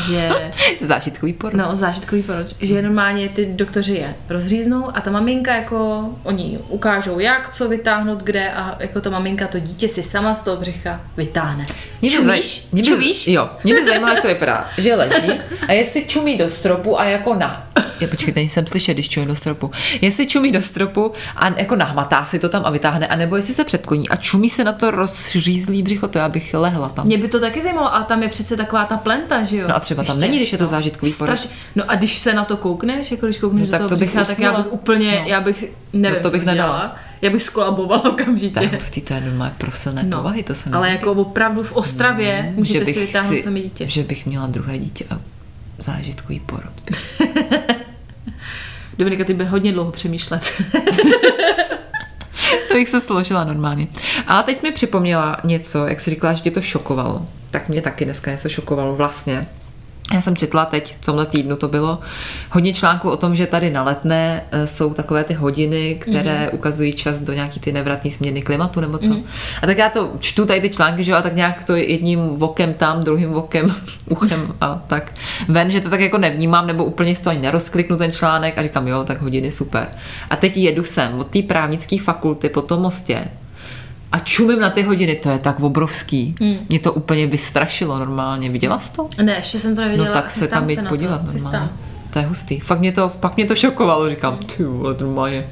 Že 0.07 0.29
Zážitkový 0.81 1.33
porod. 1.33 1.53
No, 1.57 1.75
zážitkový 1.75 2.23
porod. 2.23 2.47
Že 2.61 2.81
normálně 2.81 3.29
ty 3.29 3.45
doktoři 3.45 3.93
je 3.93 4.15
rozříznou 4.29 4.97
a 4.97 5.01
ta 5.01 5.11
maminka 5.11 5.55
jako, 5.55 6.09
oni 6.23 6.59
ukážou 6.69 7.19
jak, 7.19 7.53
co 7.53 7.69
vytáhnout 7.69 8.19
kde 8.23 8.51
a 8.51 8.75
jako 8.79 9.01
ta 9.01 9.09
maminka 9.09 9.47
to 9.47 9.59
dítě 9.59 9.89
si 9.89 10.03
sama 10.03 10.35
z 10.35 10.43
toho 10.43 10.57
břicha 10.57 11.01
vytáhne. 11.17 11.67
Mě 12.01 12.11
Čumíš? 12.11 12.29
zaj- 12.61 12.67
mě 12.71 12.81
by- 12.81 12.87
Čumíš? 12.87 13.27
Jo, 13.27 13.49
mě 13.63 13.73
by 13.73 13.85
zajímalo, 13.85 14.13
jak 14.13 14.21
to 14.21 14.27
vypadá. 14.27 14.69
Že 14.77 14.95
leží 14.95 15.31
a 15.67 15.71
jestli 15.71 16.05
čumí 16.05 16.37
do 16.37 16.49
stropu 16.49 16.99
a 16.99 17.03
jako 17.05 17.35
na... 17.35 17.67
Je, 17.99 18.07
počkejte, 18.07 18.41
jsem 18.41 18.67
slyšet, 18.67 18.93
když 18.93 19.09
čumí 19.09 19.25
do 19.25 19.35
stropu. 19.35 19.71
Jestli 20.01 20.27
čumí 20.27 20.51
do 20.51 20.61
stropu 20.61 21.11
a 21.35 21.47
jako 21.59 21.75
nahmatá 21.75 22.25
si 22.25 22.39
to 22.39 22.49
tam 22.49 22.61
a 22.65 22.69
vytáhne, 22.69 23.07
anebo 23.07 23.35
jestli 23.35 23.53
se 23.53 23.63
předkloní 23.63 24.09
a 24.09 24.15
čumí 24.15 24.49
se 24.49 24.63
na 24.63 24.71
to 24.71 24.91
rozřízlý 24.91 25.83
břicho, 25.83 26.07
to 26.07 26.17
já 26.17 26.29
bych 26.29 26.53
lehla 26.53 26.89
tam. 26.89 27.05
Mě 27.05 27.17
by 27.17 27.27
to 27.27 27.39
taky 27.39 27.61
zajímalo, 27.61 27.95
a 27.95 28.03
tam 28.03 28.23
je 28.23 28.29
přece 28.29 28.57
taková 28.57 28.85
ta 28.85 28.97
plenta, 28.97 29.43
že 29.43 29.57
jo? 29.57 29.67
No 29.67 29.75
a 29.75 29.79
třeba 29.79 30.03
tam 30.03 30.19
není, 30.19 30.37
když 30.37 30.51
je 30.51 30.57
to 30.57 30.67
zážitkový 30.67 31.13
porod. 31.13 31.39
Straš... 31.39 31.55
No 31.75 31.83
a 31.87 31.95
když 31.95 32.17
se 32.17 32.33
na 32.33 32.45
to 32.45 32.57
koukneš, 32.57 33.11
jako 33.11 33.25
když 33.25 33.37
koukneš 33.37 33.61
No 33.61 33.65
do 33.65 33.71
tak 33.71 33.79
toho 33.79 33.89
to 33.89 33.95
bych 33.95 34.09
břicha, 34.09 34.25
tak 34.25 34.39
já 34.39 34.57
bych 34.57 34.73
úplně, 34.73 35.11
No. 35.21 35.27
já 35.29 35.41
bych, 35.41 35.65
nevím, 35.93 36.17
No 36.17 36.23
to 36.23 36.29
bych 36.37 36.45
nedala. 36.45 36.67
dělala. 36.77 36.95
Já 37.21 37.29
bych 37.29 37.41
skolabovala 37.41 38.03
okamžitě. 38.09 38.67
hustý, 38.75 39.01
to 39.01 39.13
je 39.13 39.21
normálně 39.21 39.53
prosilné 39.57 40.03
No, 40.03 40.17
povahy, 40.17 40.43
to 40.43 40.55
se 40.55 40.69
ale 40.69 40.87
líbí. 40.87 40.95
jako 40.97 41.11
opravdu 41.11 41.63
v 41.63 41.71
Ostravě 41.71 42.53
můžete 42.55 42.85
si 42.85 42.99
vytáhnout 42.99 43.35
si- 43.35 43.41
sami 43.41 43.61
dítě. 43.61 43.87
Že 43.87 44.03
bych 44.03 44.25
měla 44.25 44.47
druhé 44.47 44.77
dítě 44.79 45.05
a 45.09 45.19
zážitkový 45.79 46.39
porod. 46.39 46.73
Dominika, 48.99 49.23
ty 49.23 49.33
by 49.33 49.45
hodně 49.45 49.71
dlouho 49.71 49.91
přemýšlet. 49.91 50.41
to 52.67 52.73
bych 52.73 52.89
se 52.89 53.01
složila 53.01 53.43
normálně. 53.43 53.87
A 54.27 54.43
teď 54.43 54.57
jsi 54.57 54.67
mi 54.67 54.71
připomněla 54.71 55.37
něco, 55.43 55.87
jak 55.87 55.99
jsi 55.99 56.09
říkala, 56.09 56.33
že 56.33 56.41
tě 56.41 56.51
to 56.51 56.61
šokovalo. 56.61 57.27
Tak 57.51 57.69
mě 57.69 57.81
taky 57.81 58.05
dneska 58.05 58.31
něco 58.31 58.49
šokovalo 58.49 58.95
vlastně. 58.95 59.47
Já 60.13 60.21
jsem 60.21 60.35
četla 60.35 60.65
teď, 60.65 60.95
v 61.01 61.05
tomhle 61.05 61.25
týdnu 61.25 61.55
to 61.55 61.67
bylo, 61.67 61.99
hodně 62.51 62.73
článků 62.73 63.09
o 63.09 63.17
tom, 63.17 63.35
že 63.35 63.47
tady 63.47 63.69
na 63.69 63.83
letné 63.83 64.43
eh, 64.51 64.67
jsou 64.67 64.93
takové 64.93 65.23
ty 65.23 65.33
hodiny, 65.33 65.95
které 66.01 66.39
mm. 66.39 66.49
ukazují 66.51 66.93
čas 66.93 67.21
do 67.21 67.33
nějaký 67.33 67.59
ty 67.59 67.71
nevratné 67.71 68.11
změny 68.11 68.41
klimatu 68.41 68.81
nebo 68.81 68.97
co. 68.97 69.13
Mm. 69.13 69.23
A 69.61 69.65
tak 69.65 69.77
já 69.77 69.89
to 69.89 70.11
čtu 70.19 70.45
tady 70.45 70.61
ty 70.61 70.69
články, 70.69 71.03
že 71.03 71.11
jo, 71.11 71.17
a 71.17 71.21
tak 71.21 71.35
nějak 71.35 71.63
to 71.63 71.75
jedním 71.75 72.19
vokem 72.19 72.73
tam, 72.73 73.03
druhým 73.03 73.29
vokem, 73.29 73.75
uchem 74.09 74.55
a 74.61 74.81
tak 74.87 75.13
ven, 75.47 75.71
že 75.71 75.81
to 75.81 75.89
tak 75.89 75.99
jako 75.99 76.17
nevnímám, 76.17 76.67
nebo 76.67 76.85
úplně 76.85 77.15
z 77.15 77.19
toho 77.19 77.31
ani 77.31 77.41
nerozkliknu 77.41 77.97
ten 77.97 78.11
článek 78.11 78.57
a 78.57 78.63
říkám, 78.63 78.87
jo, 78.87 79.03
tak 79.03 79.21
hodiny 79.21 79.51
super. 79.51 79.87
A 80.29 80.35
teď 80.35 80.57
jedu 80.57 80.83
sem 80.83 81.19
od 81.19 81.27
té 81.27 81.41
právnické 81.41 81.99
fakulty 81.99 82.49
po 82.49 82.61
tom 82.61 82.81
mostě 82.81 83.27
a 84.11 84.19
čumím 84.19 84.59
na 84.59 84.69
ty 84.69 84.81
hodiny, 84.81 85.15
to 85.15 85.29
je 85.29 85.39
tak 85.39 85.59
obrovský. 85.59 86.35
Hmm. 86.41 86.57
Mě 86.69 86.79
to 86.79 86.93
úplně 86.93 87.27
vystrašilo 87.27 87.99
normálně. 87.99 88.49
Viděla 88.49 88.79
jsi 88.79 88.93
to? 88.93 89.09
Ne, 89.23 89.35
ještě 89.35 89.59
jsem 89.59 89.75
to 89.75 89.81
neviděla. 89.81 90.07
No 90.07 90.13
tak 90.13 90.31
se 90.31 90.47
tam 90.47 90.69
jít 90.69 90.87
podívat 90.89 91.17
to. 91.17 91.31
normálně. 91.31 91.69
To 92.13 92.19
je 92.19 92.25
hustý. 92.25 92.59
Fakt 92.59 92.79
mě 92.79 92.91
to, 92.91 93.11
pak 93.19 93.35
mě 93.35 93.45
to 93.45 93.55
šokovalo. 93.55 94.09
Říkám, 94.09 94.37
ty 94.37 94.63
vole, 94.63 94.95
normálně. 94.99 95.47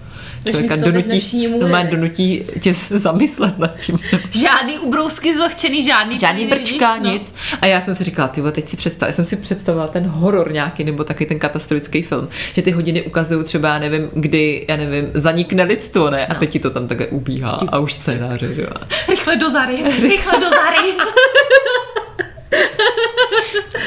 Člověka 0.49 0.75
donutí, 0.75 1.47
normálně 1.59 1.85
viď? 1.89 1.95
donutí 1.95 2.43
tě 2.59 2.73
se 2.73 2.99
zamyslet 2.99 3.59
nad 3.59 3.79
tím. 3.79 3.99
Žádný 4.31 4.79
ubrousky 4.79 5.33
zvlhčený, 5.35 5.83
žádný 5.83 6.19
Žádný 6.19 6.45
brčka, 6.45 6.87
nevidíš, 6.95 7.05
no. 7.07 7.13
nic. 7.13 7.33
A 7.61 7.65
já 7.65 7.81
jsem 7.81 7.95
si 7.95 8.03
říkala, 8.03 8.27
ty 8.27 8.41
teď 8.51 8.67
si 8.67 8.77
představ, 8.77 9.09
já 9.09 9.13
jsem 9.13 9.25
si 9.25 9.35
představila 9.35 9.87
ten 9.87 10.07
horor 10.07 10.51
nějaký, 10.51 10.83
nebo 10.83 11.03
taky 11.03 11.25
ten 11.25 11.39
katastrofický 11.39 12.01
film, 12.03 12.29
že 12.53 12.61
ty 12.61 12.71
hodiny 12.71 13.01
ukazují 13.01 13.45
třeba, 13.45 13.69
já 13.69 13.79
nevím, 13.79 14.09
kdy, 14.13 14.65
já 14.69 14.75
nevím, 14.75 15.11
zanikne 15.13 15.63
lidstvo, 15.63 16.09
ne? 16.09 16.27
A 16.27 16.33
No. 16.33 16.39
teď 16.39 16.49
ti 16.49 16.59
to 16.59 16.69
tam 16.69 16.87
takhle 16.87 17.07
ubíhá 17.07 17.59
a 17.67 17.79
už 17.79 17.93
scénáře, 17.93 18.49
jo. 18.57 18.67
Rychle 19.09 19.35
do 19.35 19.49
Zary, 19.49 19.77
rychle 20.01 20.39
do 20.39 20.49
Zary. 20.49 20.77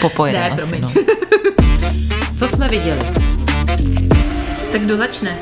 Popojedeme 0.00 0.50
Ne, 0.56 0.62
asi, 0.62 0.80
no. 0.80 0.92
Co 2.38 2.48
jsme 2.48 2.68
viděli? 2.68 3.00
tak 4.72 4.80
kdo 4.80 4.96
začne? 4.96 5.36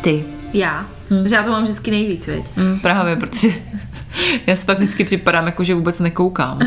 Ty. 0.00 0.24
Já. 0.52 0.86
Hmm. 1.10 1.26
Já 1.26 1.42
to 1.42 1.50
mám 1.50 1.64
vždycky 1.64 1.90
nejvíc, 1.90 2.26
viď? 2.26 2.44
Mm, 2.56 2.80
právě, 2.80 3.16
protože 3.16 3.48
já 4.46 4.56
si 4.56 4.66
pak 4.66 4.78
vždycky 4.78 5.04
připadám, 5.04 5.46
jako 5.46 5.64
že 5.64 5.74
vůbec 5.74 6.00
nekoukám. 6.00 6.58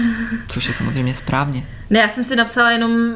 Což 0.48 0.68
je 0.68 0.74
samozřejmě 0.74 1.16
správně. 1.16 1.66
Ne, 1.90 2.00
já 2.00 2.10
jsem 2.10 2.24
si 2.24 2.36
napsala 2.36 2.72
jenom 2.72 3.16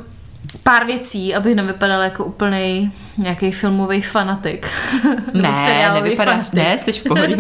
pár 0.64 0.86
věcí, 0.86 1.36
abych 1.36 1.56
nevypadala 1.56 2.04
jako 2.04 2.26
úplný 2.26 2.92
nějaký 3.18 3.52
filmový 3.52 4.02
fanatik. 4.02 4.68
Ne, 5.34 5.92
nevypadáš, 5.94 6.36
fanatik. 6.36 6.54
ne, 6.54 6.80
jsi 6.80 6.92
v 6.92 7.04
pohodě. 7.04 7.38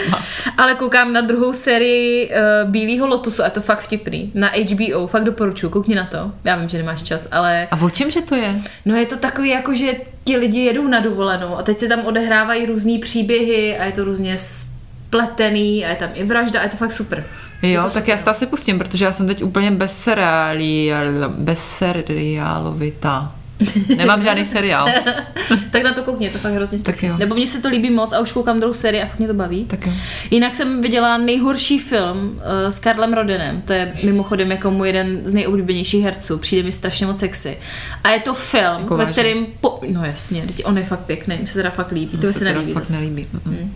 Ale 0.58 0.74
koukám 0.74 1.12
na 1.12 1.20
druhou 1.20 1.52
sérii 1.52 2.30
uh, 2.30 2.70
Bílého 2.70 3.06
lotusu 3.06 3.42
a 3.42 3.44
je 3.44 3.50
to 3.50 3.60
fakt 3.60 3.80
vtipný. 3.80 4.30
Na 4.34 4.50
HBO, 4.72 5.06
fakt 5.06 5.24
doporučuji, 5.24 5.68
koukni 5.70 5.94
na 5.94 6.04
to. 6.06 6.32
Já 6.44 6.56
vím, 6.56 6.68
že 6.68 6.78
nemáš 6.78 7.02
čas, 7.02 7.28
ale 7.30 7.68
A 7.70 7.80
o 7.82 7.90
čem, 7.90 8.10
že 8.10 8.20
to 8.22 8.34
je? 8.34 8.60
no 8.84 8.96
je 8.96 9.06
to 9.06 9.16
takový 9.16 9.48
jako, 9.48 9.74
že 9.74 9.92
ti 10.24 10.36
lidi 10.36 10.60
jedou 10.60 10.88
na 10.88 11.00
dovolenou 11.00 11.56
a 11.58 11.62
teď 11.62 11.78
se 11.78 11.88
tam 11.88 12.00
odehrávají 12.06 12.66
různý 12.66 12.98
příběhy 12.98 13.78
a 13.78 13.84
je 13.84 13.92
to 13.92 14.04
různě 14.04 14.36
spletený 14.38 15.84
a 15.84 15.88
je 15.88 15.96
tam 15.96 16.10
i 16.14 16.24
vražda 16.24 16.60
a 16.60 16.62
je 16.62 16.68
to 16.68 16.76
fakt 16.76 16.92
super. 16.92 17.24
Jo, 17.62 17.82
tak 17.82 17.92
super. 17.92 18.08
já 18.08 18.16
to 18.16 18.30
asi 18.30 18.46
pustím, 18.46 18.78
protože 18.78 19.04
já 19.04 19.12
jsem 19.12 19.26
teď 19.26 19.42
úplně 19.42 19.70
bez 19.70 19.98
seriálí, 20.02 20.90
bez 21.28 21.58
seriálovita. 21.58 23.34
Nemám 23.96 24.22
žádný 24.22 24.44
seriál. 24.44 24.88
tak 25.70 25.82
na 25.82 25.92
to 25.92 26.02
koukni, 26.02 26.26
je 26.26 26.32
to 26.32 26.38
fakt 26.38 26.52
hrozně 26.52 26.78
Tak 26.78 27.02
jo. 27.02 27.16
Nebo 27.18 27.34
mně 27.34 27.46
se 27.46 27.62
to 27.62 27.68
líbí 27.68 27.90
moc 27.90 28.12
a 28.12 28.20
už 28.20 28.32
koukám 28.32 28.60
druhou 28.60 28.74
sérii 28.74 29.02
a 29.02 29.06
fakt 29.06 29.18
mě 29.18 29.28
to 29.28 29.34
baví. 29.34 29.64
Tak 29.64 29.86
jo. 29.86 29.92
Jinak 30.30 30.54
jsem 30.54 30.82
viděla 30.82 31.18
nejhorší 31.18 31.78
film 31.78 32.18
uh, 32.18 32.68
s 32.68 32.78
Karlem 32.78 33.12
Rodenem. 33.12 33.62
To 33.62 33.72
je 33.72 33.92
mimochodem 34.04 34.50
jako 34.50 34.70
můj 34.70 34.88
jeden 34.88 35.20
z 35.24 35.32
nejoblíbenějších 35.34 36.04
herců. 36.04 36.38
Přijde 36.38 36.62
mi 36.62 36.72
strašně 36.72 37.06
moc 37.06 37.20
sexy. 37.20 37.58
A 38.04 38.10
je 38.10 38.20
to 38.20 38.34
film, 38.34 38.80
Jako 38.80 38.96
ve 38.96 39.06
kterém... 39.06 39.46
Po... 39.60 39.80
No 39.92 40.04
jasně, 40.04 40.44
on 40.64 40.78
je 40.78 40.84
fakt 40.84 41.00
pěkný. 41.00 41.38
Mi 41.40 41.46
se 41.46 41.54
teda 41.54 41.70
fakt 41.70 41.92
líbí. 41.92 42.18
To 42.18 42.26
mi 42.26 42.32
se 42.32 42.38
teda 42.38 42.52
nelíbí 42.52 42.72
fakt 42.72 42.86
zase. 42.86 43.00
nelíbí. 43.00 43.26
Mm. 43.44 43.72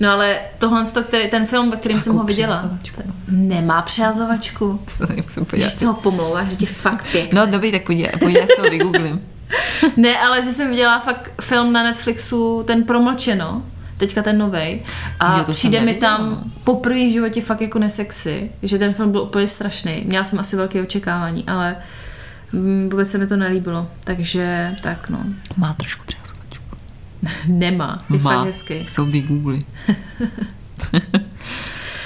No 0.00 0.10
ale 0.10 0.38
tohle, 0.58 0.86
to, 0.86 1.02
který, 1.02 1.30
ten 1.30 1.46
film, 1.46 1.70
ve 1.70 1.76
kterém 1.76 2.00
jsem 2.00 2.14
ho 2.16 2.24
viděla, 2.24 2.70
nemá 3.28 3.82
přehazovačku. 3.82 4.80
Nemusím 5.16 5.44
podívat. 5.44 5.66
Víš, 5.66 5.76
co 5.76 5.86
ho 5.86 5.94
pomlouváš, 5.94 6.48
že 6.48 6.56
tě 6.56 6.66
fakt 6.66 7.06
pěkný. 7.12 7.30
No 7.36 7.46
dobrý, 7.46 7.72
tak 7.72 7.82
podívej, 7.82 8.12
podívej 8.18 8.46
se 8.56 8.62
ho 8.62 8.70
vygooglím. 8.70 9.20
Ne, 9.96 10.18
ale 10.18 10.44
že 10.44 10.52
jsem 10.52 10.70
viděla 10.70 11.00
fakt 11.00 11.32
film 11.40 11.72
na 11.72 11.82
Netflixu, 11.82 12.62
ten 12.66 12.84
Promlčeno, 12.84 13.62
teďka 13.96 14.22
ten 14.22 14.38
novej, 14.38 14.82
a 15.20 15.38
Jo, 15.38 15.44
přijde 15.50 15.80
mi 15.80 15.94
tam 15.94 16.52
poprvé 16.64 16.98
v 17.06 17.12
životě 17.12 17.42
fakt 17.42 17.60
jako 17.60 17.78
nesexy, 17.78 18.50
že 18.62 18.78
ten 18.78 18.94
film 18.94 19.10
byl 19.12 19.20
úplně 19.20 19.48
strašný. 19.48 20.02
Měla 20.06 20.24
jsem 20.24 20.38
asi 20.38 20.56
velké 20.56 20.82
očekávání, 20.82 21.44
ale 21.46 21.76
mm, 22.52 22.88
vůbec 22.90 23.10
se 23.10 23.18
mi 23.18 23.26
to 23.26 23.36
nelíbilo, 23.36 23.88
takže 24.04 24.76
tak 24.82 25.08
no. 25.10 25.18
Má 25.56 25.72
trošku 25.72 26.04
přehazovačku. 26.06 26.25
Nemá, 27.46 28.04
je 28.10 28.18
Má. 28.18 28.30
fakt 28.36 28.46
hezký. 28.46 28.86
Jsou 28.88 29.04
vygoogly. 29.04 29.62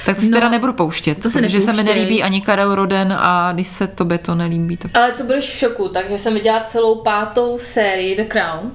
tak 0.06 0.16
to 0.16 0.22
si 0.22 0.30
No, 0.30 0.36
teda 0.36 0.48
nebudu 0.48 0.72
pouštět, 0.72 1.14
to 1.22 1.30
si 1.30 1.38
protože 1.38 1.60
se 1.60 1.70
mi 1.72 1.76
nepouštěj. 1.76 1.94
nelíbí 2.02 2.22
ani 2.22 2.40
Karel 2.40 2.74
Roden 2.74 3.16
a 3.18 3.52
když 3.52 3.68
se 3.68 3.86
tobě 3.86 4.18
to 4.18 4.34
nelíbí, 4.34 4.76
tak 4.76 4.90
Ale 4.94 5.12
co 5.12 5.24
budeš 5.24 5.44
v 5.50 5.56
šoku, 5.58 5.88
takže 5.88 6.18
jsem 6.18 6.34
viděla 6.34 6.60
celou 6.60 6.94
pátou 6.94 7.58
sérii 7.58 8.16
The 8.16 8.24
Crown. 8.24 8.70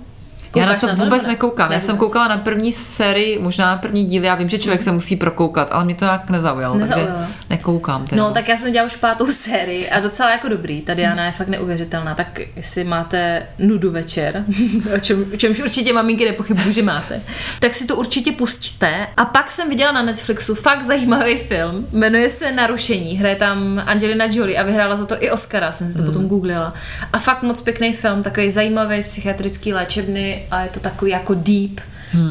Já 0.56 0.66
na 0.66 0.72
Koukáš 0.72 0.82
to 0.82 0.88
nebo 0.88 1.04
vůbec 1.04 1.24
ne? 1.24 1.30
nekoukám. 1.30 1.70
Ne, 1.70 1.76
Já 1.76 1.82
jsem 1.82 1.98
koukala 1.98 2.28
na 2.28 2.38
první 2.38 2.74
sérii, 2.74 3.40
možná 3.40 3.66
na 3.66 3.78
první 3.78 4.06
díl. 4.06 4.24
Já 4.24 4.36
vím, 4.36 4.50
že 4.50 4.60
člověk 4.60 4.82
se 4.84 4.92
musí 4.92 5.16
prokoukat, 5.16 5.68
ale 5.72 5.86
mě 5.86 5.96
to 5.96 6.06
nějak 6.06 6.30
nezaujalo, 6.30 6.76
Nezaujalo. 6.76 7.12
takže 7.20 7.34
nekoukám. 7.50 8.06
Teda. 8.08 8.24
No, 8.24 8.32
tak 8.32 8.48
já 8.50 8.58
jsem 8.58 8.72
dělala 8.72 8.86
už 8.86 8.96
pátou 8.96 9.28
sérii 9.28 9.90
a 9.90 10.00
docela 10.00 10.32
jako 10.32 10.48
dobrý. 10.50 10.82
Ta 10.82 10.94
Diana 10.94 11.26
je 11.26 11.32
fakt 11.32 11.48
neuvěřitelná. 11.48 12.16
Tak 12.16 12.40
jestli 12.56 12.84
máte 12.84 13.48
nudu 13.60 13.92
večer, 13.92 14.46
o, 14.96 15.00
čem, 15.00 15.26
o 15.34 15.38
čemž 15.38 15.60
určitě 15.60 15.94
maminky 15.94 16.26
nepochybuju, 16.26 16.72
že 16.74 16.82
máte, 16.84 17.22
tak 17.60 17.76
si 17.76 17.88
to 17.88 17.96
určitě 17.96 18.32
pustíte. 18.32 19.08
A 19.18 19.26
pak 19.26 19.52
jsem 19.52 19.70
viděla 19.70 19.92
na 19.92 20.02
Netflixu 20.02 20.56
fakt 20.56 20.84
zajímavý 20.84 21.38
film. 21.38 21.88
Jmenuje 21.92 22.30
se 22.30 22.52
Narušení. 22.52 23.18
Hraje 23.18 23.36
tam 23.36 23.84
Angelina 23.86 24.26
Jolie 24.32 24.60
a 24.60 24.64
vyhrála 24.64 24.96
za 24.96 25.06
to 25.06 25.24
i 25.24 25.32
Oscara. 25.32 25.72
Jsem 25.72 25.90
si 25.90 25.98
to 25.98 26.04
potom 26.04 26.28
googlila. 26.28 26.74
A 27.14 27.20
fakt 27.20 27.44
moc 27.44 27.62
pěkný 27.62 27.94
film, 27.94 28.24
takový 28.24 28.52
zajímavý 28.52 29.04
z 29.04 29.08
psychiatrické 29.08 29.74
léčebny 29.74 30.45
a 30.52 30.62
je 30.62 30.70
to 30.70 30.80
takový 30.80 31.12
jako 31.12 31.34
deep. 31.34 31.82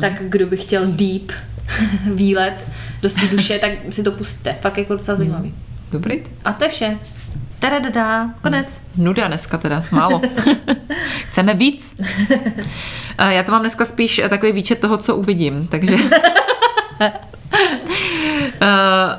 Tak 0.01 0.13
kdo 0.29 0.47
by 0.47 0.57
chtěl 0.57 0.87
deep 0.87 1.33
výlet 2.15 2.69
do 3.03 3.11
své 3.11 3.27
duše, 3.27 3.59
tak 3.59 3.71
si 3.91 4.03
to 4.03 4.13
pustíte. 4.13 4.57
Fakt 4.61 4.79
jako 4.79 4.95
docela 4.95 5.17
zajímavý. 5.17 5.55
Dobrý. 5.93 6.23
A 6.45 6.53
to 6.53 6.65
je 6.65 6.71
vše. 6.71 6.99
Tadadada, 7.59 8.35
konec. 8.43 8.87
Nuda 8.97 9.29
dneska 9.29 9.59
teda, 9.59 9.85
málo. 9.91 10.21
Chceme 11.29 11.55
víc. 11.55 12.01
A 13.19 13.31
Já 13.31 13.43
to 13.43 13.53
mám 13.53 13.61
dneska 13.61 13.85
spíš 13.85 14.21
takový 14.29 14.53
výčet 14.53 14.79
toho, 14.79 14.97
co 14.97 15.17
uvidím, 15.17 15.67
takže... 15.67 15.97
Uh, 18.63 18.69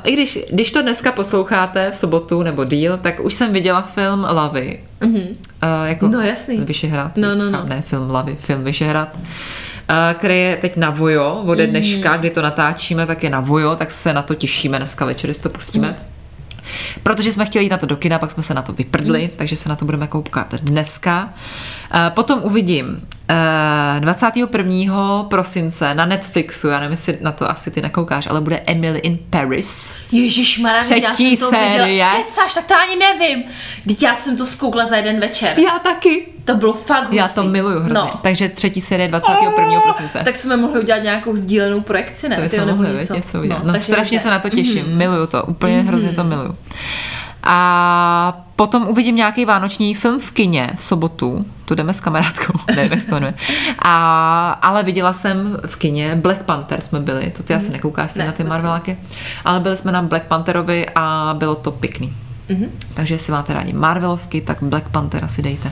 I 0.04 0.14
když, 0.14 0.40
když 0.52 0.72
to 0.72 0.82
dneska 0.82 1.12
posloucháte 1.12 1.92
v 1.92 1.96
sobotu 1.96 2.44
nebo 2.44 2.64
díl, 2.66 2.98
tak 2.98 3.20
už 3.20 3.34
jsem 3.34 3.54
viděla 3.54 3.82
film 3.82 4.28
Lavy. 4.30 4.80
Mhm. 5.02 5.14
Uh, 5.18 5.34
jako 5.86 6.08
No, 6.08 6.22
jasný. 6.22 6.58
Vyšehrad. 6.58 7.18
No, 7.18 7.36
no, 7.36 7.52
no. 7.52 7.64
Ne, 7.66 7.82
film 7.82 8.10
Lavy, 8.12 8.36
film 8.40 8.64
Vyšehrad. 8.64 9.16
Uh, 9.16 9.22
který 10.20 10.40
je 10.40 10.58
teď 10.58 10.78
na 10.78 10.90
Vojo, 10.90 11.38
Mhm. 11.40 11.50
ode 11.50 11.68
dneška, 11.68 12.18
kdy 12.18 12.30
to 12.30 12.42
natáčíme, 12.42 13.06
tak 13.06 13.24
je 13.24 13.30
na 13.30 13.40
Vojo, 13.40 13.76
tak 13.76 13.92
se 13.92 14.14
na 14.14 14.22
to 14.22 14.36
těšíme 14.36 14.78
dneska 14.78 15.06
večer, 15.06 15.30
jestli 15.30 15.44
to 15.44 15.50
pustíme. 15.50 15.88
Mhm. 15.88 15.98
Protože 17.04 17.32
jsme 17.32 17.46
chtěli 17.46 17.66
jít 17.66 17.70
na 17.72 17.78
to 17.78 17.86
do 17.86 17.96
kina, 17.96 18.20
pak 18.20 18.32
jsme 18.32 18.44
se 18.44 18.54
na 18.54 18.62
to 18.62 18.74
vyprdli, 18.74 19.20
Mhm. 19.22 19.30
takže 19.36 19.56
se 19.56 19.70
na 19.70 19.76
to 19.76 19.86
budeme 19.86 20.08
koukat 20.08 20.54
dneska. 20.54 21.34
Eh, 21.94 22.10
Potom 22.16 22.40
uvidím 22.44 23.08
21. 24.00 25.24
prosince 25.24 25.96
na 25.96 26.06
Netflixu, 26.06 26.68
já 26.68 26.80
nevím, 26.80 26.92
jestli 26.92 27.18
na 27.22 27.32
to 27.32 27.50
asi 27.50 27.72
ty 27.72 27.82
nekoukáš, 27.82 28.28
ale 28.28 28.42
bude 28.42 28.62
Emily 28.66 29.00
in 29.00 29.20
Paris. 29.30 29.94
Ježíš 30.12 30.60
Mara, 30.60 30.84
Třetí 30.84 31.02
já 31.02 31.14
jsem 31.16 31.38
to 31.38 31.50
série. 31.50 31.86
viděla. 31.86 32.12
Kecáš, 32.16 32.54
tak 32.54 32.66
to 32.66 32.74
ani 32.76 32.96
nevím. 32.96 33.44
Teď 33.88 34.04
já 34.04 34.18
jsem 34.18 34.38
to 34.38 34.46
zkoukla 34.46 34.86
za 34.86 34.96
jeden 34.96 35.20
večer. 35.20 35.60
Já 35.60 35.80
taky. 35.80 36.28
To 36.46 36.56
bylo 36.56 36.74
fakt 36.74 37.04
hustý. 37.04 37.16
Já 37.16 37.28
to 37.28 37.44
miluju 37.44 37.80
hrozně. 37.80 37.94
No. 37.94 38.10
Takže 38.22 38.50
třetí 38.50 38.82
série 38.82 39.08
21. 39.08 39.82
prosince. 39.82 40.22
Tak 40.26 40.36
jsme 40.36 40.58
mohli 40.58 40.80
udělat 40.80 41.04
nějakou 41.04 41.36
sdílenou 41.36 41.82
projekci, 41.82 42.30
ne? 42.30 42.36
To 42.36 42.42
bychom 42.42 42.68
mohli 42.68 42.98
něco. 42.98 43.16
něco 43.16 43.40
udělat. 43.42 43.64
No, 43.64 43.74
no 43.74 43.80
strašně 43.80 44.04
vidět. 44.04 44.24
se 44.24 44.30
na 44.30 44.40
to 44.40 44.50
těším. 44.50 44.84
Mhm. 44.84 44.94
Mm-hmm. 44.94 44.98
Miluju 44.98 45.28
to, 45.28 45.44
úplně 45.44 45.82
mm-hmm. 45.82 45.88
hrozně 45.88 46.12
to 46.14 46.24
miluju. 46.24 46.54
A 47.44 48.45
potom 48.56 48.88
uvidím 48.88 49.16
nějaký 49.16 49.46
vánoční 49.46 49.96
film 49.96 50.20
v 50.20 50.32
kině 50.32 50.70
v 50.76 50.84
sobotu. 50.84 51.46
Tu 51.66 51.76
jdeme 51.76 51.94
s 51.94 52.00
kamarádkou, 52.00 52.54
nevím, 52.76 52.92
jak 52.92 53.02
se 53.02 53.08
to 53.08 53.16
jmenuje. 53.16 53.34
A, 53.80 54.50
ale 54.62 54.84
viděla 54.84 55.14
jsem 55.14 55.58
v 55.66 55.76
kině 55.76 56.16
Black 56.16 56.44
Panther 56.44 56.82
jsme 56.82 57.00
byli, 57.00 57.32
to 57.38 57.44
ty 57.44 57.54
asi 57.54 57.72
nekoukáš 57.72 58.14
ty 58.14 58.20
Ne, 58.20 58.26
na 58.26 58.32
ty 58.32 58.44
Marveláky, 58.44 58.98
ale 59.46 59.60
byli 59.60 59.78
jsme 59.78 59.92
na 59.92 60.02
Black 60.02 60.24
Pantherovi 60.24 60.86
a 60.96 61.36
bylo 61.38 61.56
to 61.56 61.72
pěkný. 61.72 62.14
Mm-hmm. 62.50 62.70
Takže 62.94 63.16
jestli 63.16 63.34
máte 63.34 63.54
rádi 63.54 63.74
Marvelovky, 63.74 64.42
tak 64.42 64.58
Black 64.62 64.90
Panther 64.90 65.26
asi 65.26 65.42
dejte. 65.42 65.72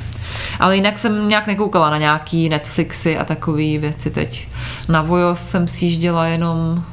Ale 0.59 0.75
jinak 0.75 0.97
jsem 0.97 1.29
nějak 1.29 1.47
nekoukala 1.47 1.89
na 1.89 1.97
nějaký 1.97 2.49
Netflixy 2.49 3.17
a 3.17 3.25
takové 3.25 3.77
věci 3.77 4.11
teď. 4.11 4.47
Na 4.89 5.01
Vojo 5.01 5.35
jsem 5.35 5.67
sjížděla 5.67 6.25
jenom... 6.25 6.83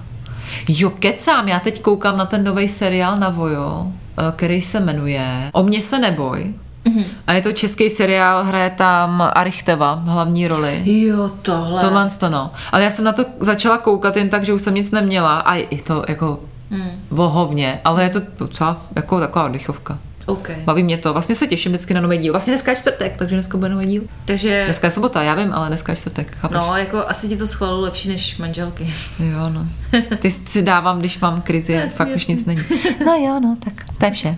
Jo, 0.69 0.91
kecám, 0.91 1.49
já 1.49 1.61
teď 1.61 1.83
koukám 1.83 2.17
na 2.17 2.27
ten 2.27 2.45
nový 2.45 2.69
seriál 2.69 3.17
na 3.17 3.29
Vojo, 3.29 3.93
který 4.37 4.63
se 4.63 4.81
jmenuje 4.81 5.51
O 5.53 5.63
mě 5.63 5.83
se 5.83 5.99
neboj. 5.99 6.55
Mm-hmm. 6.85 7.05
A 7.27 7.33
je 7.33 7.43
to 7.43 7.53
český 7.53 7.91
seriál, 7.91 8.45
hraje 8.45 8.71
tam 8.71 9.31
Arichteva, 9.35 9.95
hlavní 9.95 10.49
roli. 10.49 10.83
Jo, 10.85 11.31
tohle. 11.43 11.81
Tohle 11.81 12.11
to 12.21 12.29
no. 12.29 12.51
Ale 12.73 12.85
já 12.85 12.91
jsem 12.91 13.05
na 13.05 13.13
to 13.13 13.25
začala 13.41 13.79
koukat 13.79 14.17
jen 14.17 14.29
tak, 14.29 14.45
že 14.45 14.53
už 14.53 14.63
jsem 14.63 14.75
nic 14.75 14.91
neměla 14.91 15.39
a 15.39 15.55
je 15.55 15.83
to 15.87 16.05
jako 16.09 16.41
hmm. 16.71 16.91
vohovně, 17.11 17.81
ale 17.85 18.03
je 18.03 18.11
to 18.11 18.21
docela 18.39 18.83
jako 18.97 19.21
taková 19.21 19.45
oddychovka. 19.45 19.99
Okay. 20.31 20.57
Baví 20.65 20.83
mě 20.83 20.99
to. 20.99 21.13
Vlastně 21.13 21.35
se 21.35 21.47
těším 21.47 21.73
vždycky 21.73 21.95
na 21.95 22.01
nový 22.01 22.19
díl. 22.19 22.33
Vlastně 22.33 22.53
dneska 22.53 22.71
je 22.71 22.77
čtvrtek, 22.77 23.17
takže 23.17 23.37
dneska 23.37 23.59
bude 23.59 23.71
nový 23.71 23.87
díl. 23.87 24.03
Takže, 24.25 24.63
Dneska 24.65 24.87
je 24.87 24.91
sobota, 24.91 25.23
já 25.23 25.35
vím, 25.35 25.53
ale 25.53 25.69
dneska 25.69 25.93
je 25.93 25.97
čtvrtek. 25.97 26.37
Chápeš? 26.41 26.57
no, 26.59 26.77
jako 26.77 27.09
asi 27.09 27.29
ti 27.29 27.37
to 27.37 27.47
schválilo 27.47 27.81
lepší 27.81 28.09
než 28.09 28.39
manželky. 28.39 28.95
Jo, 29.19 29.49
no. 29.49 29.67
Ty 30.19 30.31
si 30.31 30.63
dávám, 30.63 30.99
když 30.99 31.19
mám 31.19 31.41
krizi 31.43 31.83
a 31.83 31.89
fakt 31.97 32.09
už 32.17 32.27
nic 32.27 32.45
není. 32.47 32.63
No 33.07 33.13
jo, 33.15 33.41
no, 33.41 33.57
tak 33.65 33.75
to 33.99 34.05
je 34.05 34.11
vše. 34.11 34.37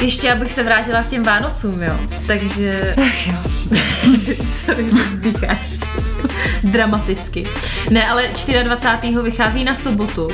Ještě 0.00 0.32
abych 0.32 0.52
se 0.52 0.62
vrátila 0.62 1.02
k 1.02 1.08
těm 1.08 1.22
Vánocům, 1.22 1.82
jo. 1.82 1.94
Takže... 2.26 2.94
Ach 3.02 3.26
jo. 3.26 3.34
Co 4.52 4.72
vzdycháš? 4.74 5.78
Dramaticky. 6.64 7.44
Ne, 7.90 8.08
ale 8.08 8.30
24. 8.62 9.18
vychází 9.22 9.64
na 9.64 9.74
sobotu. 9.74 10.28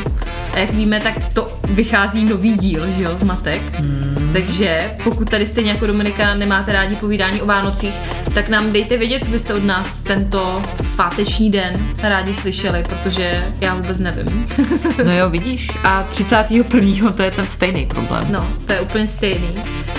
A 0.53 0.59
jak 0.59 0.71
víme, 0.71 1.01
tak 1.01 1.15
to 1.33 1.59
vychází 1.65 2.25
nový 2.25 2.57
díl, 2.57 2.87
že 2.97 3.03
jo, 3.03 3.17
z 3.17 3.23
Matek. 3.23 3.63
Hmm. 3.75 4.31
Takže 4.33 4.95
pokud 5.05 5.31
tady 5.31 5.47
stejně 5.47 5.71
jako 5.71 5.87
Dominika 5.87 6.35
nemáte 6.35 6.73
rádi 6.73 6.97
povídání 6.97 7.43
o 7.43 7.47
Vánocích, 7.47 7.95
tak 8.37 8.49
nám 8.49 8.73
dejte 8.73 8.97
vědět, 8.97 9.25
co 9.25 9.31
byste 9.31 9.55
od 9.55 9.65
nás 9.65 10.01
tento 10.01 10.63
sváteční 10.85 11.51
den 11.51 11.81
rádi 12.03 12.35
slyšeli, 12.35 12.83
protože 12.83 13.45
já 13.61 13.75
vůbec 13.75 13.99
nevím. 13.99 14.49
No 15.05 15.17
jo, 15.17 15.31
vidíš. 15.31 15.69
A 15.85 16.03
31. 16.03 17.13
to 17.13 17.23
je 17.23 17.31
ten 17.31 17.47
stejný 17.47 17.87
problém. 17.87 18.27
No, 18.31 18.49
to 18.67 18.73
je 18.73 18.81
úplně 18.81 19.09
stejný. 19.09 19.55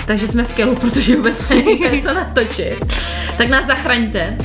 Takže 0.06 0.28
jsme 0.28 0.44
v 0.44 0.54
kelu, 0.54 0.76
protože 0.76 1.16
vůbec 1.16 1.48
nevíme, 1.48 2.02
co 2.02 2.14
natočit. 2.14 2.84
Tak 3.38 3.48
nás 3.48 3.66
zachraňte. 3.66 4.38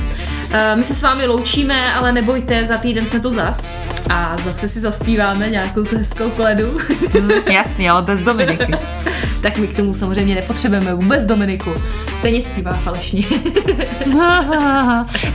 Eh, 0.50 0.76
My 0.76 0.84
se 0.84 0.94
s 0.94 1.02
vámi 1.02 1.26
loučíme, 1.26 1.94
ale 1.94 2.12
nebojte, 2.12 2.64
za 2.64 2.76
týden 2.76 3.06
jsme 3.06 3.20
tu 3.20 3.30
zas. 3.30 3.70
A 4.10 4.36
zase 4.44 4.68
si 4.68 4.80
zaspíváme 4.80 5.50
nějakou 5.50 5.82
tu 5.82 5.98
hezkou 5.98 6.30
koledu. 6.30 6.78
Hmm, 7.12 7.30
jasný, 7.30 7.90
ale 7.90 8.02
bez 8.02 8.22
Dominiky. 8.22 8.72
tak 9.42 9.58
my 9.58 9.66
k 9.66 9.76
tomu 9.76 9.94
samozřejmě 9.94 10.34
nepotřebujeme 10.34 10.94
vůbec 10.94 11.24
Dominiku. 11.24 11.70
Stejně 12.18 12.42
zpívá 12.42 12.72
falešně. 12.72 13.22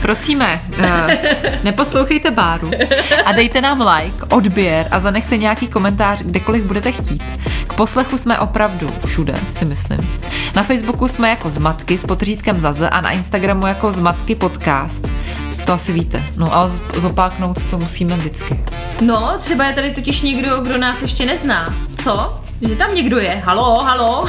Prosíme, 0.01 0.61
eh, 0.83 1.19
neposlouchejte 1.63 2.31
Báru 2.31 2.71
a 3.25 3.31
dejte 3.31 3.61
nám 3.61 3.81
like, 3.81 4.25
odběr 4.35 4.87
a 4.91 4.99
zanechte 4.99 5.37
nějaký 5.37 5.67
komentář, 5.67 6.21
kdekoliv 6.21 6.63
budete 6.63 6.91
chtít. 6.91 7.23
K 7.67 7.73
poslechu 7.73 8.17
jsme 8.17 8.39
opravdu 8.39 8.91
všude, 9.05 9.33
si 9.51 9.65
myslím. 9.65 9.99
Na 10.55 10.63
Facebooku 10.63 11.07
jsme 11.07 11.29
jako 11.29 11.49
Zmatky 11.49 11.97
s 11.97 12.03
potřítkem 12.03 12.59
Zaze 12.59 12.89
a 12.89 13.01
na 13.01 13.11
Instagramu 13.11 13.67
jako 13.67 13.91
Zmatky 13.91 14.35
podcast. 14.35 15.07
To 15.69 15.73
asi 15.73 15.93
víte. 15.93 16.23
No 16.37 16.51
z- 16.67 17.01
zopáknout 17.01 17.57
to 17.69 17.77
musíme 17.77 18.15
vždycky. 18.15 18.59
No, 19.01 19.35
třeba 19.39 19.65
je 19.65 19.73
tady 19.73 19.91
totiž 19.91 20.21
někdo, 20.21 20.57
kdo 20.61 20.77
nás 20.77 21.01
ještě 21.01 21.25
nezná. 21.25 21.73
Co? 22.03 22.41
Že 22.61 22.75
tam 22.75 22.95
někdo 22.95 23.17
je. 23.17 23.41
Halo, 23.45 23.83
halo. 23.83 24.25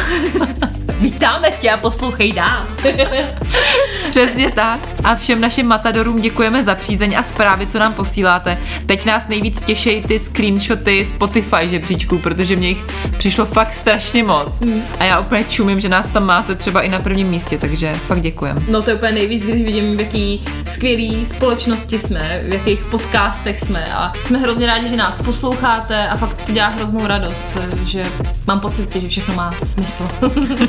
Vítáme 1.01 1.51
tě 1.51 1.71
a 1.71 1.77
poslouchej 1.77 2.33
dál. 2.33 2.63
Přesně 4.11 4.51
tak. 4.51 4.81
A 5.05 5.15
všem 5.15 5.41
našim 5.41 5.67
matadorům 5.67 6.21
děkujeme 6.21 6.65
za 6.65 6.75
přízeň 6.75 7.15
a 7.19 7.23
zprávy, 7.23 7.67
co 7.67 7.79
nám 7.79 7.95
posíláte. 7.95 8.59
Teď 8.87 9.07
nás 9.07 9.29
nejvíc 9.29 9.63
těšejí 9.63 10.03
ty 10.03 10.19
screenshoty 10.19 11.05
Spotify 11.05 11.69
žebříčků, 11.71 12.19
protože 12.19 12.57
mě 12.57 12.69
jich 12.69 12.85
přišlo 13.19 13.47
fakt 13.47 13.75
strašně 13.75 14.23
moc. 14.23 14.63
A 14.99 15.05
já 15.05 15.21
úplně 15.21 15.45
čumím, 15.45 15.81
že 15.81 15.89
nás 15.89 16.11
tam 16.11 16.27
máte 16.27 16.55
třeba 16.55 16.81
i 16.81 16.89
na 16.89 16.99
prvním 16.99 17.29
místě, 17.29 17.59
takže 17.59 17.95
fakt 17.95 18.21
děkujeme. 18.21 18.61
No 18.69 18.83
to 18.83 18.91
je 18.91 18.97
úplně 18.97 19.13
nejvíc, 19.13 19.45
když 19.45 19.63
vidím, 19.63 19.97
v 19.97 20.01
jaký 20.01 20.45
skvělý 20.67 21.27
společnosti 21.27 21.99
jsme, 21.99 22.41
v 22.49 22.53
jakých 22.53 22.85
podcastech 22.85 23.61
jsme 23.61 23.85
a 23.93 24.13
jsme 24.27 24.39
hrozně 24.39 24.67
rádi, 24.67 24.89
že 24.89 24.97
nás 24.97 25.15
posloucháte 25.15 26.09
a 26.09 26.17
fakt 26.17 26.43
to 26.47 26.53
dělá 26.53 26.69
hroznou 26.69 27.07
radost, 27.07 27.47
že 27.85 28.05
mám 28.47 28.61
pocit, 28.61 28.97
že 28.97 29.09
všechno 29.09 29.35
má 29.35 29.51
smysl. 29.65 30.09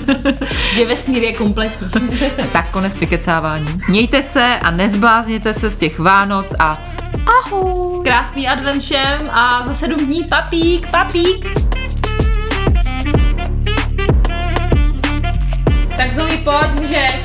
že 0.73 0.85
vesmír 0.85 1.23
je 1.23 1.33
kompletní. 1.33 1.89
Tak 2.53 2.71
konec 2.71 2.97
vykecávání. 3.31 3.81
Mějte 3.89 4.23
se 4.23 4.59
a 4.61 4.71
nezblázněte 4.71 5.53
se 5.53 5.69
z 5.69 5.77
těch 5.77 5.99
Vánoc 5.99 6.53
a 6.59 6.81
ahoj! 7.25 8.03
Krásný 8.03 8.47
advent 8.47 8.81
všem 8.81 9.29
a 9.31 9.63
za 9.65 9.73
sedm 9.73 10.05
dní 10.05 10.23
papík, 10.23 10.91
papík. 10.91 11.47
Tak 15.97 16.13
Zoe, 16.13 16.37
pojď, 16.37 16.81
můžeš. 16.81 17.23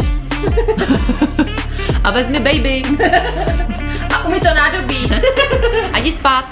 A 2.05 2.11
vezmi 2.11 2.41
baby. 2.41 2.83
A 4.15 4.25
umí 4.27 4.41
to 4.41 4.55
nádobí. 4.55 5.07
A 5.93 5.99
jdi 5.99 6.13
spát. 6.13 6.45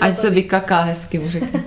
Ať 0.00 0.16
se 0.16 0.30
vykaká 0.30 0.80
hezky, 0.80 1.18
mu 1.18 1.30
řekni. 1.30 1.62